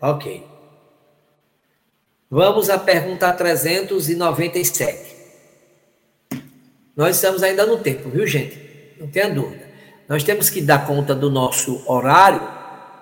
Ok. 0.00 0.42
Vamos 2.30 2.70
à 2.70 2.78
pergunta 2.78 3.32
397. 3.32 5.14
Nós 6.96 7.16
estamos 7.16 7.42
ainda 7.42 7.66
no 7.66 7.78
tempo, 7.78 8.08
viu, 8.08 8.26
gente? 8.26 8.58
Não 8.98 9.08
tenha 9.08 9.28
dúvida. 9.28 9.64
Nós 10.08 10.22
temos 10.22 10.48
que 10.48 10.60
dar 10.60 10.86
conta 10.86 11.14
do 11.14 11.30
nosso 11.30 11.82
horário 11.90 12.40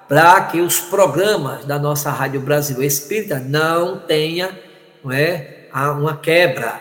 para 0.08 0.44
que 0.46 0.60
os 0.60 0.80
programas 0.80 1.64
da 1.64 1.78
nossa 1.78 2.10
Rádio 2.10 2.40
Brasil 2.40 2.82
Espírita 2.82 3.38
não 3.38 4.00
tenha 4.00 4.58
não 5.02 5.10
é, 5.10 5.61
uma 5.72 6.16
quebra 6.16 6.80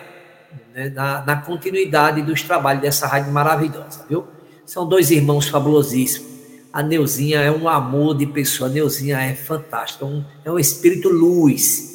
né, 0.74 0.90
na, 0.90 1.24
na, 1.24 1.36
continuidade 1.36 2.22
dos 2.22 2.42
trabalhos 2.42 2.82
dessa 2.82 3.06
rádio 3.06 3.32
maravilhosa, 3.32 4.04
viu? 4.08 4.26
São 4.66 4.86
dois 4.86 5.10
irmãos 5.10 5.48
fabulosíssimos. 5.48 6.30
A 6.72 6.82
Neuzinha 6.82 7.40
é 7.40 7.50
um 7.50 7.68
amor 7.68 8.16
de 8.16 8.26
pessoa, 8.26 8.68
a 8.68 8.72
Neuzinha 8.72 9.18
é 9.20 9.34
fantástica, 9.34 10.04
um, 10.06 10.24
é 10.44 10.50
um 10.50 10.58
espírito 10.58 11.08
luz, 11.08 11.90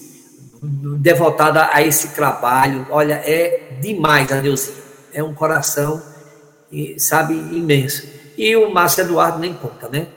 devotada 1.00 1.70
a 1.72 1.82
esse 1.82 2.10
trabalho. 2.10 2.86
Olha, 2.90 3.16
é 3.16 3.78
demais 3.82 4.32
a 4.32 4.42
Neuzinha, 4.42 4.78
é 5.14 5.24
um 5.24 5.34
coração, 5.34 6.02
sabe, 6.98 7.34
imenso. 7.34 8.08
E 8.38 8.56
o 8.56 8.72
Márcio 8.72 9.04
Eduardo 9.04 9.40
nem 9.40 9.54
conta, 9.54 9.90
né? 9.90 10.08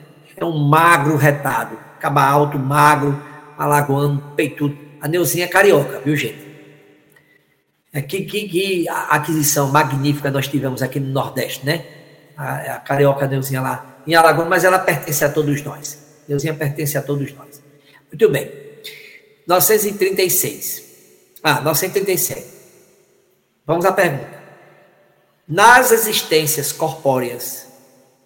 é 0.40 0.44
um 0.44 0.56
magro 0.58 1.16
retado, 1.16 1.76
caba 2.00 2.24
alto, 2.24 2.58
magro, 2.58 3.20
alagoano, 3.58 4.22
peitudo. 4.34 4.76
A 5.00 5.06
Neuzinha 5.06 5.44
é 5.44 5.48
carioca, 5.48 6.00
viu, 6.04 6.16
gente? 6.16 6.49
É, 7.93 8.01
que, 8.01 8.22
que, 8.22 8.49
que 8.49 8.88
aquisição 8.88 9.68
magnífica 9.70 10.30
nós 10.30 10.47
tivemos 10.47 10.80
aqui 10.82 11.01
no 11.01 11.11
Nordeste, 11.12 11.66
né? 11.66 11.84
A, 12.36 12.74
a 12.74 12.78
carioca 12.78 13.26
Neuzinha 13.26 13.61
lá 13.61 14.03
em 14.07 14.14
Alagoas, 14.14 14.49
mas 14.49 14.64
ela 14.64 14.78
pertence 14.78 15.24
a 15.24 15.28
todos 15.28 15.62
nós. 15.62 15.99
Neuzinha 16.28 16.55
pertence 16.55 16.97
a 16.97 17.03
todos 17.03 17.32
nós. 17.34 17.62
Muito 18.11 18.28
bem. 18.30 18.51
936. 19.47 20.84
Ah, 21.43 21.61
937. 21.61 22.47
Vamos 23.66 23.84
à 23.84 23.93
pergunta. 23.93 24.41
Nas 25.49 25.91
existências 25.91 26.70
corpóreas, 26.70 27.66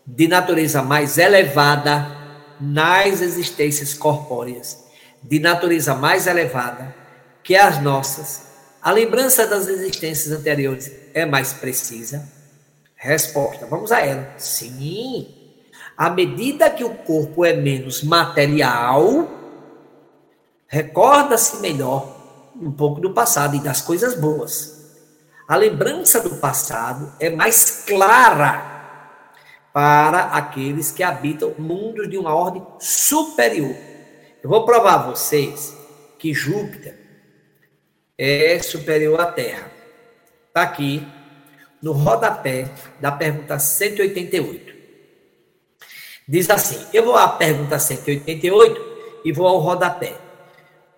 de 0.07 0.29
natureza 0.29 0.83
mais 0.83 1.17
elevada 1.17 2.25
nas 2.61 3.21
existências 3.21 3.95
corpóreas, 3.95 4.85
de 5.23 5.39
natureza 5.39 5.95
mais 5.95 6.27
elevada 6.27 6.95
que 7.43 7.57
as 7.57 7.83
nossas, 7.83 8.43
a 8.85 8.93
lembrança 8.93 9.47
das 9.47 9.66
existências 9.66 10.30
anteriores 10.30 10.93
é 11.14 11.24
mais 11.24 11.55
precisa? 11.55 12.30
Resposta: 12.95 13.64
vamos 13.64 13.91
a 13.91 14.01
ela. 14.01 14.35
Sim. 14.37 15.26
À 15.97 16.11
medida 16.11 16.68
que 16.68 16.85
o 16.85 16.91
corpo 16.91 17.47
é 17.47 17.55
menos 17.55 18.03
material, 18.03 19.26
recorda-se 20.66 21.62
melhor 21.62 22.53
um 22.61 22.70
pouco 22.70 23.01
do 23.01 23.14
passado 23.14 23.57
e 23.57 23.61
das 23.61 23.80
coisas 23.80 24.14
boas. 24.16 24.74
A 25.49 25.57
lembrança 25.57 26.20
do 26.20 26.37
passado 26.37 27.11
é 27.18 27.30
mais 27.30 27.85
clara 27.87 28.72
para 29.72 30.24
aqueles 30.24 30.93
que 30.93 31.03
habitam 31.03 31.55
mundos 31.57 32.11
de 32.11 32.18
uma 32.18 32.35
ordem 32.35 32.62
superior. 32.78 33.74
Eu 34.43 34.51
vou 34.51 34.66
provar 34.66 34.95
a 34.95 35.11
vocês 35.11 35.74
que 36.18 36.35
Júpiter 36.35 37.03
é 38.19 38.61
superior 38.61 39.21
à 39.21 39.27
Terra. 39.27 39.71
Está 40.49 40.62
aqui 40.62 41.07
no 41.83 41.93
rodapé 41.93 42.69
da 43.01 43.11
pergunta 43.11 43.59
188. 43.59 44.75
Diz 46.27 46.49
assim: 46.49 46.79
eu 46.93 47.05
vou 47.05 47.17
à 47.17 47.29
pergunta 47.29 47.79
188 47.79 49.21
e 49.25 49.33
vou 49.33 49.47
ao 49.47 49.59
rodapé. 49.59 50.15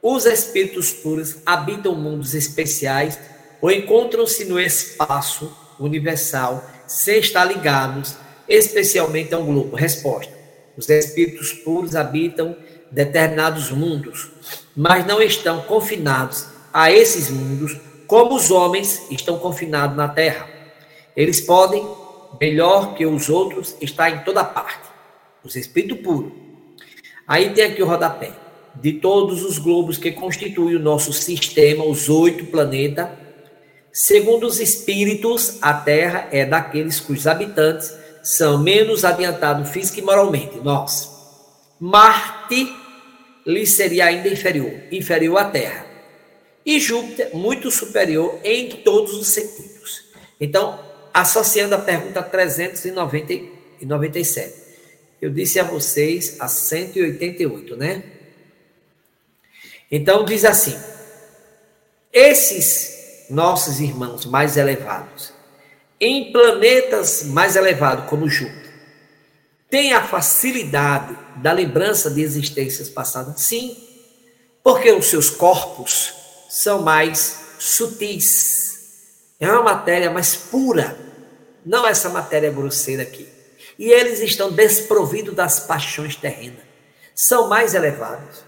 Os 0.03 0.27
espíritos 0.27 0.93
puros 0.93 1.39
habitam 1.45 1.95
mundos 1.95 2.35
especiais 2.35 3.19
ou 3.61 3.71
encontram-se 3.71 4.45
no 4.45 4.61
espaço 4.61 5.57
universal 5.81 6.64
sem 6.87 7.19
estar 7.19 7.45
ligados 7.45 8.17
especialmente 8.49 9.35
a 9.35 9.39
um 9.39 9.47
globo? 9.47 9.75
Resposta: 9.75 10.33
Os 10.77 10.89
espíritos 10.89 11.53
puros 11.53 11.97
habitam 11.97 12.57
determinados 12.91 13.71
mundos, 13.71 14.31
mas 14.77 15.05
não 15.07 15.21
estão 15.21 15.62
confinados 15.62 16.55
a 16.77 16.93
esses 16.93 17.31
mundos 17.31 17.74
como 18.07 18.35
os 18.35 18.51
homens 18.51 19.07
estão 19.11 19.39
confinados 19.39 19.97
na 19.97 20.09
Terra. 20.09 20.47
Eles 21.16 21.41
podem, 21.41 21.83
melhor 22.39 22.95
que 22.95 23.07
os 23.07 23.31
outros, 23.31 23.74
estar 23.81 24.11
em 24.11 24.18
toda 24.24 24.45
parte. 24.45 24.87
Os 25.43 25.57
espíritos 25.57 26.01
puros. 26.01 26.33
Aí 27.27 27.49
tem 27.55 27.64
aqui 27.64 27.83
o 27.83 27.87
rodapé 27.87 28.31
de 28.74 28.93
todos 28.93 29.43
os 29.43 29.57
globos 29.57 29.97
que 29.97 30.12
constituem 30.12 30.77
o 30.77 30.79
nosso 30.79 31.14
sistema, 31.14 31.83
os 31.83 32.11
oito 32.11 32.45
planetas, 32.45 33.09
segundo 33.91 34.47
os 34.47 34.61
espíritos, 34.61 35.57
a 35.62 35.72
Terra 35.72 36.29
é 36.31 36.45
daqueles 36.45 37.01
cujos 37.01 37.27
habitantes 37.27 37.91
são 38.22 38.59
menos 38.59 39.03
adiantados 39.03 39.70
física 39.70 40.01
e 40.01 40.03
moralmente, 40.03 40.59
nós. 40.62 41.11
Marte 41.81 42.70
lhe 43.47 43.66
seria 43.66 44.05
ainda 44.05 44.29
inferior, 44.29 44.74
inferior 44.93 45.39
à 45.39 45.47
Terra. 45.47 45.86
E 46.67 46.79
Júpiter, 46.81 47.31
muito 47.33 47.71
superior 47.71 48.39
em 48.43 48.83
todos 48.83 49.14
os 49.14 49.29
sentidos. 49.29 50.05
Então, 50.41 50.81
associando 51.14 51.75
a 51.75 51.79
pergunta 51.79 52.23
397. 52.23 54.67
Eu 55.23 55.31
disse 55.31 55.59
a 55.59 55.64
vocês 55.64 56.37
a 56.41 56.49
188, 56.49 57.75
né? 57.77 58.03
Então 59.91 60.27
diz 60.27 60.45
assim: 60.45 60.79
esses 62.12 63.25
nossos 63.31 63.81
irmãos 63.81 64.27
mais 64.27 64.59
elevados, 64.59 65.33
em 66.01 66.33
planetas 66.33 67.23
mais 67.23 67.57
elevados 67.57 68.11
como 68.11 68.29
Júpiter, 68.29 68.75
têm 69.71 69.95
a 69.95 70.03
facilidade 70.03 71.17
da 71.37 71.53
lembrança 71.53 72.11
de 72.11 72.21
existências 72.21 72.91
passadas? 72.91 73.41
Sim, 73.41 73.75
porque 74.62 74.93
os 74.93 75.07
seus 75.07 75.31
corpos 75.31 76.16
são 76.49 76.82
mais 76.82 77.57
sutis. 77.59 78.66
É 79.38 79.51
uma 79.51 79.62
matéria 79.62 80.11
mais 80.11 80.36
pura, 80.36 80.97
não 81.64 81.86
essa 81.86 82.09
matéria 82.09 82.51
grosseira 82.51 83.03
aqui. 83.03 83.28
E 83.78 83.90
eles 83.90 84.20
estão 84.20 84.51
desprovidos 84.51 85.34
das 85.34 85.61
paixões 85.61 86.16
terrenas. 86.16 86.64
São 87.14 87.49
mais 87.49 87.74
elevados. 87.74 88.44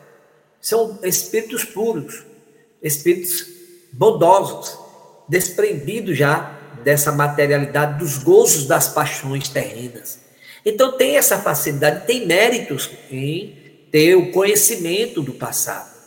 São 0.60 0.98
espíritos 1.02 1.64
puros, 1.64 2.24
espíritos 2.82 3.46
bondosos, 3.92 4.78
desprendidos 5.28 6.16
já 6.16 6.58
dessa 6.82 7.12
materialidade, 7.12 7.98
dos 7.98 8.18
gozos 8.18 8.66
das 8.66 8.88
paixões 8.88 9.48
terrenas. 9.48 10.20
Então 10.64 10.96
tem 10.96 11.16
essa 11.16 11.38
facilidade, 11.38 12.06
tem 12.06 12.26
méritos 12.26 12.90
em 13.10 13.86
ter 13.90 14.14
o 14.14 14.32
conhecimento 14.32 15.22
do 15.22 15.32
passado. 15.32 15.97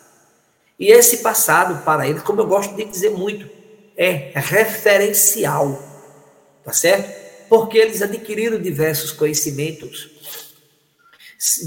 E 0.82 0.92
esse 0.92 1.18
passado, 1.18 1.84
para 1.86 2.08
eles, 2.10 2.24
como 2.24 2.42
eu 2.42 2.48
gosto 2.48 2.76
de 2.76 2.84
dizer 2.84 3.12
muito, 3.12 3.48
é 3.96 4.32
referencial. 4.34 5.80
Tá 6.64 6.74
certo? 6.74 7.48
Porque 7.48 7.78
eles 7.78 8.02
adquiriram 8.02 8.60
diversos 8.60 9.12
conhecimentos 9.12 10.10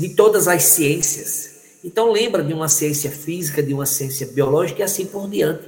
de 0.01 0.17
todas 0.17 0.49
as 0.49 0.65
ciências. 0.65 1.79
Então 1.85 2.11
lembra 2.11 2.43
de 2.43 2.53
uma 2.53 2.69
ciência 2.69 3.09
física, 3.09 3.63
de 3.63 3.73
uma 3.73 3.87
ciência 3.87 4.27
biológica 4.27 4.81
e 4.81 4.83
assim 4.83 5.07
por 5.07 5.31
diante. 5.31 5.63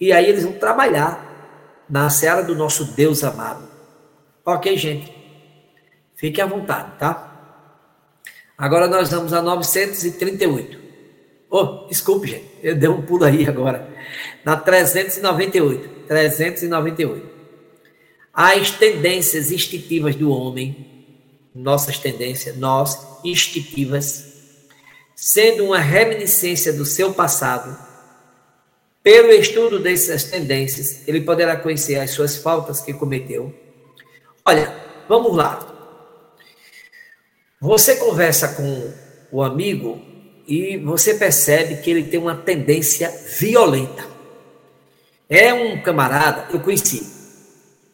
E 0.00 0.10
aí 0.10 0.28
eles 0.28 0.42
vão 0.42 0.54
trabalhar 0.54 1.84
na 1.88 2.10
seara 2.10 2.42
do 2.42 2.56
nosso 2.56 2.96
Deus 2.96 3.22
amado. 3.22 3.68
Ok, 4.44 4.76
gente? 4.76 5.14
Fique 6.16 6.40
à 6.40 6.46
vontade, 6.46 6.98
tá? 6.98 8.24
Agora 8.58 8.88
nós 8.88 9.08
vamos 9.08 9.32
a 9.32 9.40
938. 9.40 10.78
Oh, 11.48 11.86
desculpe, 11.86 12.26
gente. 12.26 12.51
Eu 12.62 12.76
dei 12.76 12.88
um 12.88 13.02
pulo 13.02 13.24
aí 13.24 13.46
agora. 13.48 13.88
Na 14.44 14.56
398. 14.56 16.06
398. 16.06 17.32
As 18.32 18.70
tendências 18.70 19.50
instintivas 19.50 20.14
do 20.14 20.30
homem, 20.30 20.86
nossas 21.54 21.98
tendências, 21.98 22.56
nós, 22.56 23.20
instintivas, 23.24 24.32
sendo 25.14 25.66
uma 25.66 25.78
reminiscência 25.78 26.72
do 26.72 26.86
seu 26.86 27.12
passado, 27.12 27.76
pelo 29.02 29.30
estudo 29.30 29.80
dessas 29.80 30.24
tendências, 30.24 31.06
ele 31.08 31.20
poderá 31.20 31.56
conhecer 31.56 31.96
as 31.96 32.12
suas 32.12 32.36
faltas 32.36 32.80
que 32.80 32.94
cometeu. 32.94 33.52
Olha, 34.44 34.74
vamos 35.08 35.36
lá. 35.36 35.68
Você 37.60 37.96
conversa 37.96 38.48
com 38.48 38.92
o 39.30 39.42
amigo 39.42 40.11
e 40.46 40.76
você 40.76 41.14
percebe 41.14 41.76
que 41.76 41.90
ele 41.90 42.04
tem 42.04 42.18
uma 42.18 42.34
tendência 42.34 43.12
violenta. 43.38 44.06
É 45.28 45.52
um 45.54 45.80
camarada, 45.80 46.48
eu 46.52 46.60
conheci. 46.60 47.06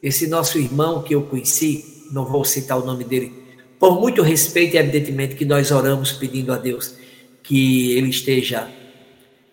Esse 0.02 0.26
nosso 0.26 0.58
irmão 0.58 1.02
que 1.02 1.14
eu 1.14 1.22
conheci, 1.22 2.06
não 2.10 2.24
vou 2.24 2.44
citar 2.44 2.78
o 2.78 2.84
nome 2.84 3.04
dele, 3.04 3.32
por 3.78 4.00
muito 4.00 4.22
respeito, 4.22 4.76
evidentemente, 4.76 5.36
que 5.36 5.44
nós 5.44 5.70
oramos 5.70 6.12
pedindo 6.12 6.52
a 6.52 6.56
Deus 6.56 6.94
que 7.42 7.96
ele 7.96 8.10
esteja 8.10 8.68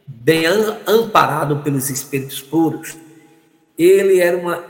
bem 0.05 0.45
amparado 0.87 1.57
pelos 1.63 1.89
espíritos 1.89 2.41
puros. 2.41 2.95
Ele 3.77 4.19
era 4.19 4.35
uma, 4.35 4.65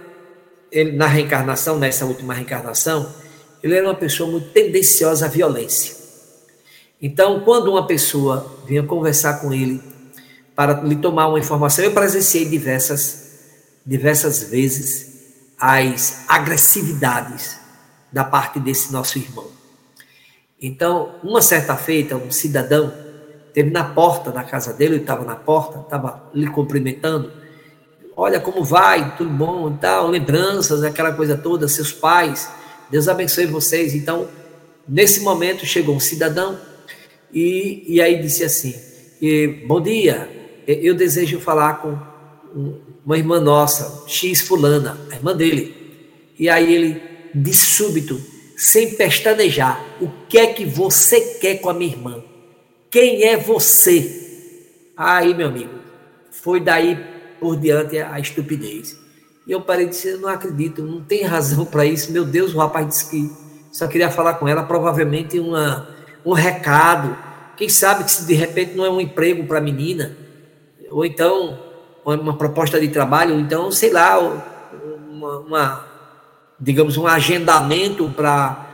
ele, 0.72 0.92
na 0.92 1.08
reencarnação, 1.08 1.80
nessa 1.80 2.06
última 2.06 2.34
reencarnação, 2.34 3.14
ele 3.64 3.76
era 3.76 3.88
uma 3.88 3.96
pessoa 3.96 4.30
muito 4.30 4.50
tendenciosa 4.50 5.26
à 5.26 5.30
violência. 5.30 5.95
Então, 7.02 7.42
quando 7.42 7.72
uma 7.72 7.86
pessoa 7.86 8.60
vinha 8.66 8.84
conversar 8.84 9.42
com 9.42 9.54
ele 9.54 9.82
para 10.56 10.82
lhe 10.82 10.96
tomar 10.96 11.28
uma 11.28 11.40
informação, 11.40 11.84
eu 11.84 11.92
presenciei 11.92 12.46
diversas, 12.46 13.32
diversas 13.86 14.44
vezes 14.44 15.14
as 15.60 16.24
agressividades 16.28 17.58
da 18.12 18.24
parte 18.24 18.60
desse 18.60 18.92
nosso 18.92 19.18
irmão. 19.18 19.48
Então, 20.62 21.16
uma 21.24 21.42
certa 21.42 21.76
feita, 21.76 22.16
um 22.16 22.32
cidadão 22.32 23.06
Teve 23.56 23.70
na 23.70 23.86
porta 23.86 24.34
da 24.34 24.44
casa 24.44 24.74
dele, 24.74 24.96
ele 24.96 25.02
estava 25.04 25.24
na 25.24 25.38
porta, 25.38 25.80
estava 25.80 26.30
lhe 26.34 26.46
cumprimentando. 26.46 27.32
Olha 28.14 28.38
como 28.38 28.66
vai, 28.66 29.16
tudo 29.16 29.30
bom 29.30 29.72
e 29.72 29.78
tal, 29.78 30.10
lembranças, 30.10 30.84
aquela 30.84 31.14
coisa 31.14 31.38
toda, 31.38 31.66
seus 31.70 31.90
pais, 31.94 32.50
Deus 32.92 33.08
abençoe 33.08 33.46
vocês. 33.46 33.96
Então, 33.96 34.28
nesse 34.86 35.22
momento 35.22 35.66
chegou 35.66 35.96
um 35.96 36.02
cidadão 36.02 36.60
e, 37.34 37.84
e 37.88 38.02
aí 38.02 38.22
disse 38.22 38.44
assim: 38.44 38.74
Bom 39.66 39.82
dia, 39.82 40.30
eu 40.68 40.94
desejo 40.96 41.40
falar 41.40 41.76
com 41.76 41.98
uma 43.06 43.18
irmã 43.18 43.40
nossa, 43.40 44.04
X 44.08 44.42
Fulana, 44.42 45.00
a 45.12 45.16
irmã 45.16 45.36
dele. 45.36 45.76
E 46.38 46.50
aí 46.50 46.74
ele, 46.74 47.02
de 47.34 47.54
súbito, 47.54 48.20
sem 48.58 48.96
pestanejar, 48.96 49.84
o 50.02 50.10
que 50.28 50.38
é 50.38 50.48
que 50.48 50.66
você 50.66 51.22
quer 51.40 51.56
com 51.56 51.70
a 51.70 51.74
minha 51.74 51.92
irmã? 51.92 52.24
Quem 52.90 53.24
é 53.24 53.38
você? 53.38 54.24
Aí, 54.96 55.34
meu 55.34 55.50
amigo, 55.50 55.74
foi 56.32 56.60
daí 56.60 56.98
por 57.40 57.58
diante 57.58 57.98
a 57.98 58.20
estupidez. 58.20 58.98
E 59.46 59.52
eu 59.52 59.62
parei 59.62 59.86
de 59.86 59.92
dizer, 59.92 60.14
eu 60.14 60.20
não 60.20 60.30
acredito, 60.30 60.82
não 60.82 61.02
tem 61.02 61.24
razão 61.24 61.66
para 61.66 61.86
isso. 61.86 62.12
Meu 62.12 62.26
Deus, 62.26 62.54
o 62.54 62.58
rapaz 62.58 62.88
disse 62.88 63.10
que 63.10 63.32
só 63.72 63.88
queria 63.88 64.10
falar 64.10 64.36
com 64.36 64.48
ela, 64.48 64.64
provavelmente 64.64 65.40
uma, 65.40 65.95
um 66.26 66.34
recado. 66.34 67.18
Quem 67.56 67.70
sabe 67.70 68.04
que 68.04 68.12
se 68.12 68.26
de 68.26 68.34
repente 68.34 68.76
não 68.76 68.86
é 68.86 68.90
um 68.90 69.00
emprego 69.00 69.46
para 69.46 69.60
a 69.60 69.62
menina, 69.62 70.18
ou 70.90 71.06
então 71.06 71.60
uma 72.04 72.38
proposta 72.38 72.80
de 72.80 72.88
trabalho, 72.90 73.36
ou 73.36 73.40
então, 73.40 73.72
sei 73.72 73.92
lá, 73.92 74.20
uma, 74.20 75.40
uma 75.40 75.88
digamos, 76.60 76.98
um 76.98 77.08
agendamento 77.08 78.10
para 78.10 78.66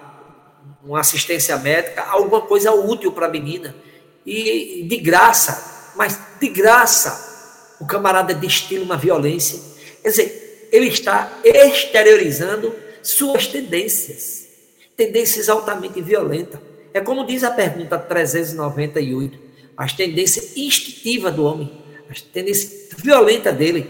uma 0.83 0.99
assistência 0.99 1.57
médica, 1.57 2.03
alguma 2.03 2.41
coisa 2.41 2.71
útil 2.71 3.11
para 3.11 3.27
a 3.27 3.29
menina 3.29 3.75
e 4.25 4.85
de 4.87 4.97
graça, 4.97 5.91
mas 5.95 6.19
de 6.39 6.49
graça, 6.49 7.75
o 7.79 7.85
camarada 7.85 8.33
destila 8.33 8.83
uma 8.83 8.97
violência. 8.97 9.59
Quer 10.01 10.09
dizer, 10.09 10.69
ele 10.71 10.87
está 10.87 11.31
exteriorizando 11.43 12.73
suas 13.01 13.47
tendências, 13.47 14.47
tendências 14.95 15.49
altamente 15.49 16.01
violentas. 16.01 16.59
É 16.93 16.99
como 16.99 17.25
diz 17.25 17.43
a 17.43 17.51
pergunta 17.51 17.97
398, 17.97 19.39
as 19.77 19.93
tendências 19.93 20.55
instintivas 20.57 21.33
do 21.33 21.45
homem, 21.45 21.81
as 22.09 22.21
tendências 22.21 22.89
violentas 22.97 23.55
dele. 23.55 23.89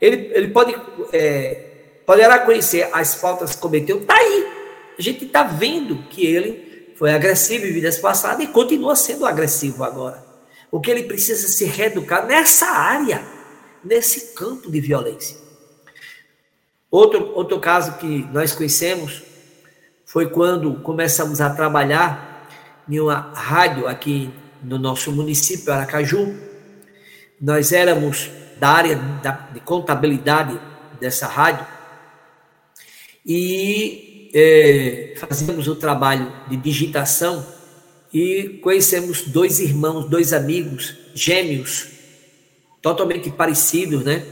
Ele, 0.00 0.32
ele 0.34 0.48
pode, 0.48 0.74
é, 1.12 1.66
poderá 2.04 2.40
conhecer 2.40 2.88
as 2.92 3.14
faltas 3.14 3.54
que 3.54 3.62
cometeu, 3.62 3.98
está 3.98 4.14
aí. 4.14 4.46
A 4.98 5.02
gente 5.02 5.24
está 5.24 5.44
vendo 5.44 6.02
que 6.10 6.26
ele 6.26 6.94
foi 6.96 7.12
agressivo 7.12 7.66
em 7.66 7.72
vidas 7.72 7.98
passadas 7.98 8.44
e 8.44 8.48
continua 8.48 8.96
sendo 8.96 9.24
agressivo 9.24 9.84
agora. 9.84 10.24
O 10.70 10.80
que 10.80 10.90
ele 10.90 11.04
precisa 11.04 11.46
se 11.48 11.64
reeducar 11.64 12.26
nessa 12.26 12.66
área, 12.66 13.24
nesse 13.84 14.34
campo 14.34 14.70
de 14.70 14.80
violência. 14.80 15.36
Outro, 16.90 17.32
outro 17.34 17.58
caso 17.58 17.96
que 17.98 18.26
nós 18.32 18.52
conhecemos 18.52 19.22
foi 20.12 20.28
quando 20.28 20.74
começamos 20.80 21.40
a 21.40 21.48
trabalhar 21.48 22.46
em 22.86 23.00
uma 23.00 23.32
rádio 23.32 23.88
aqui 23.88 24.30
no 24.62 24.78
nosso 24.78 25.10
município, 25.10 25.72
Aracaju. 25.72 26.36
Nós 27.40 27.72
éramos 27.72 28.28
da 28.60 28.68
área 28.68 29.00
de 29.54 29.60
contabilidade 29.60 30.60
dessa 31.00 31.26
rádio 31.26 31.66
e 33.24 34.30
é, 34.34 35.14
fazíamos 35.16 35.66
o 35.66 35.76
trabalho 35.76 36.30
de 36.46 36.58
digitação 36.58 37.46
e 38.12 38.60
conhecemos 38.62 39.22
dois 39.22 39.60
irmãos, 39.60 40.10
dois 40.10 40.34
amigos 40.34 40.94
gêmeos, 41.14 41.88
totalmente 42.82 43.30
parecidos, 43.30 44.04
né? 44.04 44.26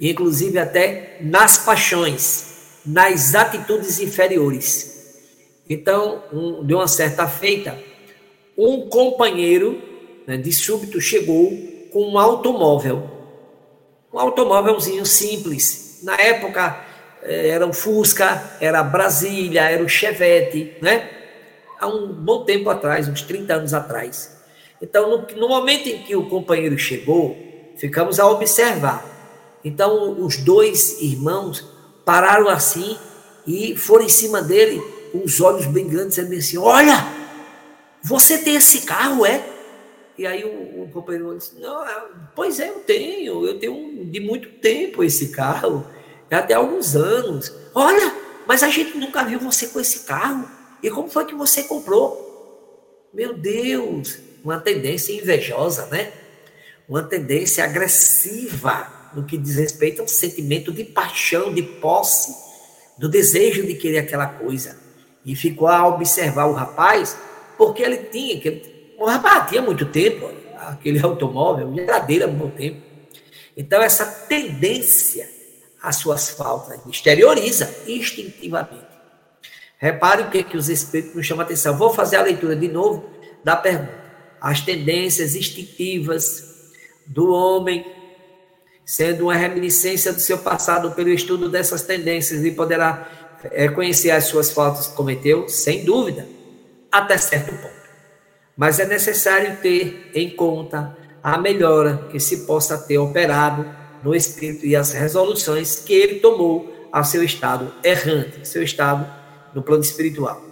Inclusive 0.00 0.58
até 0.58 1.18
nas 1.20 1.56
paixões, 1.56 2.80
nas 2.84 3.36
atitudes 3.36 4.00
inferiores. 4.00 4.98
Então, 5.70 6.24
um, 6.32 6.66
de 6.66 6.74
uma 6.74 6.88
certa 6.88 7.28
feita, 7.28 7.78
um 8.58 8.88
companheiro 8.88 9.80
né, 10.26 10.36
de 10.36 10.52
súbito 10.52 11.00
chegou 11.00 11.56
com 11.92 12.10
um 12.10 12.18
automóvel. 12.18 13.08
Um 14.12 14.18
automóvelzinho 14.18 15.06
simples. 15.06 16.00
Na 16.02 16.20
época 16.20 16.84
eh, 17.22 17.50
era 17.50 17.72
Fusca, 17.72 18.56
era 18.60 18.82
Brasília, 18.82 19.70
era 19.70 19.84
o 19.84 19.88
Chevette, 19.88 20.76
né? 20.82 21.08
Há 21.78 21.86
um 21.86 22.08
bom 22.08 22.44
tempo 22.44 22.68
atrás, 22.68 23.08
uns 23.08 23.22
30 23.22 23.54
anos 23.54 23.72
atrás. 23.72 24.42
Então, 24.82 25.08
no, 25.08 25.26
no 25.36 25.48
momento 25.48 25.88
em 25.88 26.02
que 26.02 26.16
o 26.16 26.28
companheiro 26.28 26.76
chegou, 26.76 27.36
ficamos 27.76 28.18
a 28.18 28.26
observar. 28.28 29.06
Então, 29.64 30.20
os 30.20 30.36
dois 30.36 31.00
irmãos 31.00 31.64
pararam 32.04 32.48
assim 32.48 32.98
e 33.46 33.76
foram 33.76 34.06
em 34.06 34.08
cima 34.08 34.42
dele 34.42 34.82
com 35.10 35.24
os 35.24 35.40
olhos 35.40 35.66
bem 35.66 35.88
grandes, 35.88 36.16
dizendo 36.16 36.34
assim: 36.34 36.58
Olha, 36.58 37.20
você 38.02 38.38
tem 38.38 38.56
esse 38.56 38.82
carro, 38.82 39.26
é? 39.26 39.44
E 40.16 40.26
aí 40.26 40.44
o, 40.44 40.82
o 40.82 40.90
companheiro 40.92 41.36
disse: 41.36 41.58
Não, 41.58 41.86
é, 41.86 42.04
pois 42.34 42.60
é, 42.60 42.68
eu 42.68 42.80
tenho, 42.80 43.46
eu 43.46 43.58
tenho 43.58 44.04
de 44.06 44.20
muito 44.20 44.48
tempo 44.60 45.04
esse 45.04 45.28
carro, 45.28 45.86
é 46.28 46.36
até 46.36 46.54
alguns 46.54 46.96
anos. 46.96 47.52
Olha, 47.74 48.14
mas 48.46 48.62
a 48.62 48.68
gente 48.68 48.96
nunca 48.96 49.24
viu 49.24 49.38
você 49.38 49.68
com 49.68 49.80
esse 49.80 50.00
carro. 50.00 50.48
E 50.82 50.90
como 50.90 51.08
foi 51.08 51.26
que 51.26 51.34
você 51.34 51.64
comprou? 51.64 53.08
Meu 53.12 53.34
Deus, 53.34 54.18
uma 54.42 54.58
tendência 54.58 55.12
invejosa, 55.12 55.86
né? 55.86 56.12
Uma 56.88 57.02
tendência 57.02 57.62
agressiva 57.62 59.10
no 59.14 59.24
que 59.24 59.36
diz 59.36 59.56
respeito 59.56 60.00
ao 60.00 60.08
sentimento 60.08 60.72
de 60.72 60.84
paixão, 60.84 61.52
de 61.52 61.62
posse, 61.62 62.34
do 62.96 63.08
desejo 63.08 63.66
de 63.66 63.74
querer 63.74 63.98
aquela 63.98 64.26
coisa 64.26 64.79
e 65.24 65.36
ficou 65.36 65.68
a 65.68 65.86
observar 65.86 66.46
o 66.46 66.52
rapaz, 66.52 67.16
porque 67.56 67.82
ele 67.82 67.98
tinha, 67.98 68.40
que 68.40 68.94
o 68.98 69.06
rapaz 69.06 69.48
tinha 69.48 69.62
muito 69.62 69.86
tempo, 69.86 70.30
aquele 70.56 71.00
automóvel, 71.00 71.74
geladeira 71.74 72.26
há 72.26 72.28
muito 72.28 72.56
tempo. 72.56 72.82
Então, 73.56 73.82
essa 73.82 74.06
tendência 74.06 75.28
às 75.82 75.96
suas 75.96 76.30
faltas 76.30 76.80
exterioriza 76.86 77.74
instintivamente. 77.86 78.90
Repare 79.78 80.22
o 80.22 80.30
que, 80.30 80.42
que 80.42 80.56
os 80.56 80.68
espíritos 80.68 81.14
nos 81.14 81.26
chamam 81.26 81.42
a 81.42 81.44
atenção. 81.44 81.76
Vou 81.76 81.92
fazer 81.92 82.16
a 82.16 82.22
leitura 82.22 82.54
de 82.54 82.68
novo 82.68 83.08
da 83.42 83.56
pergunta. 83.56 83.98
As 84.40 84.60
tendências 84.60 85.34
instintivas 85.34 86.72
do 87.06 87.32
homem, 87.32 87.84
sendo 88.84 89.24
uma 89.24 89.34
reminiscência 89.34 90.12
do 90.12 90.20
seu 90.20 90.38
passado 90.38 90.90
pelo 90.92 91.08
estudo 91.08 91.48
dessas 91.48 91.82
tendências, 91.82 92.40
ele 92.40 92.54
poderá 92.54 93.19
é, 93.50 93.68
conhecer 93.68 94.10
as 94.10 94.24
suas 94.24 94.50
faltas 94.50 94.88
que 94.88 94.94
cometeu, 94.94 95.48
sem 95.48 95.84
dúvida, 95.84 96.26
até 96.90 97.16
certo 97.16 97.52
ponto. 97.52 97.80
Mas 98.56 98.78
é 98.78 98.86
necessário 98.86 99.56
ter 99.62 100.10
em 100.14 100.30
conta 100.30 100.96
a 101.22 101.38
melhora 101.38 102.08
que 102.10 102.18
se 102.18 102.46
possa 102.46 102.76
ter 102.78 102.98
operado 102.98 103.66
no 104.02 104.14
espírito 104.14 104.66
e 104.66 104.74
as 104.74 104.92
resoluções 104.92 105.76
que 105.76 105.92
ele 105.92 106.20
tomou 106.20 106.88
ao 106.92 107.04
seu 107.04 107.22
estado 107.22 107.72
errante, 107.84 108.46
seu 108.46 108.62
estado 108.62 109.06
no 109.54 109.62
plano 109.62 109.82
espiritual. 109.82 110.42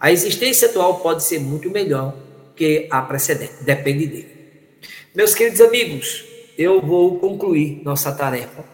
A 0.00 0.12
existência 0.12 0.68
atual 0.68 1.00
pode 1.00 1.24
ser 1.24 1.40
muito 1.40 1.70
melhor 1.70 2.14
que 2.54 2.86
a 2.90 3.02
precedente, 3.02 3.64
depende 3.64 4.06
dele. 4.06 4.38
Meus 5.14 5.34
queridos 5.34 5.60
amigos, 5.60 6.24
eu 6.56 6.80
vou 6.80 7.18
concluir 7.18 7.82
nossa 7.84 8.12
tarefa, 8.12 8.64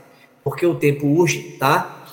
porque 0.42 0.66
o 0.66 0.74
tempo 0.74 1.06
urge, 1.06 1.56
tá? 1.58 2.03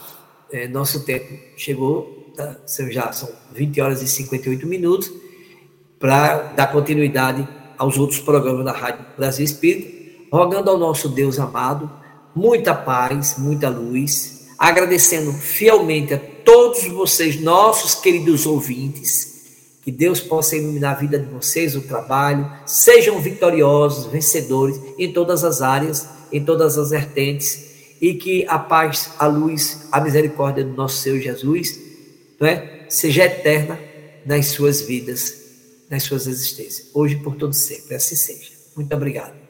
É, 0.52 0.68
nosso 0.68 1.02
tempo 1.06 1.34
chegou, 1.56 2.32
tá? 2.36 2.58
já 2.90 3.12
são 3.12 3.30
20 3.54 3.82
horas 3.82 4.02
e 4.02 4.08
58 4.08 4.68
minutos, 4.68 5.12
para 6.00 6.54
dar 6.54 6.72
continuidade 6.72 7.48
aos 7.78 7.98
outros 7.98 8.20
programas 8.20 8.66
da 8.66 8.72
Rádio 8.72 9.06
Brasil 9.18 9.46
Espírita, 9.46 10.02
rogando 10.32 10.70
ao 10.70 10.78
nosso 10.78 11.10
Deus 11.10 11.40
amado 11.40 11.90
muita 12.36 12.74
paz, 12.74 13.36
muita 13.38 13.70
luz, 13.70 14.48
agradecendo 14.58 15.34
fielmente 15.34 16.14
a 16.14 16.18
todos 16.18 16.88
vocês, 16.88 17.40
nossos 17.42 17.96
queridos 17.96 18.46
ouvintes, 18.46 19.32
que 19.84 19.92
Deus 19.92 20.20
possa 20.20 20.56
iluminar 20.56 20.96
a 20.96 21.00
vida 21.00 21.20
de 21.20 21.26
vocês, 21.26 21.76
o 21.76 21.82
trabalho, 21.82 22.50
sejam 22.66 23.20
vitoriosos, 23.20 24.12
vencedores 24.12 24.80
em 24.98 25.12
todas 25.12 25.44
as 25.44 25.62
áreas, 25.62 26.08
em 26.32 26.44
todas 26.44 26.78
as 26.78 26.92
vertentes 26.92 27.71
e 28.02 28.16
que 28.16 28.46
a 28.48 28.58
paz, 28.58 29.12
a 29.20 29.28
luz, 29.28 29.88
a 29.92 30.02
misericórdia 30.02 30.64
do 30.64 30.74
nosso 30.74 30.98
Senhor 30.98 31.20
Jesus 31.20 31.80
não 32.40 32.48
é? 32.48 32.88
seja 32.90 33.26
eterna 33.26 33.80
nas 34.26 34.48
suas 34.48 34.82
vidas, 34.82 35.36
nas 35.90 36.04
suas 36.04 36.26
existências, 36.26 36.90
hoje 36.94 37.16
por 37.18 37.36
todo 37.36 37.54
sempre. 37.54 37.96
Assim 37.96 38.16
seja. 38.16 38.50
Muito 38.76 38.94
obrigado. 38.96 39.41